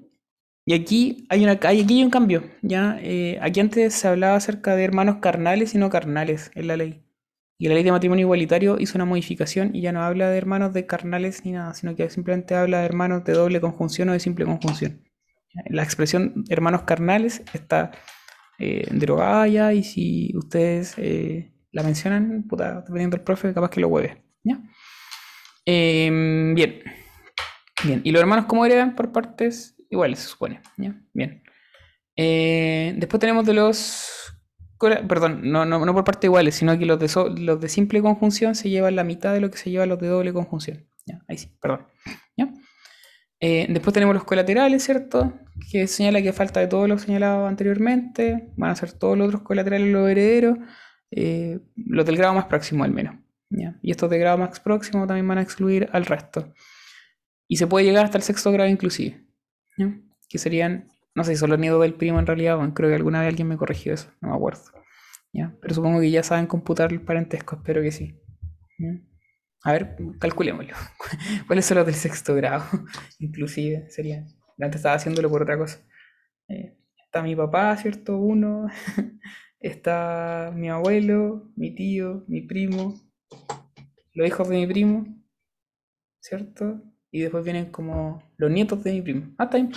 [0.67, 2.45] y aquí hay, una, aquí hay un cambio.
[2.63, 2.99] ¿ya?
[3.01, 7.03] Eh, aquí antes se hablaba acerca de hermanos carnales y no carnales en la ley.
[7.59, 10.73] Y la ley de matrimonio igualitario hizo una modificación y ya no habla de hermanos
[10.73, 14.21] de carnales ni nada, sino que simplemente habla de hermanos de doble conjunción o de
[14.21, 15.03] simple conjunción.
[15.71, 17.91] La expresión hermanos carnales está
[18.61, 23.81] eh, derogada ya y si ustedes eh, la mencionan, puta, dependiendo del profe, capaz que
[23.81, 24.23] lo hueve.
[24.45, 24.61] ¿ya?
[25.65, 26.83] Em, bien.
[27.85, 28.01] Bien.
[28.05, 30.61] ¿Y los hermanos cómo heredan por partes iguales, se supone?
[30.77, 31.43] Bien.
[32.17, 34.35] Eh, después tenemos de los.
[34.79, 38.55] Perdón, no, no, no por parte iguales, sino que los de, los de simple conjunción
[38.55, 40.87] se llevan la mitad de lo que se llevan los de doble conjunción.
[41.27, 41.87] Ahí sí, perdón.
[43.41, 45.33] Eh, después tenemos los colaterales, ¿cierto?
[45.71, 49.43] Que señala que falta de todo lo señalado anteriormente, van a ser todos los otros
[49.43, 50.59] colaterales los herederos,
[51.13, 53.17] eh, los del grado más próximo al menos.
[53.83, 56.53] Y estos de grado más próximo también van a excluir al resto.
[57.49, 59.25] Y se puede llegar hasta el sexto grado inclusive.
[60.29, 62.97] Que serían, no sé si son los nietos del primo en realidad, bueno, creo que
[62.97, 64.63] alguna vez alguien me corrigió eso, no me acuerdo.
[65.33, 65.57] ¿ya?
[65.61, 68.21] Pero supongo que ya saben computar el parentesco, espero que sí.
[68.79, 69.01] ¿ya?
[69.65, 70.75] A ver, calculémoslo.
[71.47, 72.65] ¿Cuáles son los del sexto grado?
[73.19, 74.27] Inclusive sería.
[74.61, 75.81] Antes estaba haciéndolo por otra cosa.
[76.49, 78.19] Eh, está mi papá, ¿cierto?
[78.19, 78.69] Uno.
[79.61, 82.95] Está mi abuelo, mi tío, mi primo,
[84.15, 85.05] los hijos de mi primo,
[86.21, 86.81] ¿cierto?
[87.11, 89.35] Y después vienen como los nietos de mi primo.
[89.39, 89.73] Ah, está bien.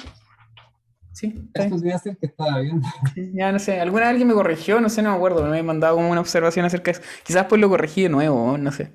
[1.14, 1.74] Sí, está bien.
[1.74, 2.88] Esto debe ser que estaba viendo.
[3.34, 5.64] Ya no sé, alguna vez alguien me corrigió, no sé, no me acuerdo, me había
[5.64, 7.08] mandado como una observación acerca de eso.
[7.24, 8.94] Quizás pues lo corregí de nuevo, no sé.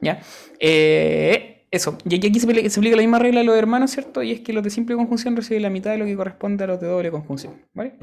[0.00, 0.20] Ya.
[0.60, 1.98] Eh, eso.
[2.08, 4.22] Y aquí se, apli- se aplica la misma regla a los hermanos, ¿cierto?
[4.22, 6.66] Y es que los de simple conjunción reciben la mitad de lo que corresponde a
[6.68, 7.98] los de doble conjunción, ¿vale?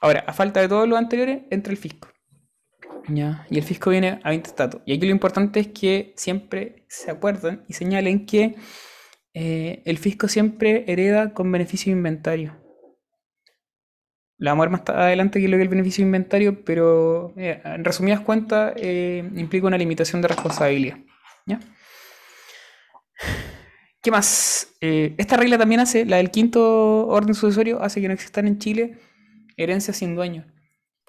[0.00, 2.08] Ahora, a falta de todos los anteriores, entra el fisco.
[3.08, 3.46] Ya.
[3.48, 4.80] Y el fisco viene a 20 estatus.
[4.84, 8.56] Y aquí lo importante es que siempre se acuerden y señalen que
[9.40, 12.56] eh, el fisco siempre hereda con beneficio de inventario.
[14.36, 17.32] La vamos a ver más adelante que lo que es el beneficio de inventario, pero
[17.36, 20.98] eh, en resumidas cuentas eh, implica una limitación de responsabilidad.
[24.02, 24.74] ¿Qué más?
[24.80, 28.98] Esta regla también hace, la del quinto orden sucesorio, hace que no existan en Chile
[29.56, 30.46] herencias sin dueño.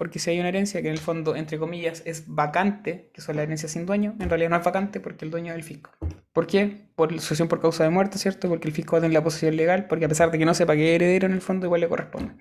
[0.00, 3.36] Porque si hay una herencia que en el fondo, entre comillas, es vacante, que son
[3.36, 5.90] las herencias sin dueño, en realidad no es vacante porque el dueño es el fisco.
[6.32, 6.88] ¿Por qué?
[6.94, 8.48] Por sucesión por causa de muerte, ¿cierto?
[8.48, 10.54] Porque el fisco va a tener la posesión legal, porque a pesar de que no
[10.54, 12.32] sepa es heredero en el fondo, igual le corresponde.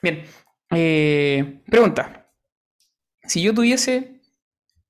[0.00, 0.22] Bien,
[0.70, 2.30] eh, pregunta.
[3.24, 4.20] Si yo tuviese,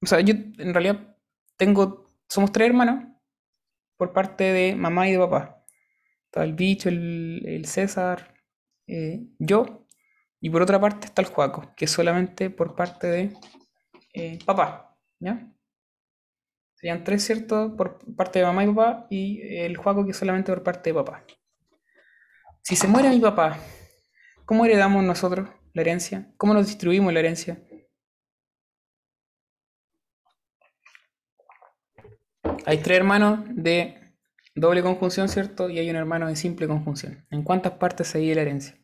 [0.03, 1.17] o sea, yo en realidad
[1.57, 3.03] tengo, somos tres hermanos
[3.97, 5.65] por parte de mamá y de papá.
[6.27, 8.35] Está el bicho, el, el César,
[8.87, 9.87] eh, yo,
[10.41, 13.37] y por otra parte está el Juaco, que es solamente por parte de
[14.15, 15.53] eh, papá, ¿ya?
[16.75, 17.75] Serían tres, ¿cierto?
[17.77, 20.95] Por parte de mamá y papá, y el Juaco que es solamente por parte de
[20.95, 21.25] papá.
[22.63, 23.59] Si se muere mi papá,
[24.49, 26.33] ¿Cómo heredamos nosotros la herencia?
[26.39, 27.63] ¿Cómo nos distribuimos la herencia?
[32.65, 34.17] Hay tres hermanos de
[34.55, 35.69] doble conjunción, ¿cierto?
[35.69, 37.27] Y hay un hermano de simple conjunción.
[37.31, 38.78] ¿En cuántas partes se divide la herencia?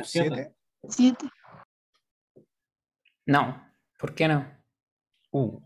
[0.00, 0.28] En Siete.
[0.34, 0.54] siete.
[0.88, 1.26] Siete.
[3.26, 3.66] No.
[3.98, 4.46] ¿Por qué no?
[5.32, 5.60] Uh,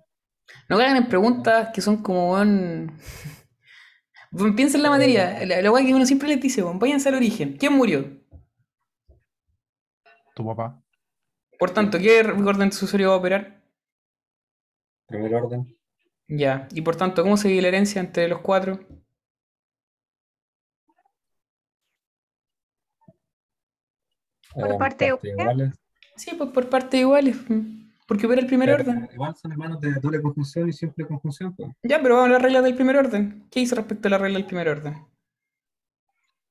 [0.68, 2.98] No caigan en preguntas que son como, weón...
[4.32, 5.44] Weón, Piensa en la materia.
[5.46, 7.56] La, la weá que uno siempre les dice, weón, váyanse al origen.
[7.56, 8.22] ¿Quién murió?
[10.34, 10.82] tu papá.
[11.60, 13.62] Por tanto, ¿qué orden sucesorio va a operar?
[15.06, 15.78] Primer orden.
[16.26, 16.66] Ya.
[16.72, 18.80] Y por tanto, ¿cómo se divide la herencia entre los cuatro?
[24.54, 25.20] Por parte igual.
[25.26, 25.74] iguales.
[26.16, 27.36] Sí, pues por partes iguales.
[27.48, 29.08] mm, Porque opera el primer Pero orden.
[29.12, 31.54] Igual son hermanos de doble conjunción y simple conjunción.
[31.54, 31.70] pues.
[31.82, 33.46] Ya, pero vamos a las reglas del primer orden.
[33.50, 34.94] ¿Qué dice respecto a la regla del primer orden?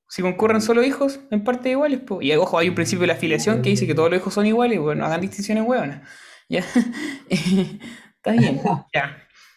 [0.08, 2.24] Si concurren solo hijos, en partes iguales, pues.
[2.26, 4.46] Y ojo, hay un principio de la afiliación que dice que todos los hijos son
[4.46, 6.02] iguales, bueno, no hagan distinciones hueonas.
[6.48, 6.60] Ya.
[7.30, 8.60] Está bien.
[8.94, 9.16] Ya.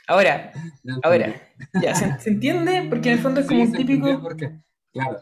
[0.09, 0.53] Ahora,
[1.03, 1.33] ahora,
[1.81, 2.85] ya, ¿se, se entiende?
[2.89, 4.21] Porque en el fondo es Sí, como un típico.
[4.21, 4.51] Porque,
[4.93, 5.17] claro,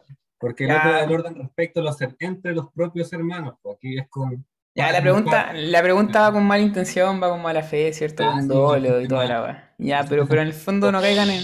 [0.46, 0.78] porque el Ya.
[0.78, 3.56] otro es el orden respecto a los entre los propios hermanos.
[3.64, 4.46] pues aquí es con.
[4.76, 8.24] Ya, la pregunta, la pregunta va con mala intención, va con mala fe, ¿cierto?
[8.24, 9.74] Ah, Con sí, dolo y toda la weá.
[9.80, 11.42] Ya, pero, pero en el fondo no caigan en,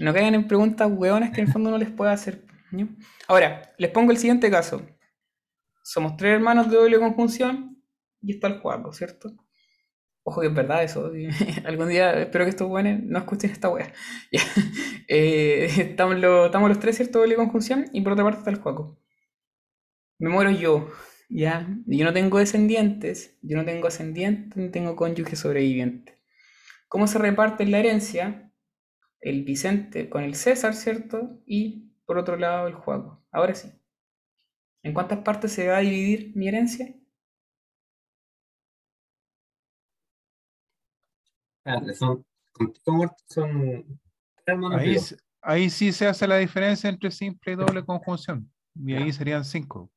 [0.00, 2.44] no caigan en preguntas hueonas que en el fondo no les pueda hacer.
[3.28, 4.82] Ahora, les pongo el siguiente caso.
[5.82, 7.80] Somos tres hermanos de doble conjunción
[8.20, 9.32] y está el Juaco, ¿cierto?
[10.26, 11.12] Ojo que es verdad eso.
[11.66, 13.92] Algún día espero que estos buenos no escuchen esta wea.
[15.06, 17.18] Eh, estamos, los, tres, ¿cierto?
[17.18, 18.98] Doble conjunción y por otra parte está el Juaco.
[20.18, 20.90] Me muero yo,
[21.28, 21.68] ¿ya?
[21.86, 26.18] Yo no tengo descendientes, yo no tengo ascendiente, ni tengo cónyuge sobreviviente.
[26.88, 28.50] ¿Cómo se reparte la herencia?
[29.20, 31.42] El Vicente con el César, ¿cierto?
[31.44, 33.22] Y por otro lado el Juaco.
[33.30, 33.68] Ahora sí.
[34.82, 36.94] ¿En cuántas partes se va a dividir mi herencia?
[41.94, 42.24] Son,
[43.28, 44.00] son
[44.46, 48.50] hermanos Ahí, sí se hace la diferencia entre simple y doble conjunción.
[48.74, 49.90] Y ahí serían cinco.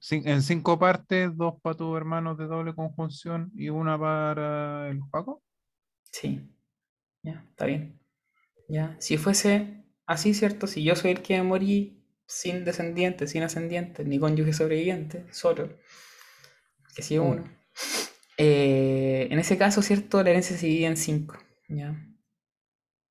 [0.00, 5.00] Cin- en cinco partes, dos para tus hermanos de doble conjunción y una para el
[5.00, 5.42] Juaco.
[6.12, 6.48] Sí.
[7.22, 7.98] Ya, está bien.
[8.68, 8.94] Ya.
[9.00, 10.66] Si fuese así, ¿cierto?
[10.66, 15.70] Si yo soy el que me morí sin descendientes, sin ascendientes, ni cónyuge sobreviviente, solo,
[16.94, 17.24] que sí es Mm.
[17.26, 17.44] uno.
[18.38, 20.22] Eh, en ese caso, ¿cierto?
[20.22, 21.36] La herencia se divide en cinco,
[21.68, 21.94] ¿ya?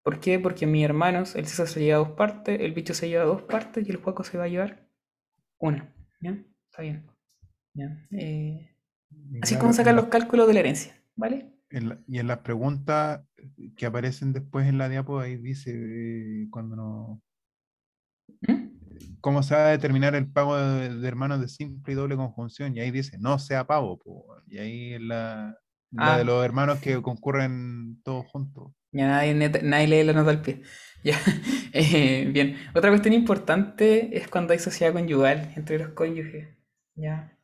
[0.03, 0.37] ¿Por qué?
[0.39, 3.87] Porque mis hermanos, el César se lleva dos partes, el bicho se lleva dos partes
[3.87, 4.87] y el Juaco se va a llevar
[5.57, 5.91] una,
[6.21, 6.37] ¿ya?
[6.69, 7.07] Está bien.
[7.73, 8.07] ¿ya?
[8.11, 8.75] Eh,
[9.41, 11.51] así es como la- los cálculos de la herencia, ¿vale?
[11.71, 13.21] en la- y en las preguntas
[13.75, 17.21] que aparecen después en la diapo, ahí dice eh, cuando no.
[18.47, 18.74] ¿Mm?
[19.21, 22.75] ¿Cómo se va a determinar el pago de, de hermanos de simple y doble conjunción?
[22.75, 23.97] Y ahí dice, no sea pago.
[23.99, 24.25] po.
[24.47, 25.57] Y ahí es la,
[25.91, 26.17] la Ah.
[26.17, 28.71] de los hermanos que concurren todos juntos.
[28.91, 30.61] Ya nadie, nadie lee la nota al pie.
[31.05, 31.19] Ya.
[31.73, 32.57] Eh, bien.
[32.73, 36.47] Otra cuestión importante es cuando hay sociedad conyugal entre los cónyuges.
[36.95, 37.37] Ya.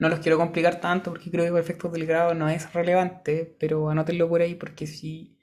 [0.00, 3.56] No los quiero complicar tanto porque creo que por efectos del grado no es relevante,
[3.60, 5.38] pero anótenlo por ahí porque si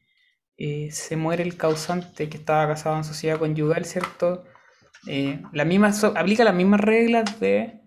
[0.58, 4.44] eh, se muere el causante que estaba casado en sociedad conyugal, ¿cierto?
[5.06, 7.82] Eh, la misma, aplica las mismas reglas de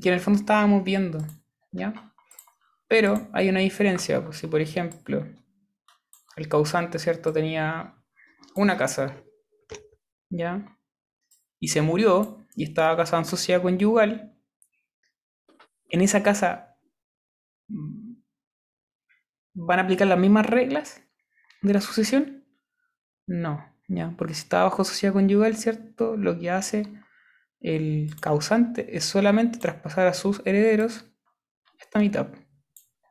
[0.00, 1.18] que en el fondo estábamos viendo,
[1.72, 2.12] ¿ya?
[2.86, 5.26] Pero hay una diferencia, pues si por ejemplo
[6.36, 7.32] el causante, ¿cierto?
[7.32, 7.94] Tenía
[8.54, 9.16] una casa,
[10.30, 10.78] ¿ya?
[11.58, 14.34] Y se murió y estaba casado en sociedad conyugal.
[15.90, 16.76] En esa casa
[19.54, 21.02] van a aplicar las mismas reglas
[21.62, 22.46] de la sucesión.
[23.26, 24.14] No, ¿ya?
[24.16, 26.16] Porque si está bajo sociedad conyugal, ¿cierto?
[26.16, 26.86] Lo que hace
[27.60, 31.04] el causante es solamente traspasar a sus herederos
[31.78, 32.28] esta mitad.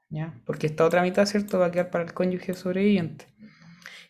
[0.10, 0.42] ¿ya?
[0.46, 1.60] Porque esta otra mitad, ¿cierto?
[1.60, 3.28] Va a quedar para el cónyuge sobreviviente.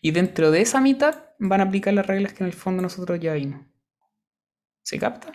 [0.02, 3.20] Y dentro de esa mitad van a aplicar las reglas que en el fondo nosotros
[3.20, 3.66] ya vimos.
[4.84, 5.32] ¿Se capta?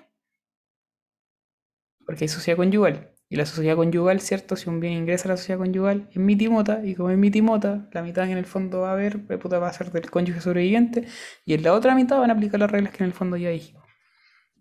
[2.06, 3.11] Porque hay sociedad conyugal.
[3.32, 4.56] Y la sociedad conyugal, ¿cierto?
[4.56, 6.82] Si un bien ingresa a la sociedad conyugal, es mitimota.
[6.84, 9.68] Y como es mitimota, la mitad en el fondo va a haber, eh, puta, va
[9.68, 11.06] a ser del cónyuge sobreviviente.
[11.46, 13.48] Y en la otra mitad van a aplicar las reglas que en el fondo ya
[13.50, 13.82] dijimos.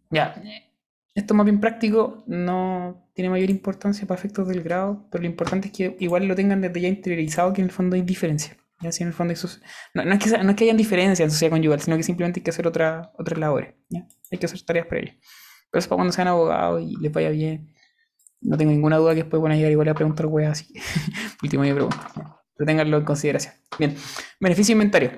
[0.10, 0.42] Ya.
[1.14, 5.68] Esto más bien práctico no tiene mayor importancia para efectos del grado, pero lo importante
[5.68, 8.56] es que igual lo tengan desde ya interiorizado que en el fondo hay diferencia.
[8.82, 8.92] ¿ya?
[8.94, 9.62] Si en el fondo soci-
[9.94, 12.40] no, no es que, no es que hayan diferencia en sociedad conyugal, sino que simplemente
[12.40, 13.74] hay que hacer otra, otras labores.
[13.90, 14.08] ¿ya?
[14.32, 15.16] Hay que hacer tareas previas.
[15.70, 17.74] Pero eso para cuando sean abogados y les vaya bien.
[18.42, 20.74] No tengo ninguna duda que después van a llegar igual a preguntar weas así.
[21.44, 22.12] Último día pregunta.
[22.56, 23.54] Pero ténganlo en consideración.
[23.78, 23.96] Bien.
[24.40, 25.12] Beneficio inventario.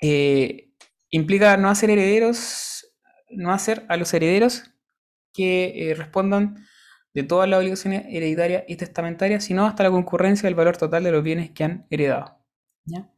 [0.00, 0.70] Eh,
[1.10, 2.86] implica no hacer herederos,
[3.30, 4.64] no hacer a los herederos
[5.32, 6.66] que eh, respondan
[7.14, 11.12] de todas las obligaciones hereditarias y testamentarias, sino hasta la concurrencia del valor total de
[11.12, 12.38] los bienes que han heredado.
[12.84, 13.10] ¿ya?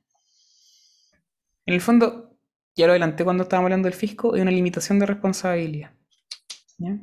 [1.67, 2.37] En el fondo,
[2.75, 5.93] ya lo adelanté cuando estábamos hablando del fisco, hay una limitación de responsabilidad.
[6.79, 6.99] ¿ya?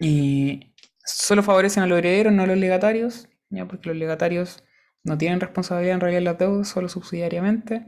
[0.00, 3.66] Y solo favorecen a los herederos, no a los legatarios, ¿ya?
[3.66, 4.62] porque los legatarios
[5.04, 7.86] no tienen responsabilidad en realidad las deudas, solo subsidiariamente.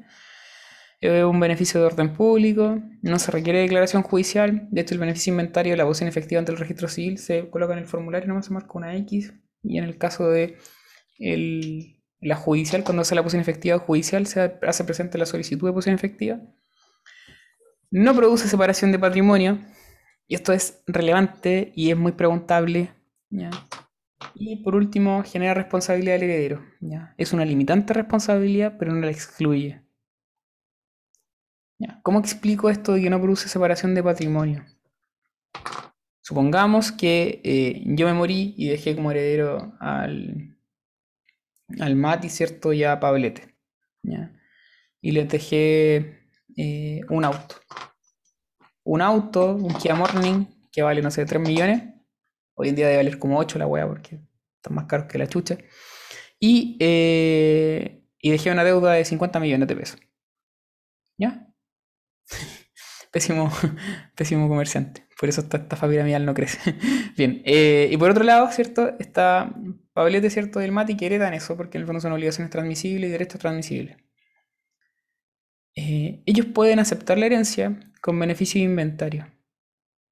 [1.01, 4.67] Es un beneficio de orden público, no se requiere declaración judicial.
[4.71, 7.81] De hecho, el beneficio inventario la posición efectiva ante el registro civil se coloca en
[7.81, 9.35] el formulario, nomás se marca una X.
[9.63, 10.57] Y en el caso de
[11.19, 15.73] el- la judicial, cuando hace la posición efectiva judicial, se hace presente la solicitud de
[15.75, 16.41] posición efectiva.
[17.91, 19.59] No produce separación de patrimonio,
[20.29, 22.93] y esto es relevante y es muy preguntable.
[24.35, 26.63] Y por último, genera responsabilidad del heredero.
[27.17, 29.83] Es una limitante responsabilidad, pero no la excluye.
[32.03, 34.65] ¿Cómo explico esto de que no produce separación de patrimonio?
[36.23, 40.59] Supongamos que eh, yo me morí y dejé como heredero al,
[41.79, 42.73] al Mati, ¿cierto?
[42.73, 43.55] Y a Pablete.
[45.01, 46.19] Y les dejé
[46.57, 47.57] eh, un auto.
[48.87, 51.83] Un auto, un Kia Morning, que vale, no sé, 3 millones.
[52.55, 54.21] Hoy en día debe valer como 8 la wea porque
[54.57, 55.59] están más caros que la chucha.
[56.39, 60.01] Y, eh, y dejé una deuda de 50 millones de pesos.
[61.19, 61.49] ¿Ya?
[63.11, 63.51] Pésimo,
[64.15, 65.07] pésimo comerciante.
[65.19, 66.77] Por eso esta estafa piramidal no crece.
[67.17, 67.43] Bien.
[67.45, 68.95] eh, y por otro lado, ¿cierto?
[69.01, 69.53] Está
[69.95, 70.61] Pablete, ¿cierto?
[70.61, 73.97] Del Mati que heredan eso, porque en el fondo son obligaciones transmisibles y derechos transmisibles.
[75.77, 79.27] Eh, ellos pueden aceptar la herencia con beneficio de inventario.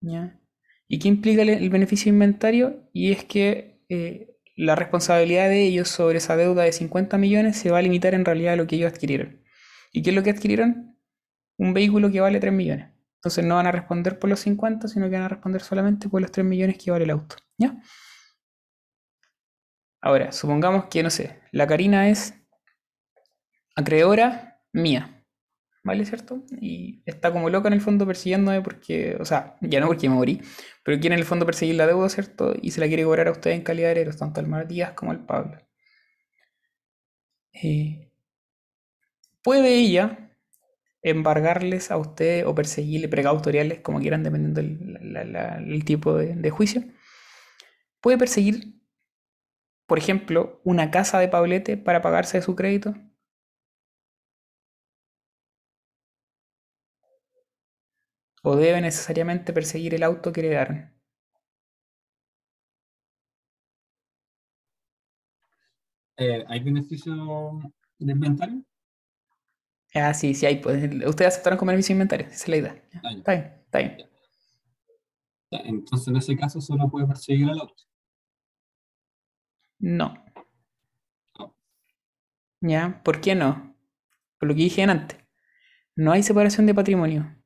[0.00, 0.38] ¿ya?
[0.86, 2.88] ¿Y qué implica el, beneficio de inventario?
[2.92, 7.70] Y es que eh, la responsabilidad de ellos sobre esa deuda de 50 millones se
[7.70, 9.42] va a limitar en realidad a lo que ellos adquirieron.
[9.92, 10.98] ¿Y qué es lo que adquirieron?
[11.56, 12.90] Un vehículo que vale 3 millones.
[13.16, 16.20] Entonces no van a responder por los 50, sino que van a responder solamente por
[16.20, 17.36] los 3 millones que vale el auto.
[17.56, 17.80] ¿Ya?
[20.02, 22.34] Ahora, supongamos que, no sé, la Karina es
[23.74, 25.13] acreedora mía.
[25.84, 26.04] ¿Vale?
[26.06, 26.42] ¿Cierto?
[26.60, 30.14] Y está como loca en el fondo persiguiéndome porque, o sea, ya no porque me
[30.16, 30.40] morí,
[30.82, 32.54] pero quiere en el fondo perseguir la deuda, ¿cierto?
[32.60, 35.12] Y se la quiere cobrar a usted en calidad de herederos, tanto al Matías como
[35.12, 35.58] al Pablo.
[37.52, 38.10] Eh,
[39.42, 40.30] puede ella
[41.02, 46.84] embargarles a usted o perseguirle, precautoriales, como quieran, dependiendo del tipo de, de juicio.
[48.00, 48.74] Puede perseguir,
[49.86, 52.94] por ejemplo, una casa de Pablete para pagarse de su crédito.
[58.48, 60.92] O debe necesariamente perseguir el auto que heredaron.
[66.16, 67.12] Eh, ¿Hay beneficio
[67.98, 68.62] de inventario?
[69.94, 70.56] Ah, sí, sí hay.
[70.56, 72.26] Pues, ustedes aceptaron como beneficio de inventario.
[72.26, 72.82] Esa es la idea.
[73.02, 73.12] Ah.
[73.16, 73.96] Está bien, está bien.
[75.50, 77.82] Ya, Entonces, en ese caso, solo puede perseguir al auto.
[79.78, 80.14] No.
[81.38, 81.54] No.
[82.60, 83.00] ¿Ya?
[83.04, 83.76] ¿Por qué no?
[84.38, 85.18] Por lo que dije antes.
[85.96, 87.36] No hay separación de patrimonio.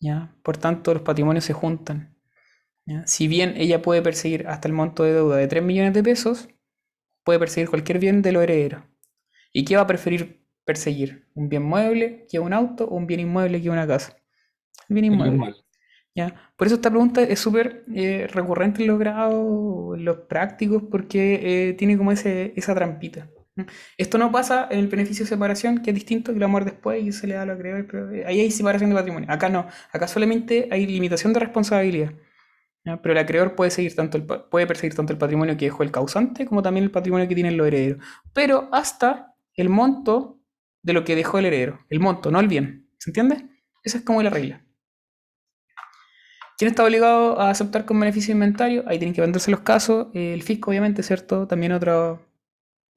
[0.00, 0.34] ¿Ya?
[0.42, 2.16] Por tanto, los patrimonios se juntan.
[2.86, 3.06] ¿Ya?
[3.06, 6.48] Si bien ella puede perseguir hasta el monto de deuda de 3 millones de pesos,
[7.24, 8.84] puede perseguir cualquier bien de los herederos.
[9.52, 11.26] ¿Y qué va a preferir perseguir?
[11.34, 14.16] ¿Un bien mueble que un auto o un bien inmueble que una casa?
[14.88, 15.54] El bien inmueble.
[16.14, 16.52] ¿ya?
[16.56, 21.68] Por eso esta pregunta es súper eh, recurrente en los grados, en los prácticos, porque
[21.68, 23.28] eh, tiene como ese, esa trampita.
[23.96, 26.64] Esto no pasa en el beneficio de separación, que es distinto, que lo vamos a
[26.64, 28.96] ver después y se le da a los acreedores, pero eh, ahí hay separación de
[28.96, 29.30] patrimonio.
[29.30, 32.12] Acá no, acá solamente hay limitación de responsabilidad.
[33.02, 35.90] Pero el acreedor puede, seguir tanto el puede perseguir tanto el patrimonio que dejó el
[35.90, 38.02] causante como también el patrimonio que tienen los herederos.
[38.32, 40.40] Pero hasta el monto
[40.82, 41.80] de lo que dejó el heredero.
[41.90, 42.88] El monto, no el bien.
[42.98, 43.46] ¿Se entiende?
[43.82, 44.64] Esa es como la regla.
[46.56, 48.84] ¿Quién está obligado a aceptar con beneficio de inventario?
[48.86, 50.08] Ahí tienen que venderse los casos.
[50.14, 51.46] eh, el fisco, obviamente, ¿cierto?
[51.46, 52.27] También otro,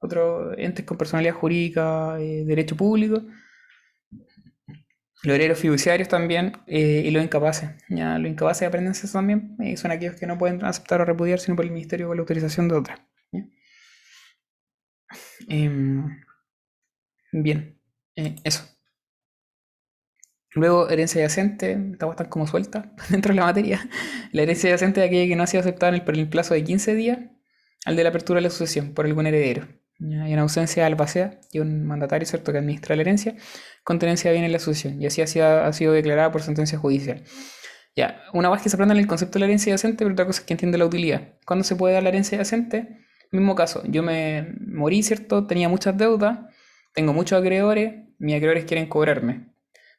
[0.02, 3.22] otro entes con personalidad jurídica, eh, derecho público.
[5.24, 7.70] Los herederos fiduciarios también eh, y los incapaces.
[7.90, 11.40] Ya, los incapaces de aprendencia también eh, son aquellos que no pueden aceptar o repudiar
[11.40, 13.08] sino por el ministerio con la autorización de otra.
[15.48, 16.24] Em,
[17.32, 17.80] bien,
[18.44, 18.64] eso.
[20.54, 23.88] Luego, herencia yacente, esta hueá está como suelta dentro de la materia.
[24.32, 26.96] La herencia yacente es aquella que no ha sido aceptada en el plazo de 15
[26.96, 27.20] días
[27.86, 29.81] al de la apertura de la sucesión por algún heredero.
[30.02, 33.36] Y en ausencia de albacea y un mandatario cierto que administra la herencia,
[33.84, 35.02] con tenencia de bien en la sucesión.
[35.02, 37.24] Y así ha sido, ha sido declarada por sentencia judicial.
[37.96, 40.42] Ya, una vez que se aprendan el concepto de la herencia yacente, pero otra cosa
[40.42, 41.34] es que entiende la utilidad.
[41.46, 43.06] ¿Cuándo se puede dar la herencia yacente?
[43.32, 45.46] Mismo caso, yo me morí, ¿cierto?
[45.46, 46.40] Tenía muchas deudas,
[46.94, 49.52] tengo muchos acreedores, mis acreedores quieren cobrarme.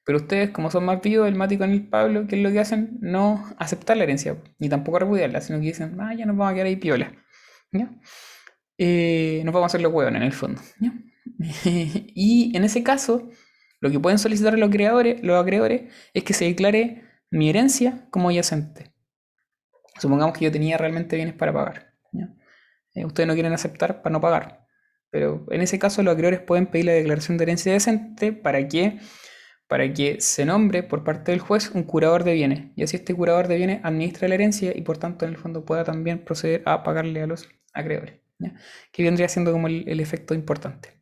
[0.04, 2.60] Pero ustedes, como son más vivos, el Mati con el Pablo, ¿qué es lo que
[2.60, 2.98] hacen?
[3.00, 6.54] No aceptar la herencia, ni tampoco repudiarla, sino que dicen, ah, ya nos vamos a
[6.54, 7.12] quedar ahí piola.
[7.70, 7.90] ¿Ya?
[8.84, 10.60] Eh, nos vamos a hacer los huevos en el fondo.
[11.64, 13.30] y en ese caso,
[13.78, 14.70] lo que pueden solicitar los
[15.22, 18.92] los acreedores es que se declare mi herencia como yacente.
[20.00, 21.94] Supongamos que yo tenía realmente bienes para pagar.
[22.94, 24.66] Eh, ustedes no quieren aceptar para no pagar.
[25.10, 28.98] Pero en ese caso los acreedores pueden pedir la declaración de herencia yacente para que
[29.68, 32.72] para que se nombre por parte del juez un curador de bienes.
[32.74, 35.64] Y así este curador de bienes administra la herencia y por tanto en el fondo
[35.64, 38.22] pueda también proceder a pagarle a los acreedores.
[38.92, 41.00] Que vendría siendo como el, efecto importante.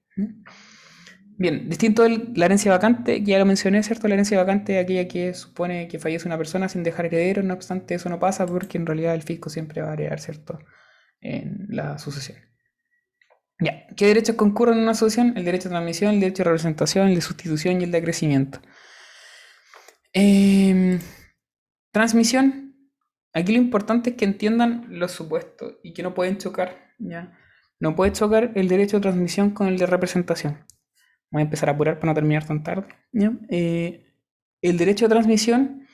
[1.39, 4.09] Bien, distinto de la herencia vacante, que ya lo mencioné, ¿cierto?
[4.09, 7.55] La herencia vacante es aquella que supone que fallece una persona sin dejar herederos, no
[7.55, 10.59] obstante eso no pasa porque en realidad el fisco siempre va a heredar, ¿cierto?
[11.20, 12.39] En la sucesión.
[13.59, 15.35] Ya, ¿qué derechos concurren en una sucesión?
[15.36, 18.61] El derecho de transmisión, el derecho de representación, el de sustitución y el de acrecimiento.
[20.12, 20.98] Em,
[21.93, 22.74] transmisión.
[23.32, 27.36] Aquí lo importante es que entiendan los supuestos y que no pueden chocar, ¿ya?
[27.81, 30.64] No puede chocar el derecho de transmisión con el de representación.
[31.31, 33.32] Voy a empezar a apurar para no terminar tan tarde, ¿ya?
[33.48, 34.06] Eh,
[34.62, 35.86] el derecho de transmisión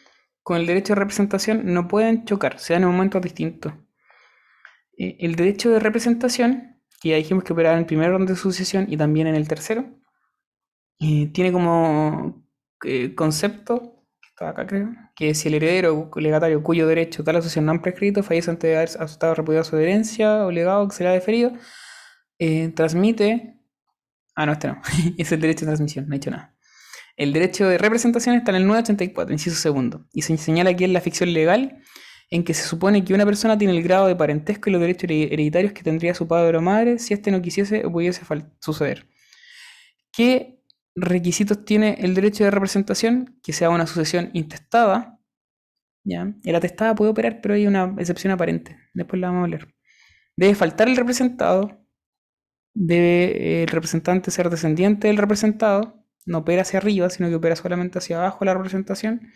[0.43, 3.73] con el derecho de representación no pueden chocar, se dan en momentos distintos.
[4.99, 8.37] Eh, el derecho de representación, que ya dijimos que operaba en el primer orden de
[8.37, 9.85] sucesión y también en el tercero,
[10.99, 12.45] eh, tiene como
[13.17, 17.73] concepto, está acá creo, que si el heredero o legatario cuyo derecho tal asociación no
[17.73, 21.11] han prescrito fallece antes de haber aceptado repudiado su herencia o legado que se le
[21.11, 21.53] ha deferido,
[22.39, 23.55] eh, transmite.
[24.37, 24.81] Ah, no, este no,
[25.19, 26.55] es el derecho de transmisión, no he dicho nada.
[27.17, 30.93] El derecho de representación está en el 984, inciso segundo, y se señala aquí en
[30.93, 31.79] la ficción legal
[32.31, 35.09] en que se supone que una persona tiene el grado de parentesco y los derechos
[35.09, 38.23] hered- hereditarios que tendría su padre o madre si éste no quisiese o pudiese
[38.61, 39.07] suceder.
[40.13, 40.56] ¿Qué
[40.97, 43.39] requisitos tiene el derecho de representación?
[43.43, 45.21] Que sea una sucesión intestada.
[46.05, 46.35] ¿ya?
[46.43, 48.77] El atestada puede operar, pero hay una excepción aparente.
[48.95, 49.75] Después la vamos a leer.
[50.37, 51.87] Debe faltar el representado.
[52.75, 56.05] Debe eh, el representante ser descendiente del representado.
[56.25, 59.31] No opera hacia arriba, sino que opera solamente hacia abajo la representación.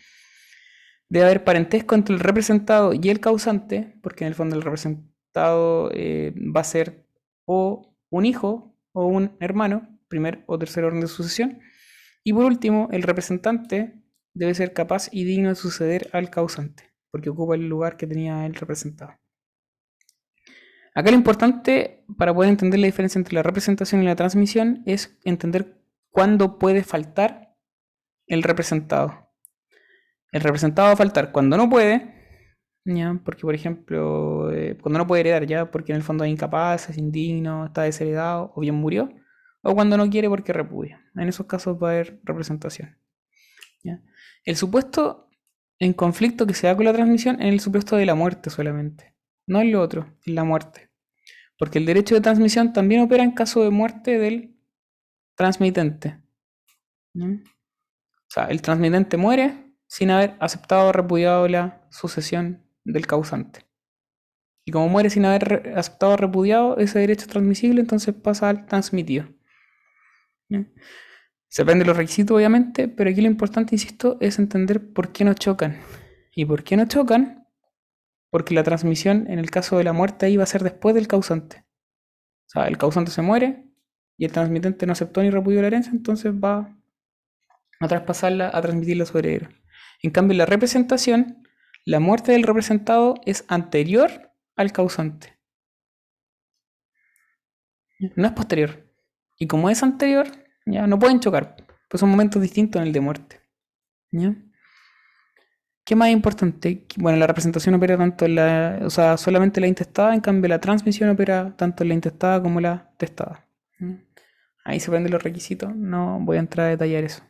[1.09, 5.89] Debe haber parentesco entre el representado y el causante, porque en el fondo el representado
[5.93, 7.05] eh, va a ser
[7.45, 11.59] o un hijo o un hermano, primer o tercer orden de sucesión.
[12.23, 13.95] Y por último, el representante
[14.35, 18.45] debe ser capaz y digno de suceder al causante, porque ocupa el lugar que tenía
[18.45, 19.15] el representado.
[20.93, 25.17] Acá lo importante para poder entender la diferencia entre la representación y la transmisión es
[25.23, 27.55] entender cuándo puede faltar
[28.27, 29.29] el representado.
[30.31, 32.13] El representado va a faltar cuando no puede,
[32.85, 33.19] ¿ya?
[33.23, 36.89] porque por ejemplo, eh, cuando no puede heredar ya, porque en el fondo es incapaz,
[36.89, 39.09] es indigno, está desheredado o bien murió,
[39.63, 41.01] o cuando no quiere porque repudia.
[41.15, 42.97] En esos casos va a haber representación.
[44.43, 45.29] El supuesto
[45.79, 49.15] en conflicto que se da con la transmisión es el supuesto de la muerte solamente,
[49.47, 50.89] no en lo otro, en la muerte.
[51.57, 54.55] Porque el derecho de transmisión también opera en caso de muerte del
[55.35, 56.19] transmitente.
[57.15, 63.65] O sea, el transmitente muere sin haber aceptado o repudiado la sucesión del causante.
[64.65, 69.27] Y como muere sin haber aceptado o repudiado ese derecho transmisible, entonces pasa al transmitido.
[71.47, 75.33] Se aprende los requisitos, obviamente, pero aquí lo importante, insisto, es entender por qué no
[75.33, 75.79] chocan.
[76.33, 77.47] ¿Y por qué no chocan?
[78.29, 81.07] Porque la transmisión, en el caso de la muerte, ahí va a ser después del
[81.07, 81.65] causante.
[82.47, 83.65] O sea, el causante se muere
[84.17, 86.77] y el transmitente no aceptó ni repudió la herencia, entonces va
[87.79, 89.49] a traspasarla, a transmitirla su heredero.
[90.03, 91.43] En cambio, la representación,
[91.85, 95.37] la muerte del representado es anterior al causante.
[98.15, 98.89] No es posterior.
[99.37, 100.27] Y como es anterior,
[100.65, 100.87] ¿ya?
[100.87, 101.55] No pueden chocar,
[101.89, 103.39] pues son momentos distintos en el de muerte.
[105.85, 106.85] ¿Qué más importante?
[106.97, 110.59] Bueno, la representación opera tanto en la, o sea, solamente la intestada, en cambio la
[110.59, 113.47] transmisión opera tanto en la intestada como la testada.
[114.63, 117.23] Ahí se prenden los requisitos, no voy a entrar a detallar eso.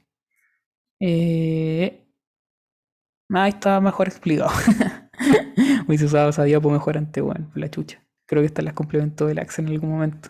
[0.99, 2.05] Eh,
[3.29, 4.51] ahí está mejor explicado.
[5.87, 8.03] Hubiese usado esa diapo mejor antes, bueno, la chucha.
[8.25, 10.29] Creo que estas las complementó el Axe en algún momento.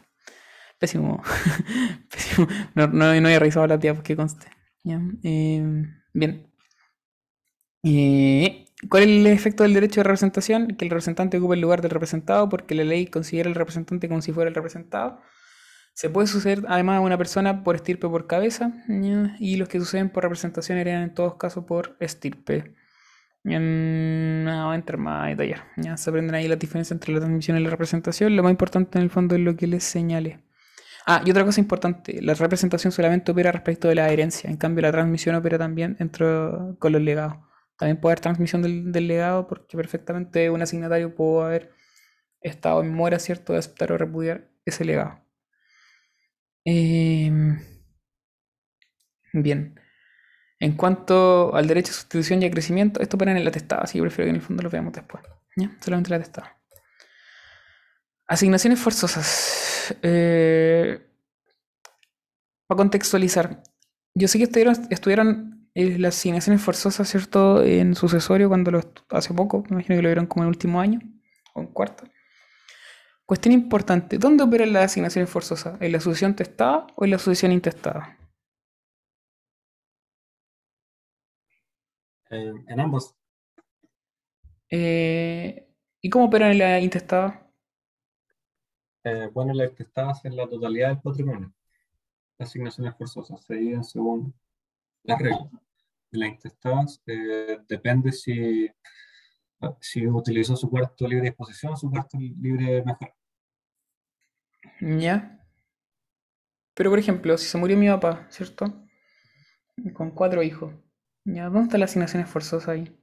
[0.81, 1.21] Pésimo.
[2.75, 4.47] No, no, había revisado la tía porque conste.
[4.83, 6.47] Em, bien.
[7.83, 10.69] Eh, ¿Cuál es el efecto del derecho de representación?
[10.69, 14.21] Que el representante ocupe el lugar del representado porque la ley considera al representante como
[14.23, 15.21] si fuera el representado.
[15.93, 18.73] Se puede suceder además a una persona por estirpe por cabeza.
[19.39, 22.73] Y los que suceden por representación eran en todos casos por estirpe.
[23.43, 25.63] No voy a entrar más a detallar.
[25.77, 28.35] Ya se aprenden ahí las diferencias entre la transmisión y la representación.
[28.35, 30.39] Lo más importante en el fondo es lo que les señale.
[31.05, 34.83] Ah, y otra cosa importante, la representación solamente opera respecto de la herencia, en cambio
[34.83, 37.37] la transmisión opera también dentro con los legados.
[37.77, 41.71] También puede haber transmisión del, legado porque perfectamente un asignatario puede haber
[42.41, 45.19] estado en mora, ¿cierto?, de aceptar o repudiar ese legado.
[46.63, 47.59] Em,
[49.33, 49.79] bien.
[50.59, 53.97] En cuanto al derecho a sustitución y a crecimiento, esto opera en el atestado, así
[53.97, 55.23] que prefiero que en el fondo lo veamos después.
[55.55, 55.71] ¿ya?
[55.81, 56.47] Solamente el atestado.
[58.27, 59.70] Asignaciones forzosas.
[60.01, 60.99] Eh,
[62.67, 63.63] para contextualizar,
[64.15, 64.43] yo sé que
[64.89, 67.63] estuvieron, eh, las asignaciones forzosas, ¿cierto?
[67.63, 70.79] En sucesorio cuando lo hace poco, me imagino que lo vieron como en el último
[70.81, 70.99] año
[71.53, 72.03] o en cuarto.
[73.25, 75.81] Cuestión importante, ¿dónde operan las asignaciones forzosas?
[75.81, 78.17] ¿En la sucesión testada o en la sucesión intestada?
[82.31, 83.15] en ambos.
[84.69, 85.67] Eh,
[86.01, 87.40] ¿Y cómo operan en la intestada?
[89.03, 91.51] Eh, bueno, la que está en la totalidad del patrimonio.
[92.37, 94.33] Las asignaciones forzosas se dividen según
[95.03, 95.49] las reglas.
[96.11, 98.69] La intestada eh, depende si,
[99.79, 103.13] si utilizó su cuarto libre disposición o su cuarto libre mejor.
[104.81, 105.39] Ya.
[106.73, 108.65] Pero por ejemplo, si se murió mi papá, ¿cierto?
[109.93, 110.73] Con cuatro hijos.
[111.23, 111.45] ¿Ya?
[111.45, 112.97] ¿Dónde están las asignaciones forzosas ahí?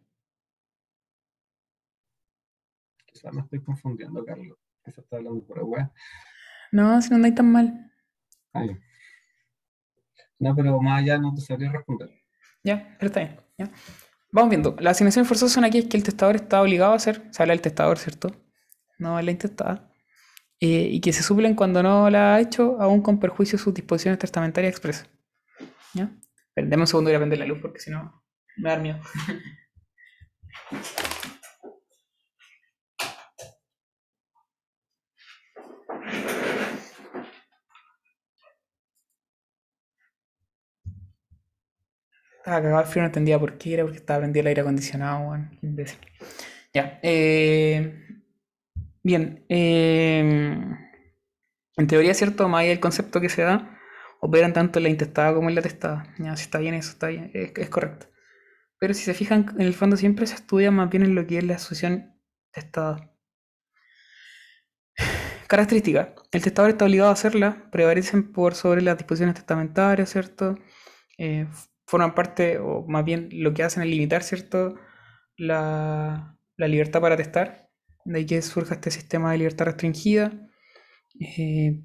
[3.07, 4.59] Quizás me estoy confundiendo, Carlos
[4.93, 5.93] se está hablando por agua.
[6.73, 7.93] No, si no andáis tan mal.
[10.39, 12.11] No, pero más allá no te sabría responder.
[12.63, 13.41] Ya, pero está bien.
[13.57, 13.71] ¿ya?
[14.31, 14.77] Vamos viendo.
[14.79, 17.23] Las asignaciones forzosas son aquí que el testador está obligado a hacer.
[17.31, 18.31] Se habla del testador, ¿cierto?
[18.99, 19.93] No la intestada.
[20.61, 23.73] Eh, y que se suplen cuando no la ha hecho, aún con perjuicio de sus
[23.75, 25.09] disposiciones testamentarias expresas.
[25.95, 26.11] ¿Ya?
[26.55, 28.23] Deme un segundo y a prender la luz porque si no
[28.57, 29.01] me da miedo.
[42.39, 45.29] Estaba cagado el frío, no entendía por qué era, porque estaba prendido el aire acondicionado,
[45.29, 45.59] weón.
[45.63, 45.99] imbécil.
[46.73, 46.99] Ya.
[47.03, 48.07] Eh,
[49.03, 49.45] bien.
[49.49, 50.51] Eh,
[51.77, 52.49] en teoría, ¿cierto?
[52.49, 53.79] Más allá del concepto que se da,
[54.21, 56.15] operan tanto en la intestada como en la testada.
[56.19, 58.07] Ya, si está bien eso, está bien, es, es correcto.
[58.79, 61.39] Pero si se fijan, en el fondo siempre se estudia más bien en lo que
[61.39, 62.21] es la asociación
[62.53, 63.13] testada.
[65.49, 66.15] Característica.
[66.33, 70.57] El testador está obligado a hacerla, prevalecen por sobre las disposiciones testamentarias, ¿cierto?
[71.19, 71.47] eh,
[71.89, 74.75] forman parte, o más bien lo que hacen es limitar, ¿cierto?
[75.39, 77.71] La, libertad para testar,
[78.05, 80.33] de ahí que surja este sistema de libertad restringida.
[81.19, 81.83] Eh,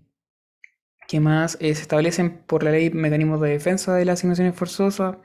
[1.07, 1.57] ¿Qué más?
[1.61, 5.17] Eh, se establecen por la ley mecanismos de defensa de las asignaciones forzosas.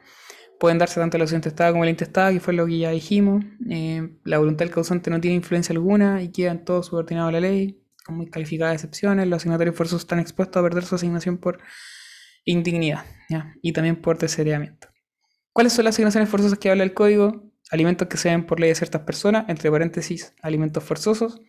[0.60, 3.44] Pueden darse tanto la opción testada como la intestada, que fue lo que ya dijimos.
[3.68, 7.40] Eh, la voluntad del causante no tiene influencia alguna y quedan todos subordinados a la
[7.40, 9.26] ley, con muy calificadas excepciones.
[9.26, 11.58] Los asignatarios forzosos están expuestos a perder su asignación por
[12.48, 13.04] indignidad
[13.62, 14.88] y también por desheredamiento.
[15.52, 17.52] ¿Cuáles son las asignaciones forzosas que habla el código?
[17.70, 21.40] Alimentos que se ven por ley de ciertas personas, entre paréntesis, alimentos forzosos,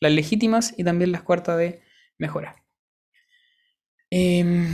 [0.00, 1.80] las legítimas y también las cuartas de
[2.18, 2.56] mejora.
[4.10, 4.68] Em,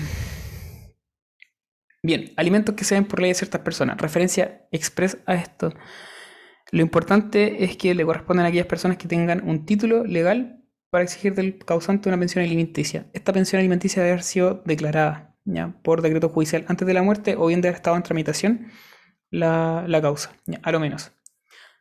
[2.03, 3.99] bien, alimentos que se ven por ley de ciertas personas.
[3.99, 5.73] Referencia express a esto.
[6.73, 11.05] Lo importante es que le corresponden a aquellas personas que tengan un título legal para
[11.05, 13.07] exigir del causante una pensión alimenticia.
[13.13, 15.75] Esta pensión alimenticia debe haber sido declarada ¿ya?
[15.83, 18.69] por decreto judicial antes de la muerte o bien de haber estado en tramitación
[19.31, 21.13] la, causa, a lo menos.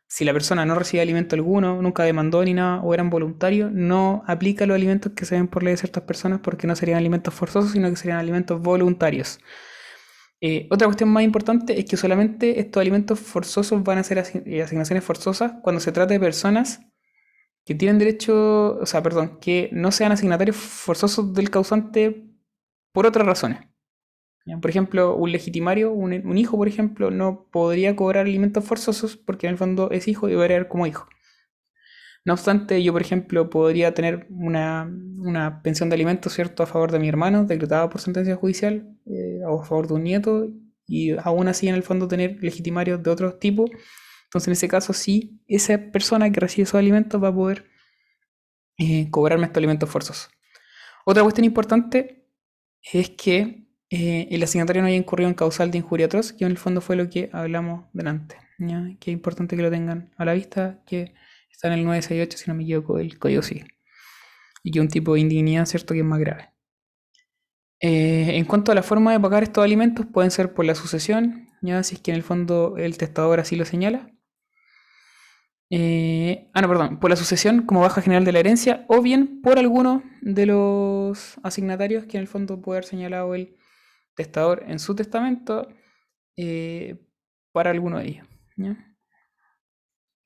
[0.06, 4.22] Si la persona no recibe alimento alguno, nunca demandó ni nada, o eran voluntarios, no
[4.26, 7.34] aplica los alimentos que se ven por ley de ciertas personas porque no serían alimentos
[7.34, 9.38] forzosos, sino que serían alimentos voluntarios.
[10.40, 14.62] Eh, otra cuestión más importante es que solamente estos alimentos forzosos van a ser eh,
[14.62, 16.80] asignaciones forzosas cuando se trata de personas
[17.64, 22.27] que tienen derecho, o sea, perdón, que no sean asignatarios forzosos del causante
[22.92, 23.60] por otras razones.
[24.60, 29.52] Por ejemplo, un legitimario, un, hijo, por ejemplo, no podría cobrar alimentos forzosos porque en
[29.52, 31.06] el fondo es hijo y debería ver como hijo.
[32.24, 36.98] No obstante, yo, por ejemplo, podría tener una, pensión de alimentos, ¿cierto?, a favor de
[36.98, 40.48] mi hermano, decretada por sentencia judicial, eh, o a favor de un nieto,
[40.86, 43.66] y aún así, en el fondo, tener legitimarios de otro tipo.
[44.24, 47.66] Entonces, en ese caso, sí, esa persona que recibe esos alimentos va a poder
[48.78, 50.30] eh, cobrarme estos alimentos forzosos.
[51.04, 52.17] Otra cuestión importante
[52.92, 56.50] es que eh, el asignatario no haya incurrido en causal de injuria atroz, que en
[56.50, 58.36] el fondo fue lo que hablamos delante.
[58.58, 61.14] Que es importante que lo tengan a la vista, que
[61.50, 63.68] está en el 968, si no me equivoco, el código civil.
[64.62, 66.50] Y que un tipo de indignidad, ¿cierto?, que es más grave.
[67.80, 71.48] Eh, en cuanto a la forma de pagar estos alimentos, pueden ser por la sucesión,
[71.62, 74.10] ya si es que en el fondo el testador así lo señala.
[75.70, 79.42] Eh, ah, no, perdón, por la sucesión como baja general de la herencia, o bien
[79.42, 83.56] por alguno de los asignatarios que en el fondo puede haber señalado el
[84.14, 85.68] testador en su testamento
[86.36, 87.00] eh,
[87.52, 88.26] para alguno de ellos.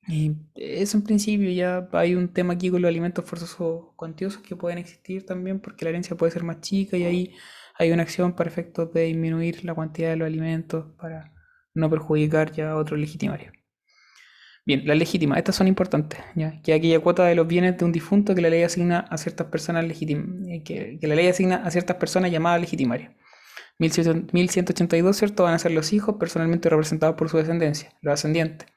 [0.07, 4.55] Y eso en principio ya hay un tema aquí con los alimentos forzosos cuantiosos que
[4.55, 7.35] pueden existir también porque la herencia puede ser más chica y ahí
[7.77, 11.33] hay una acción para efectos de disminuir la cantidad de los alimentos para
[11.73, 13.51] no perjudicar ya a otro legitimario.
[14.65, 16.61] Bien, las legítimas, estas son importantes, ¿ya?
[16.61, 19.47] que aquella cuota de los bienes de un difunto que la ley asigna a ciertas
[19.47, 23.11] personas legítimas, eh, que, que, la ley asigna a ciertas personas llamadas legitimarias.
[23.79, 25.43] 1182, ¿cierto?
[25.43, 28.69] Van a ser los hijos personalmente representados por su descendencia, los ascendientes,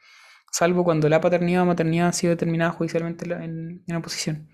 [0.51, 4.49] salvo cuando la paternidad o maternidad ha sido determinada judicialmente en, en oposición.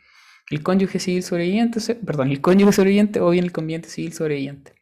[0.50, 4.74] El cónyuge civil sobreviviente, perdón, el cónyuge sobreviviente o bien el conviviente civil sobreviviente.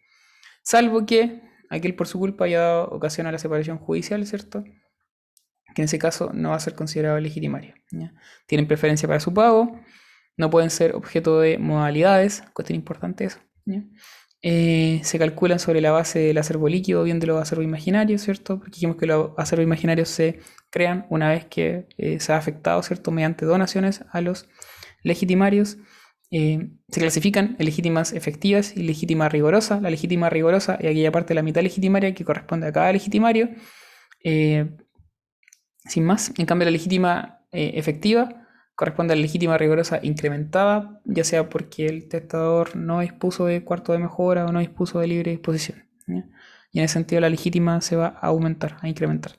[0.65, 4.65] Salvo que aquel por su culpa haya dado ocasión a la separación judicial, ¿cierto?
[5.75, 7.75] Que en ese caso no va a ser considerado legitimario.
[8.47, 9.81] Tienen preferencia para su pago,
[10.37, 13.39] no pueden ser objeto de modalidades, cuestión importante eso.
[14.43, 18.59] Eh, se calculan sobre la base del acervo líquido bien de los acervos imaginarios, ¿cierto?
[18.59, 20.41] Porque dijimos que los acervos imaginarios se
[20.71, 23.11] crean una vez que eh, se ha afectado, ¿cierto?
[23.11, 24.49] Mediante donaciones a los
[25.03, 25.77] legitimarios.
[26.31, 29.81] Eh, se clasifican en legítimas efectivas y legítima rigorosa.
[29.81, 33.51] La legítima rigorosa es aquella parte de la mitad legitimaria que corresponde a cada legitimario.
[35.91, 38.47] Sin más, en cambio la legítima efectiva
[38.81, 43.93] corresponde a la legítima rigurosa incrementada, ya sea porque el testador no dispuso de cuarto
[43.93, 45.85] de mejora o no dispuso de libre disposición.
[46.73, 49.33] Y en ese sentido la legítima se va a aumentar, a incrementar.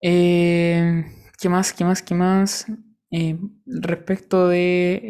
[0.00, 1.04] Eh,
[1.36, 1.72] ¿Qué más?
[1.72, 2.00] ¿Qué más?
[2.00, 2.66] ¿Qué más?
[3.10, 5.00] Eh, respecto de...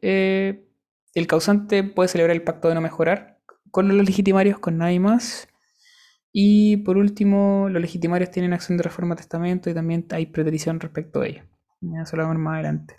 [0.00, 0.66] Eh,
[1.12, 3.38] el causante puede celebrar el pacto de no mejorar
[3.70, 5.46] con los legitimarios, con nadie más.
[6.32, 11.20] Y por último, los legitimarios tienen acción de reforma testamento y también hay preterición respecto
[11.20, 11.42] a ello.
[11.80, 12.96] Ya se lo vemos más adelante.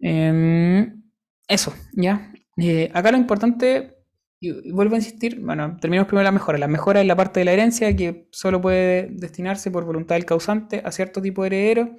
[0.00, 1.02] Em,
[1.46, 2.32] eso, ya.
[2.56, 3.98] Eh, acá lo importante,
[4.40, 6.58] y, vuelvo a insistir, bueno, terminamos primero la mejora.
[6.58, 10.24] La mejora es la parte de la herencia que solo puede destinarse por voluntad del
[10.24, 11.96] causante a cierto tipo de heredero,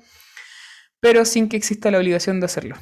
[0.99, 2.75] pero sin que exista la obligación de hacerlo.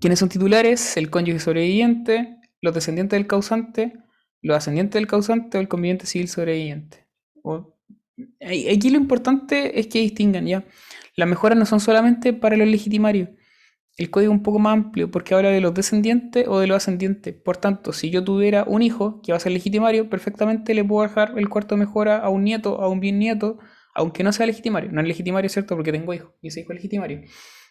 [0.00, 0.96] ¿Quiénes son titulares?
[0.96, 4.01] El cónyuge sobreviviente, los descendientes del causante,
[4.42, 7.06] los ascendientes del causante o el conviviente civil sobreviviente.
[8.40, 10.64] aquí lo importante es que distingan ya.
[11.16, 13.28] Las mejoras no son solamente para los legitimarios,
[13.98, 16.76] el código es un poco más amplio porque habla de los descendientes o de los
[16.76, 17.34] ascendientes.
[17.34, 21.06] Por tanto, si yo tuviera un hijo que va a ser legitimario, perfectamente le puedo
[21.06, 23.58] dejar el cuarto de mejora a un nieto, a un bisnieto,
[23.94, 24.90] aunque no sea legitimario.
[24.92, 25.76] No es legitimario, ¿cierto?
[25.76, 27.20] Porque tengo hijo y ese hijo es legitimario.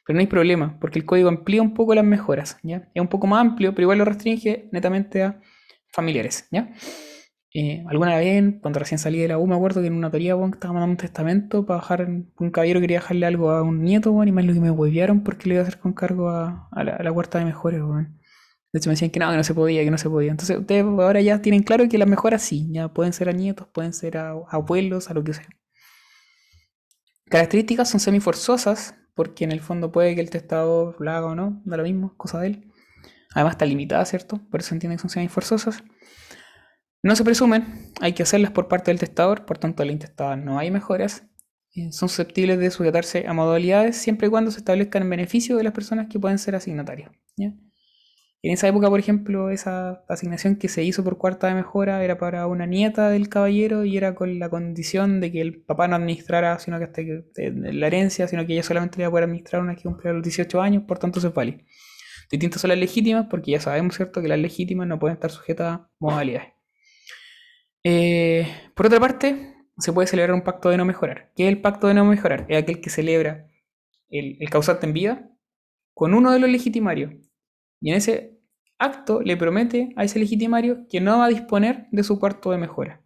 [0.06, 2.89] Pero no hay problema, porque el código amplía un poco las mejoras, ¿ya?
[2.93, 5.41] Es un poco más amplio, pero igual lo restringe netamente a
[5.91, 6.69] familiares, ¿ya?
[7.53, 10.35] Eh, alguna vez, cuando recién salí de la U, me acuerdo que en una teoría,
[10.35, 14.11] bueno, estaba mandando un testamento para bajar, un caballero quería dejarle algo a un nieto,
[14.13, 16.69] bueno, y más lo que me huevearon porque le iba a hacer con cargo a,
[16.84, 18.07] la, a huerta de mejores, bueno.
[18.73, 20.31] De hecho me decían que no, que no se podía, que no se podía.
[20.31, 23.68] Entonces ustedes ahora ya tienen claro que las mejoras sí, ya pueden ser a nietos,
[23.73, 25.47] pueden ser a, abuelos, a lo que sea.
[27.30, 31.61] Características son semiforzosas, porque en el fondo puede que el testador lo haga o no,
[31.65, 32.70] da lo mismo, cosa de él.
[33.34, 34.40] Además está limitada, ¿cierto?
[34.49, 35.84] Por eso se entiende que son semiforzosas.
[37.03, 40.60] No se presumen, hay que hacerlas por parte del testador, por tanto, la intestada no
[40.60, 41.24] hay mejoras.
[41.74, 45.64] Eh, son susceptibles de sujetarse a modalidades siempre y cuando se establezcan en beneficio de
[45.64, 47.12] las personas que pueden ser asignatarias.
[48.44, 52.18] En esa época, por ejemplo, esa asignación que se hizo por cuarta de mejora era
[52.18, 55.95] para una nieta del caballero y era con la condición de que el papá no
[55.95, 59.62] administrara sino que hasta que, eh, la herencia, sino que ella solamente iba a administrar
[59.62, 61.66] una que cumpliera los 18 años, por tanto se vale.
[62.32, 65.68] Distintas son las legítimas, porque ya sabemos, ¿cierto?, que las legítimas no pueden estar sujetas
[65.68, 66.53] a modalidades.
[67.84, 71.32] Eh, por otra parte, se puede celebrar un pacto de no mejorar.
[71.36, 72.45] ¿Qué es el pacto de no mejorar?
[72.48, 73.49] Es aquel que celebra
[74.10, 75.30] el, causante en vida
[75.94, 77.14] con uno de los legitimarios.
[77.82, 78.40] Y en ese
[78.78, 82.58] acto le promete a ese legitimario que no va a disponer de su cuarto de
[82.58, 83.03] mejora.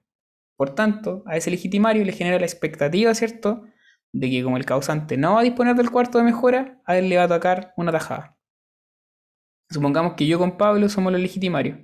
[0.56, 3.64] Por tanto, a ese legitimario le genera la expectativa, ¿cierto?,
[4.14, 7.10] de que como el causante no va a disponer del cuarto de mejora, a él
[7.10, 8.35] le va a tocar una tajada.
[9.70, 11.80] Supongamos que yo con Pablo somos los legitimarios.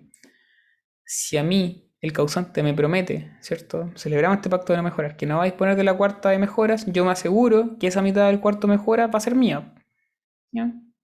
[1.03, 3.91] Si a mí el causante me promete, ¿cierto?
[3.95, 6.39] Celebramos este pacto de no mejorar, que no va a disponer de la cuarta de
[6.39, 9.75] mejoras, yo me aseguro que esa mitad del cuarto mejora va a ser mía.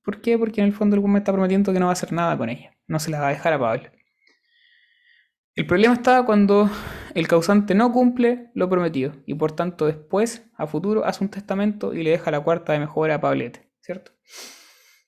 [0.04, 0.38] ¿Por qué?
[0.38, 2.50] Porque en el fondo el me está prometiendo que no va a hacer nada con
[2.50, 3.92] ella, no se la va a dejar a Pablo.
[5.56, 6.70] El problema está cuando
[7.14, 11.94] el causante no cumple lo prometido y por tanto después, a futuro, hace un testamento
[11.94, 14.12] y le deja la cuarta de mejora a Pablete, ¿cierto?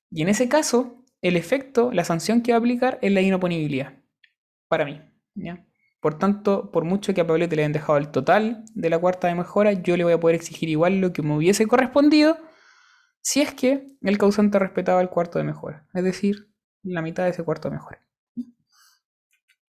[0.10, 3.94] Y en ese caso, el efecto, la sanción que va a aplicar es la inoponibilidad,
[4.68, 5.02] para mí,
[5.36, 5.66] ¿ya?
[6.00, 9.28] Por tanto, por mucho que a Pablete le hayan dejado el total de la cuarta
[9.28, 12.38] de mejora, yo le voy a poder exigir igual lo que me hubiese correspondido
[13.22, 16.50] si es que el causante respetaba el cuarto de mejora, es decir,
[16.84, 18.02] la mitad de ese cuarto de mejora.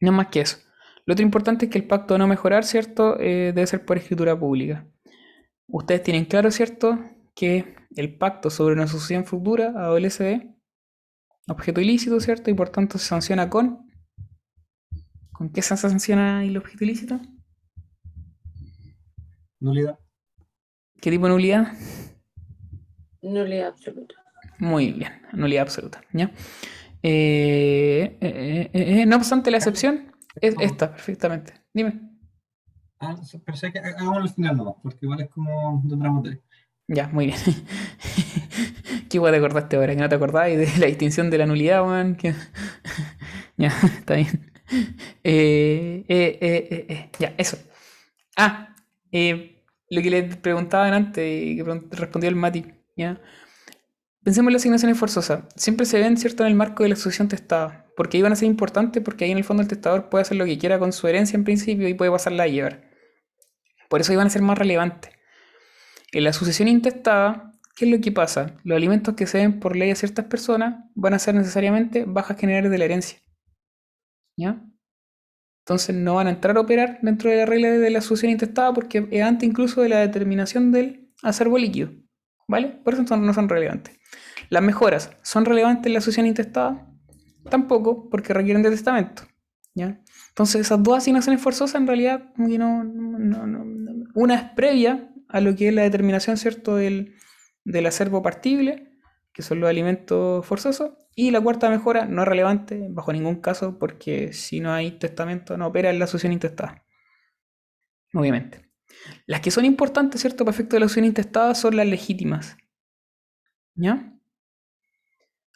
[0.01, 0.59] No más que eso.
[1.05, 3.19] Lo otro importante es que el pacto de no mejorar, ¿cierto?
[3.19, 4.87] Eh, debe ser por escritura pública.
[5.67, 6.99] Ustedes tienen claro, ¿cierto?
[7.35, 10.55] Que el pacto sobre una asociación futura adolece de
[11.51, 12.51] objeto ilícito, ¿cierto?
[12.51, 13.91] Y por tanto se sanciona con
[15.41, 17.19] ¿Con qué se sanciona el objeto ilícito?
[19.59, 19.99] Nulidad.
[21.01, 21.73] ¿Qué tipo de nulidad?
[23.23, 24.17] Nulidad absoluta.
[24.59, 26.03] Muy bien, nulidad absoluta.
[26.13, 26.31] ¿ya?
[27.03, 30.13] Eh, eh, eh, no obstante, la excepción
[30.43, 31.55] es esta, perfectamente.
[31.73, 32.03] Dime.
[32.99, 36.41] Ah, pero sé que hagámoslo al final nomás, porque igual es como de otra materia.
[36.87, 37.39] Ya, muy bien.
[39.11, 39.95] ¿Qué igual te acordaste ahora?
[39.95, 42.17] Que no te acordabas de la distinción de la nulidad, weón.
[43.57, 43.69] ya,
[43.99, 44.53] está bien.
[45.25, 46.39] Eh, eh,
[46.89, 47.59] eh, ya, eso.
[48.37, 48.77] Ah,
[49.11, 52.65] lo que le preguntaban antes y que respondió el Mati,
[52.97, 53.21] ¿ya?
[54.23, 55.43] Pensemos en las asignaciones forzosas.
[55.57, 57.87] Siempre se ven, ¿cierto?, en el marco de la asociación testada.
[57.97, 60.45] Porque iban a ser importantes porque ahí en el fondo el testador puede hacer lo
[60.45, 62.89] que quiera con su herencia en principio y puede pasarla a llevar.
[63.89, 65.11] Por eso iban a ser más relevantes.
[66.13, 68.57] En la sucesión intestada, ¿qué es lo que pasa?
[68.65, 72.39] Los alimentos que se den por ley a ciertas personas van a ser necesariamente bajas
[72.39, 73.19] generales de la herencia.
[74.37, 74.63] ¿Ya?
[75.65, 78.73] Entonces no van a entrar a operar dentro de la regla de la sucesión intestada
[78.73, 81.91] porque es antes incluso de la determinación del acervo líquido.
[82.49, 82.81] ¿Vale?
[82.83, 83.99] Por eso no son relevantes.
[84.49, 86.87] Las mejoras son relevantes en la sucesión intestada.
[87.49, 89.23] Tampoco, porque requieren de testamento.
[89.75, 90.01] ¿ya?
[90.31, 92.85] Entonces, esas dos asignaciones forzosas en realidad, no,
[94.15, 96.77] una es previa a lo que es la determinación ¿cierto?
[96.77, 97.15] Del,
[97.65, 98.99] del acervo partible,
[99.33, 103.79] que son los alimentos forzosos, y la cuarta mejora no es relevante bajo ningún caso
[103.79, 106.85] porque si no hay testamento no opera en la sucesión intestada.
[108.15, 108.71] Obviamente.
[109.27, 110.45] Las que son importantes, ¿cierto?
[110.45, 112.57] Para efecto de la sucesión intestada son las legítimas.
[113.75, 114.15] ¿Ya?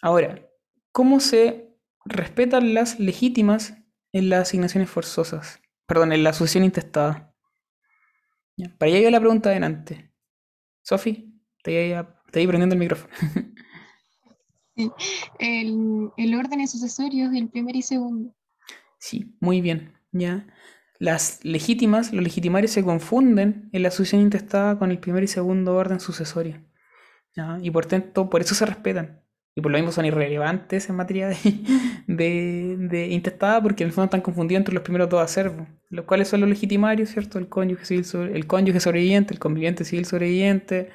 [0.03, 0.49] Ahora,
[0.93, 3.75] ¿cómo se respetan las legítimas
[4.13, 5.61] en las asignaciones forzosas?
[5.87, 7.35] Perdón, en la sucesión intestada.
[8.79, 9.61] Para allá iba la pregunta de
[11.65, 11.97] antes.
[11.97, 13.13] Sofi, te te prendiendo el micrófono.
[15.39, 18.35] El, el orden es sucesorio del primer y segundo.
[18.99, 19.93] Sí, muy bien.
[20.13, 20.47] Ya.
[20.99, 25.75] Las legítimas, los legitimarios se confunden en la sucesión intestada con el primer y segundo
[25.77, 26.63] orden sucesorio.
[27.37, 27.59] ¿ya?
[27.63, 29.23] Y por tanto, por eso se respetan.
[29.57, 31.37] y por lo mismo son irrelevantes en materia de,
[32.09, 36.05] de, de intestada porque en el fondo están confundidos entre los primeros dos acervos, los
[36.07, 37.39] cuales son los legitimarios, ¿cierto?
[37.39, 40.91] El cónyuge, civil sobre- el cónyuge sobreviviente, el conviviente civil sobreviviente,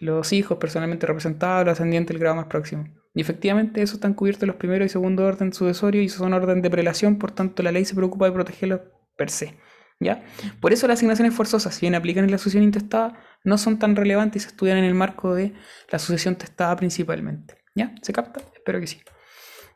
[0.00, 2.88] los hijos personalmente representados, los ascendientes del grado más próximo.
[3.14, 6.70] Y efectivamente eso están cubiertos los primeros y segundo orden sucesorios y son orden de
[6.70, 8.80] prelación, por tanto la ley se preocupa de protegerlos
[9.16, 9.56] per se.
[10.02, 10.24] ¿Ya?
[10.62, 13.94] Por eso las asignaciones forzosas, si bien aplican en la sucesión intestada, no son tan
[13.94, 15.52] relevantes y se estudian en el marco de
[15.90, 17.58] la sucesión testada principalmente.
[17.74, 17.94] ¿Ya?
[18.00, 18.40] ¿Se capta?
[18.54, 19.02] Espero que sí.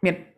[0.01, 0.35] Bien.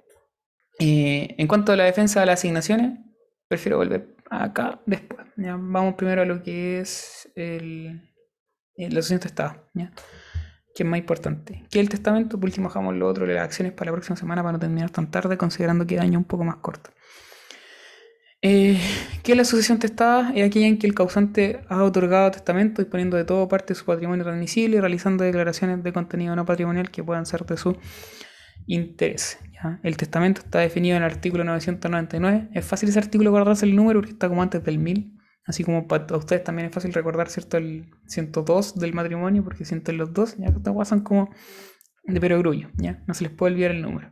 [0.80, 2.98] Eh, en cuanto a la defensa de las asignaciones,
[3.46, 5.24] prefiero volver acá después.
[5.36, 5.56] ¿ya?
[5.56, 8.02] Vamos primero a lo que es el,
[8.77, 9.62] eh, la sucesión testada.
[9.74, 9.93] ¿ya?
[10.74, 11.65] Que es más importante.
[11.70, 14.53] Que el testamento, por último, dejamos lo otro las acciones para la próxima semana para
[14.53, 16.90] no terminar tan tarde, considerando que el año un poco más corto.
[18.43, 18.78] Eh,
[19.23, 20.32] ¿Qué es la sucesión testada?
[20.35, 23.85] Es aquella en que el causante ha otorgado testamento disponiendo de todo parte de su
[23.86, 27.77] patrimonio transmisible y realizando declaraciones de contenido no patrimonial que puedan ser de su
[28.66, 29.39] interés.
[29.82, 32.51] El testamento está definido en el artículo 999.
[32.53, 35.15] Es fácil ese artículo guardarse el número porque está como antes del 1000.
[35.47, 37.56] Así como para ustedes también es fácil recordar, ¿cierto?
[37.56, 40.36] El 102 del matrimonio porque sienten los dos.
[40.36, 41.31] Ya guas son como
[42.05, 43.02] de perogrullo, ¿ya?
[43.06, 44.10] No se les puede olvidar el número.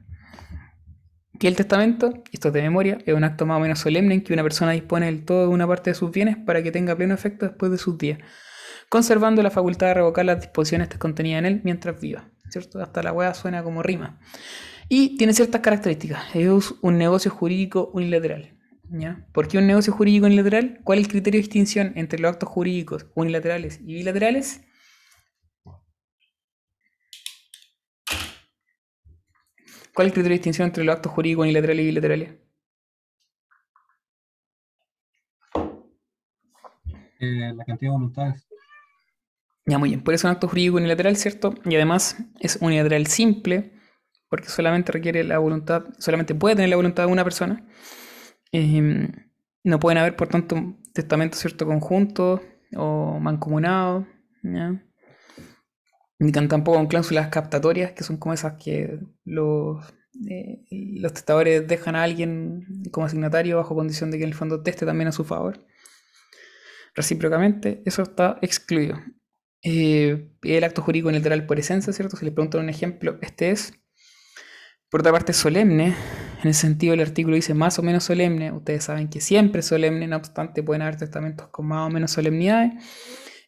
[1.39, 4.23] Que el testamento, esto es de memoria, es un acto más o menos solemne en
[4.23, 6.95] que una persona dispone del todo de una parte de sus bienes para que tenga
[6.95, 8.21] pleno efecto después de sus días,
[8.89, 12.81] conservando la facultad de revocar las disposiciones contenidas en él mientras viva, ¿cierto?
[12.81, 14.21] Hasta la hueá suena como rima.
[14.89, 16.23] Y tiene ciertas características.
[16.35, 18.54] Es un negocio jurídico unilateral.
[18.99, 19.27] ¿Ya?
[19.33, 20.81] ¿Por qué un negocio jurídico unilateral?
[20.85, 24.63] ¿Cuál es el criterio de distinción entre los actos jurídicos unilaterales y bilaterales?
[29.95, 32.35] ¿Cuál es el criterio de distinción entre los actos jurídicos unilaterales y bilaterales?
[37.21, 38.47] Eh, la cantidad de voluntades.
[39.67, 40.03] Ya, muy bien.
[40.03, 41.55] Por eso es un acto jurídico unilateral, ¿cierto?
[41.65, 43.73] Y además es unilateral simple,
[44.29, 47.65] porque solamente requiere la voluntad, solamente puede tener la voluntad de una persona.
[48.57, 49.11] Eh,
[49.65, 51.67] no pueden haber, por tanto, testamentos, ¿cierto?
[51.67, 52.41] Conjuntos
[52.77, 54.07] o mancomunados.
[56.21, 59.85] Ni tampoco con cláusulas captatorias, que son como esas que los,
[60.31, 64.63] eh, los testadores dejan a alguien como asignatario bajo condición de que en el fondo
[64.63, 65.67] teste también a su favor.
[66.95, 69.01] Recíprocamente, eso está excluido.
[69.65, 72.17] Eh, el acto jurídico unilateral por esencia, ¿cierto?
[72.17, 73.73] Si le preguntan un ejemplo, este es.
[74.95, 75.87] Por otra parte, solemne,
[76.41, 78.53] en el sentido del artículo dice más o menos solemne.
[78.53, 82.13] Ustedes saben que siempre es solemne, no obstante, pueden haber testamentos con más o menos
[82.13, 82.75] solemnidades.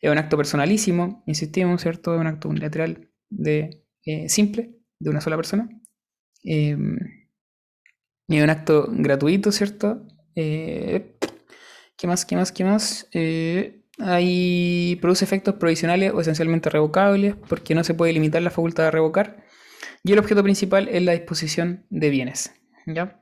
[0.00, 2.12] Es un acto personalísimo, insistimos, ¿cierto?
[2.16, 5.68] Es un acto unilateral de, eh, simple, de una sola persona.
[6.42, 6.76] Eh,
[8.26, 10.04] y es un acto gratuito, ¿cierto?
[10.34, 11.16] Eh,
[11.96, 12.24] ¿Qué más?
[12.24, 12.50] ¿Qué más?
[12.50, 13.08] ¿Qué más?
[13.12, 18.82] Eh, hay, produce efectos provisionales o esencialmente revocables porque no se puede limitar la facultad
[18.82, 19.45] de revocar.
[20.06, 22.54] Y el objeto principal es la disposición de bienes.
[22.86, 23.20] ¿ya?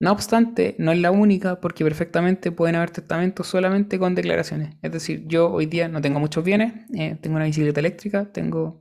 [0.00, 4.74] No obstante, no es la única porque perfectamente pueden haber testamentos solamente con declaraciones.
[4.82, 8.80] Es decir, yo hoy día no tengo muchos bienes, eh, tengo una bicicleta eléctrica, tengo...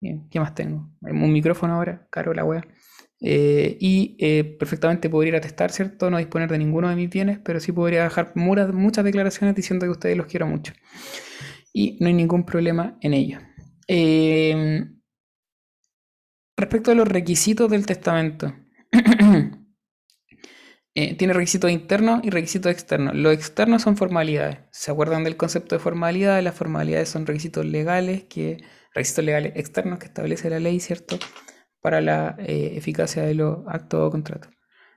[0.00, 0.88] eh, ¿Qué más tengo?
[1.00, 2.64] Un micrófono ahora, caro la wea.
[3.20, 6.08] Eh, y perfectamente podría ir a testar, ¿cierto?
[6.08, 9.90] No disponer de ninguno de mis bienes, pero sí podría dejar muchas declaraciones diciendo que
[9.90, 10.72] ustedes los quiero mucho.
[11.72, 13.40] Y no hay ningún problema en ello.
[16.56, 18.54] Respecto a los requisitos del testamento,
[20.94, 23.14] eh, tiene requisitos internos y requisitos externos.
[23.14, 24.58] Los externos son formalidades.
[24.70, 26.42] ¿Se acuerdan del concepto de formalidad?
[26.42, 28.58] Las formalidades son requisitos legales, que,
[28.94, 31.18] requisitos legales externos que establece la ley, ¿cierto?
[31.80, 34.52] Para la eh, eficacia de los actos o contratos.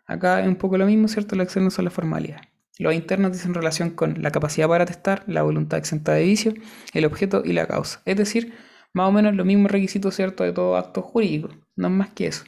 [0.06, 1.36] Acá es un poco lo mismo, ¿cierto?
[1.36, 2.50] Los externos son las formalidades.
[2.80, 6.54] Los internos dicen relación con la capacidad para testar, la voluntad exenta de vicio,
[6.94, 8.02] el objeto y la causa.
[8.06, 8.54] Es decir,
[8.94, 10.44] más o menos los mismos requisitos, ¿cierto?
[10.44, 11.50] De todo acto jurídico.
[11.76, 12.44] No es más que eso.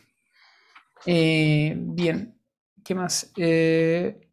[1.06, 2.40] Eh, bien,
[2.84, 3.32] ¿qué más?
[3.38, 4.28] Eh,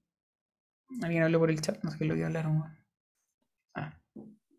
[1.03, 2.63] Alguien habló por el chat, no sé qué lo que hablaron.
[3.75, 3.93] Ah.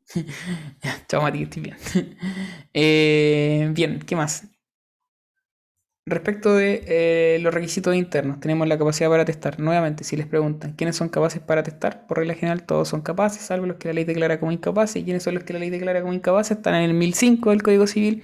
[1.07, 1.77] Chao Mati, estoy bien.
[2.73, 4.43] Eh, bien, ¿qué más?
[6.09, 9.59] Respecto de eh, los requisitos internos, tenemos la capacidad para testar.
[9.59, 13.43] Nuevamente, si les preguntan quiénes son capaces para testar, por regla general todos son capaces,
[13.43, 14.95] salvo los que la ley declara como incapaces.
[14.95, 16.57] ¿Y quiénes son los que la ley declara como incapaces?
[16.57, 18.23] Están en el 1005 del Código Civil.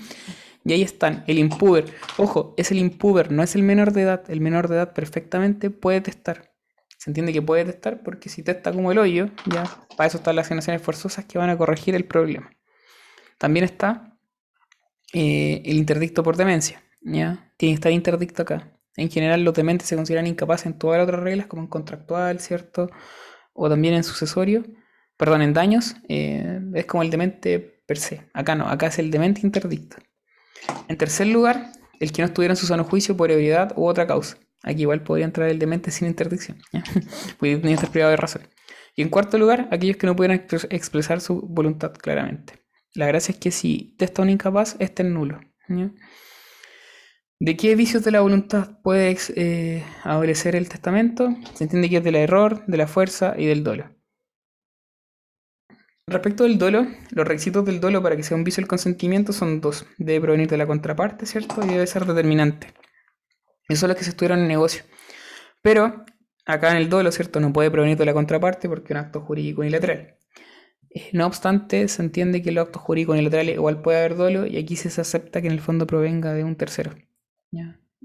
[0.63, 1.85] Y ahí están, el impuber.
[2.17, 4.23] Ojo, es el impuber, no es el menor de edad.
[4.31, 6.55] El menor de edad perfectamente puede testar.
[6.97, 9.63] Se entiende que puede testar porque si testa como el hoyo, ya
[9.95, 12.49] para eso están las asignaciones forzosas que van a corregir el problema.
[13.37, 14.17] También está
[15.13, 16.81] eh, el interdicto por demencia.
[17.57, 18.71] Tiene que estar interdicto acá.
[18.97, 22.39] En general, los dementes se consideran incapaces en todas las otras reglas, como en contractual,
[22.39, 22.89] ¿cierto?
[23.53, 24.63] O también en sucesorio.
[25.17, 25.95] Perdón, en daños.
[26.09, 28.29] eh, es como el demente per se.
[28.33, 29.97] Acá no, acá es el demente interdicto.
[30.87, 34.07] En tercer lugar, el que no estuviera en su sano juicio por ebriedad u otra
[34.07, 34.37] causa.
[34.63, 36.57] Aquí igual podría entrar el demente sin interdicción.
[36.73, 36.83] ¿ya?
[37.39, 38.41] Podría estar privado de razón.
[38.95, 42.63] Y en cuarto lugar, aquellos que no pudieran expres- expresar su voluntad claramente.
[42.95, 45.39] La gracia es que si testa un incapaz, este es nulo.
[47.39, 51.29] ¿De qué vicios de la voluntad puede eh, adolecer el testamento?
[51.53, 53.89] Se entiende que es del error, de la fuerza y del dolo.
[56.07, 59.61] Respecto del dolo, los requisitos del dolo para que sea un vicio el consentimiento son
[59.61, 59.85] dos.
[59.97, 61.63] Debe provenir de la contraparte, ¿cierto?
[61.63, 62.73] Y debe ser determinante.
[63.69, 64.83] Eso son los que se estudiaron en negocio.
[65.61, 66.05] Pero
[66.45, 67.39] acá en el dolo, ¿cierto?
[67.39, 70.17] No puede provenir de la contraparte porque es un acto jurídico unilateral.
[70.91, 74.47] Eh, No obstante, se entiende que en los actos jurídicos unilaterales igual puede haber dolo
[74.47, 76.93] y aquí se acepta que en el fondo provenga de un tercero.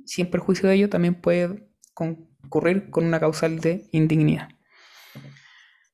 [0.05, 4.49] Sin perjuicio de ello, también puede concurrir con una causal de indignidad.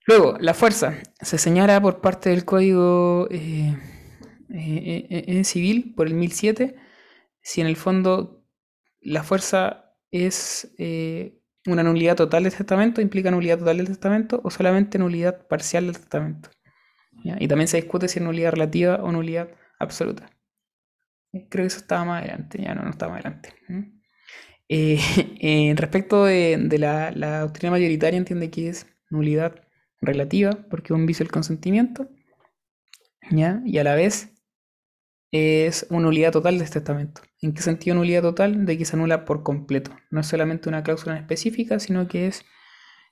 [0.07, 0.95] Luego, la fuerza.
[1.21, 3.77] Se señala por parte del Código eh,
[4.51, 6.77] eh, eh, Civil, por el 1007,
[7.43, 8.45] si en el fondo
[9.01, 10.73] la fuerza es
[11.67, 15.99] una nulidad total del testamento, implica nulidad total del testamento o solamente nulidad parcial del
[15.99, 16.51] testamento.
[17.41, 19.49] Y también se discute si es nulidad relativa o nulidad
[19.81, 20.31] absoluta.
[21.33, 23.55] Creo que eso estaba más adelante, ya no, no estaba más adelante.
[24.69, 29.55] Eh, respecto de, de la, la doctrina mayoritaria, entiende que es nulidad
[30.01, 32.09] relativa, porque es un vicio el consentimiento,
[33.31, 33.63] ¿ya?
[33.65, 34.33] y a la vez
[35.33, 37.23] es una nulidad total de este testamento.
[37.43, 38.65] ¿En qué sentido nulidad total?
[38.67, 39.93] De que se anula por completo.
[40.11, 42.45] No es solamente una cláusula específica, sino que es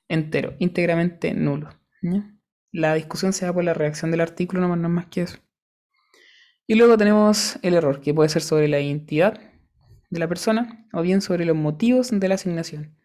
[0.09, 1.69] entero, íntegramente nulo.
[2.71, 5.39] La discusión se da por la redacción del artículo, no más, no más que eso.
[6.67, 9.39] Y luego tenemos el error, que puede ser sobre la identidad
[10.09, 12.97] de la persona o bien sobre los motivos de la asignación.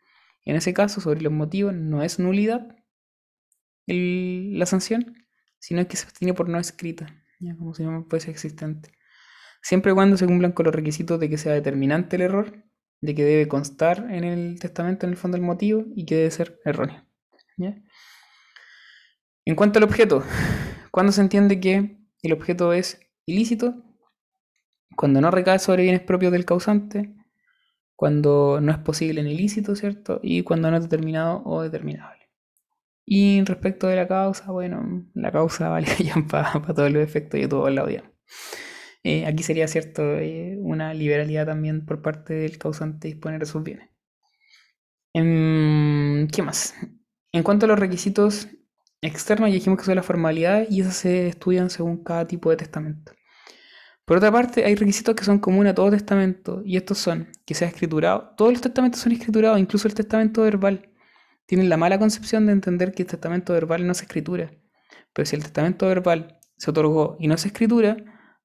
[0.44, 2.76] En ese caso, sobre los motivos no es nulidad
[3.86, 5.26] la sanción,
[5.58, 7.06] sino que se obtiene por no escrita,
[7.40, 7.56] ¿ya?
[7.56, 8.92] como si no fuese existente.
[9.62, 12.64] Siempre y cuando se cumplan con los requisitos de que sea determinante el error,
[13.00, 16.30] de que debe constar en el testamento, en el fondo, el motivo y que debe
[16.30, 17.04] ser erróneo.
[19.44, 20.22] En cuanto al objeto,
[20.90, 23.00] ¿cuándo se entiende que el objeto es
[23.30, 23.74] ilícito?
[24.96, 27.14] Cuando no recae sobre bienes propios del causante,
[27.96, 30.20] cuando no es posible en ilícito, ¿cierto?
[30.22, 32.30] Y cuando no es determinado o determinable.
[33.04, 37.48] Y respecto de la causa, bueno, la causa vale ya para todos los efectos y
[37.48, 38.10] todos lados ya.
[39.02, 43.62] Eh, aquí sería cierto eh, una liberalidad también por parte del causante disponer de sus
[43.62, 43.90] bienes.
[45.12, 46.74] Em, ¿Qué más?
[47.32, 48.48] En cuanto a los requisitos
[49.02, 52.56] externos, ya dijimos que son las formalidades y esas se estudian según cada tipo de
[52.56, 53.12] testamento.
[54.10, 57.54] Por otra parte, hay requisitos que son comunes a todo testamento y estos son que
[57.54, 58.34] sea escriturado.
[58.36, 60.90] Todos los testamentos son escriturados, incluso el testamento verbal.
[61.46, 64.50] Tienen la mala concepción de entender que el testamento verbal no se escritura.
[65.12, 67.98] Pero si el testamento verbal se otorgó y no se escritura,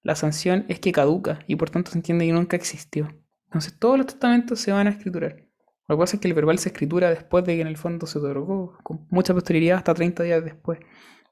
[0.04, 3.08] la sanción es que caduca y por tanto se entiende que nunca existió.
[3.46, 5.48] Entonces todos los testamentos se van a escriturar.
[5.88, 8.06] Lo que pasa es que el verbal se escritura después de que en el fondo
[8.06, 10.78] se otorgó, con mucha posterioridad, hasta 30 días después.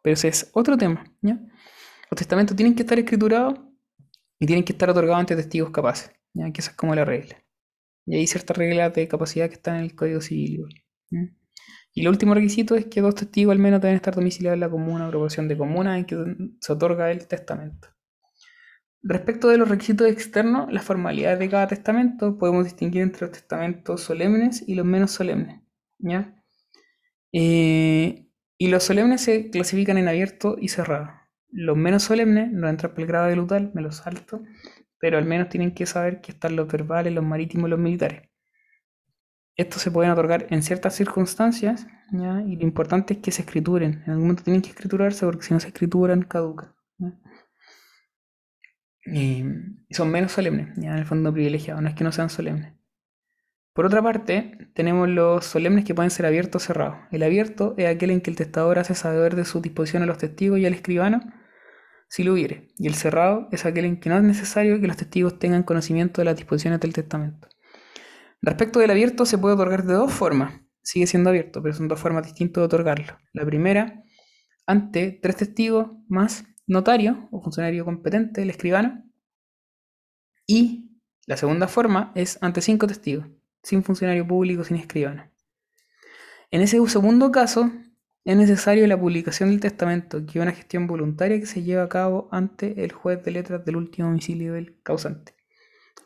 [0.02, 1.04] Pero ese es otro tema.
[1.22, 1.40] ¿ya?
[2.10, 3.60] Los testamentos tienen que estar escriturados
[4.44, 6.12] y tienen que estar otorgados ante testigos capaces.
[6.34, 6.52] ¿ya?
[6.52, 7.42] Que esa es como la regla.
[8.06, 10.66] Y hay ciertas reglas de capacidad que están en el Código Civil.
[11.94, 14.70] Y el último requisito es que dos testigos al menos deben estar domiciliados en la
[14.70, 16.18] comuna o proporción de comuna en que
[16.60, 17.88] se otorga el testamento.
[19.02, 24.02] Respecto de los requisitos externos, las formalidades de cada testamento, podemos distinguir entre los testamentos
[24.02, 25.62] solemnes y los menos solemnes.
[26.00, 26.36] ¿ya?
[27.32, 31.23] Eh, y los solemnes se clasifican en abierto y cerrado.
[31.54, 34.42] Los menos solemnes no entran por el grado de lutal, me los salto,
[35.00, 38.30] pero al menos tienen que saber que están los verbales, los marítimos y los militares.
[39.56, 42.42] Estos se pueden otorgar en ciertas circunstancias, ¿ya?
[42.42, 44.02] y lo importante es que se escrituren.
[44.06, 46.74] En algún momento tienen que escriturarse porque si no se escrituran, caducan.
[49.06, 49.44] Y
[49.92, 52.74] son menos solemnes, ya en el fondo privilegiados, no es que no sean solemnes.
[53.74, 56.98] Por otra parte, tenemos los solemnes que pueden ser abiertos o cerrados.
[57.12, 60.18] El abierto es aquel en que el testador hace saber de su disposición a los
[60.18, 61.22] testigos y al escribano,
[62.10, 62.70] si lo hubiere.
[62.78, 66.22] Y el cerrado es aquel en que no es necesario que los testigos tengan conocimiento
[66.22, 67.48] de las disposiciones del testamento.
[68.42, 70.62] Respecto del abierto, se puede otorgar de dos formas.
[70.82, 73.18] Sigue siendo abierto, pero son dos formas distintas de otorgarlo.
[73.32, 74.04] La primera,
[74.66, 79.04] ante tres testigos más notario o funcionario competente, el escribano.
[80.46, 83.28] Y la segunda forma es ante cinco testigos,
[83.62, 85.32] sin funcionario público, sin escribano.
[86.52, 87.72] En ese segundo caso,
[88.26, 91.90] es necesario la publicación del testamento, que es una gestión voluntaria que se lleva a
[91.90, 95.34] cabo ante el juez de letras del último domicilio del causante.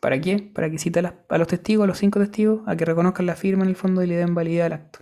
[0.02, 0.39] ¿Para qué?
[0.53, 3.35] Para que cite a, a los testigos, a los cinco testigos, a que reconozcan la
[3.35, 4.99] firma en el fondo y le den validez al acto.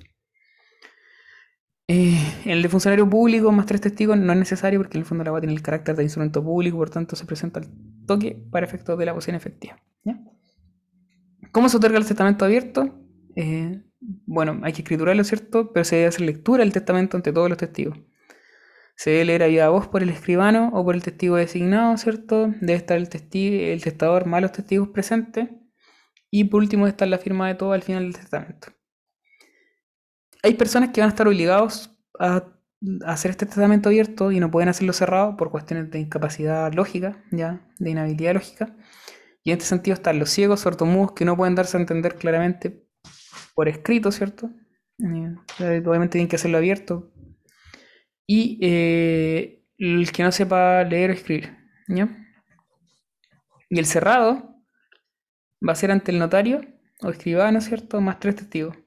[1.88, 5.24] Eh, el de funcionario público más tres testigos no es necesario porque en el fondo
[5.24, 7.68] la agua tiene el carácter de instrumento público, por tanto se presenta al
[8.08, 9.78] toque para efectos de la posición efectiva.
[11.52, 13.00] ¿Cómo se otorga el testamento abierto?
[13.36, 15.72] Eh, bueno, hay que escriturarlo, ¿cierto?
[15.74, 17.98] Pero se debe hacer lectura del testamento ante todos los testigos.
[18.96, 22.48] Se debe leer a voz por el escribano o por el testigo designado, ¿cierto?
[22.62, 25.50] Debe estar el, testi- el testador más los testigos presentes.
[26.32, 28.68] Y por último, estar la firma de todo al final del testamento.
[30.44, 32.46] Hay personas que van a estar obligados a,
[33.06, 37.24] a hacer este testamento abierto y no pueden hacerlo cerrado por cuestiones de incapacidad lógica,
[37.32, 38.76] ya, de inhabilidad lógica.
[39.44, 42.85] Y en este sentido están los ciegos, sordomudos, que no pueden darse a entender claramente
[43.54, 44.50] por escrito, ¿cierto?
[45.00, 47.12] Eh, obviamente tienen que hacerlo abierto.
[48.28, 51.56] Y eh, el que no sepa leer o escribir,
[51.88, 52.10] ¿ya?
[53.70, 54.56] Y el cerrado
[55.68, 56.62] va a ser ante el notario
[57.02, 58.02] o escribano, ¿cierto?
[58.02, 58.78] Más tres testigos.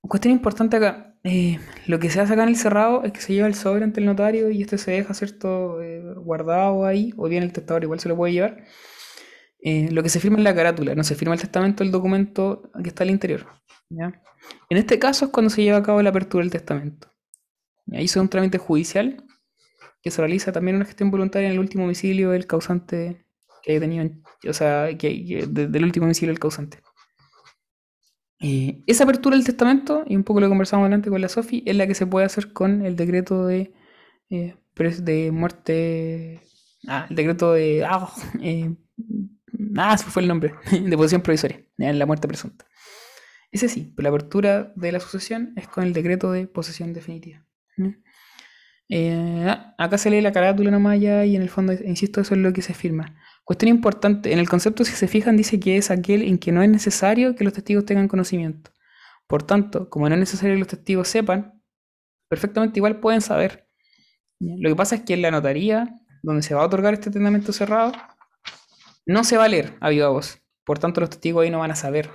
[0.00, 3.32] Cuestión importante acá, eh, lo que se hace acá en el cerrado es que se
[3.32, 5.78] lleva el sobre ante el notario y este se deja, ¿cierto?
[6.16, 8.64] Guardado ahí, o bien el testador igual se lo puede llevar.
[9.66, 12.70] Eh, lo que se firma es la carátula, no se firma el testamento del documento
[12.82, 13.46] que está al interior.
[13.88, 14.22] ¿ya?
[14.68, 17.08] En este caso es cuando se lleva a cabo la apertura del testamento.
[17.92, 19.24] Ahí es un trámite judicial
[20.02, 23.24] que se realiza también una gestión voluntaria en el último domicilio del causante
[23.62, 26.80] que haya tenido, en- o sea, que, que- de- del último domicilio del causante.
[28.40, 31.76] Eh, esa apertura del testamento, y un poco lo conversamos delante con la Sofi, es
[31.76, 33.72] la que se puede hacer con el decreto de,
[34.28, 36.42] eh, de muerte.
[36.86, 37.84] Ah, el decreto de.
[37.88, 38.12] Ah,
[38.42, 38.74] eh,
[39.76, 40.54] ah, se fue el nombre.
[40.70, 42.66] De posición provisoria, en la muerte presunta.
[43.50, 47.46] Ese sí, pero la apertura de la sucesión es con el decreto de posesión definitiva.
[47.76, 47.88] ¿Mm?
[48.88, 52.40] Eh, ah, acá se lee la carátula nomás y en el fondo, insisto, eso es
[52.40, 53.16] lo que se firma.
[53.44, 56.62] Cuestión importante, en el concepto, si se fijan, dice que es aquel en que no
[56.62, 58.70] es necesario que los testigos tengan conocimiento.
[59.26, 61.62] Por tanto, como no es necesario que los testigos sepan,
[62.28, 63.68] perfectamente igual pueden saber.
[64.40, 67.52] Lo que pasa es que en la notaría, donde se va a otorgar este testamento
[67.52, 67.92] cerrado,
[69.06, 70.40] no se va a leer a viva voz.
[70.64, 72.10] Por tanto, los testigos ahí no van a saber.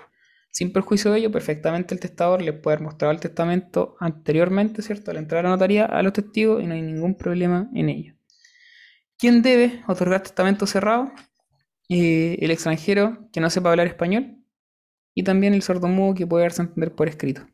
[0.52, 5.12] Sin perjuicio de ello, perfectamente el testador le puede haber mostrado el testamento anteriormente, ¿cierto?
[5.12, 8.16] Al entrar a la notaría a los testigos y no hay ningún problema en ello.
[9.18, 11.12] ¿Quién debe otorgar testamento cerrado?
[11.90, 14.38] Eh, el extranjero que no sepa hablar español
[15.14, 17.46] y también el sordomudo que puede darse a entender por escrito.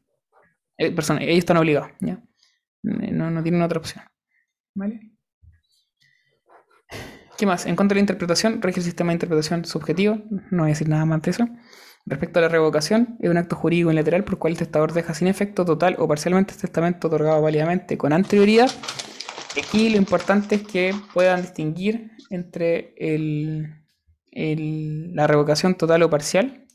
[0.77, 2.21] Eh, persona, ellos están obligados, ¿ya?
[2.83, 4.03] No, no tienen otra opción.
[4.75, 5.14] ¿Vale?
[7.37, 7.65] ¿Qué más?
[7.65, 10.21] En cuanto a la interpretación, rige el sistema de interpretación subjetivo.
[10.51, 11.47] No voy a decir nada más de eso.
[12.05, 15.13] Respecto a la revocación, es un acto jurídico unilateral por el cual el testador deja
[15.13, 18.69] sin efecto total o parcialmente el testamento otorgado válidamente con anterioridad.
[19.57, 23.83] Aquí lo importante es que puedan distinguir entre el,
[25.13, 26.65] la revocación total o parcial.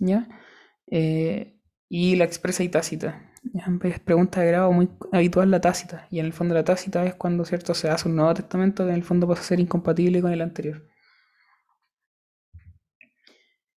[0.90, 1.56] Eh,
[1.88, 3.29] y la expresa y tácita.
[3.42, 6.06] Es pregunta de grado muy habitual la tácita.
[6.10, 8.90] Y en el fondo la tácita es cuando cierto se hace un nuevo testamento que
[8.90, 10.86] en el fondo pasa a ser incompatible con el anterior.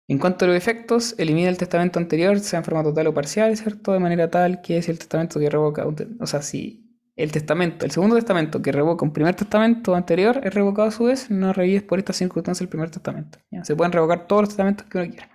[0.08, 3.56] En cuanto a los efectos, elimina el testamento anterior, sea en forma total o parcial,
[3.56, 3.94] ¿cierto?
[3.94, 5.86] De manera tal que si el testamento que revoca,
[6.20, 6.84] o sea, si
[7.16, 11.06] el testamento, el segundo testamento que revoca un primer testamento anterior es revocado a su
[11.06, 13.40] vez, no revives por esta circunstancia el primer testamento.
[13.64, 15.30] Se pueden revocar todos los testamentos que uno quiera.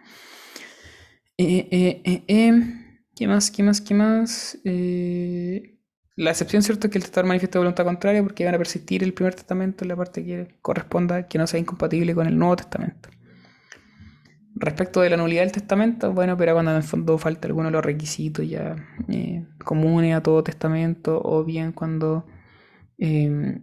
[1.38, 2.87] Eh, eh, eh, eh,
[3.18, 3.50] ¿Qué más?
[3.50, 3.80] ¿Qué más?
[3.80, 4.58] ¿Qué más?
[4.62, 5.76] Eh,
[6.14, 6.86] la excepción, ¿cierto?
[6.86, 9.88] Es que el testador manifieste voluntad contraria porque van a persistir el primer testamento en
[9.88, 13.08] la parte que corresponda que no sea incompatible con el nuevo testamento.
[14.54, 17.72] Respecto de la nulidad del testamento, bueno, pero cuando en el fondo falta alguno de
[17.72, 18.76] los requisitos ya
[19.08, 22.24] eh, comunes a todo testamento, o bien cuando
[22.98, 23.60] eh,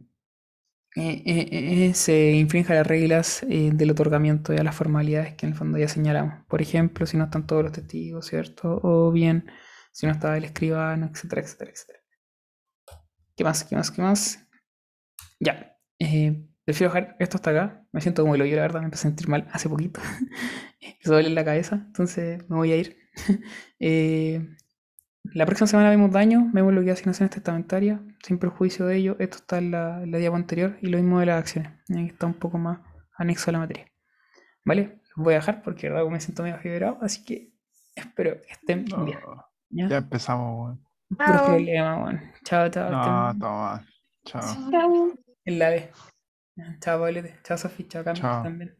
[0.95, 5.45] eh, eh, eh, se infrinjan las reglas eh, del otorgamiento y a las formalidades que
[5.45, 6.45] en el fondo ya señalamos.
[6.47, 8.79] Por ejemplo, si no están todos los testigos, ¿cierto?
[8.83, 9.45] O bien
[9.91, 11.99] si no estaba el escribano, etcétera, etcétera, etcétera.
[13.35, 13.63] ¿Qué más?
[13.63, 13.91] ¿Qué más?
[13.91, 14.39] ¿Qué más?
[15.39, 15.77] Ya.
[15.99, 17.87] eh, prefiero dejar esto hasta acá.
[17.91, 18.79] Me siento como el hoyo, la verdad.
[18.81, 20.01] Me empecé a sentir mal hace poquito.
[20.81, 21.75] me duele la cabeza.
[21.87, 22.97] Entonces me voy a ir.
[25.33, 29.15] La próxima semana vemos daño, vemos lo que asignaciones testamentarias, sin perjuicio de ello.
[29.19, 31.71] Esto está en la, en la diapo anterior y lo mismo de las acciones.
[31.89, 32.79] Está un poco más
[33.17, 33.91] anexo a la materia.
[34.63, 35.01] ¿Vale?
[35.15, 37.51] Los voy a dejar porque de verdad me siento medio fibrado, así que
[37.95, 39.19] espero que estén bien.
[39.69, 39.87] ¿ya?
[39.87, 40.85] ya empezamos, weón.
[41.09, 42.21] Bueno.
[42.43, 42.91] Chao, chao.
[42.91, 43.85] No, estén toma.
[44.25, 44.41] Chao.
[44.71, 45.13] Chao.
[45.45, 45.91] en la B.
[46.79, 47.39] Chao, Pablete.
[47.43, 47.87] Chao, Sofi.
[47.87, 48.19] Chao, Cami.
[48.19, 48.43] Chao.
[48.43, 48.75] También.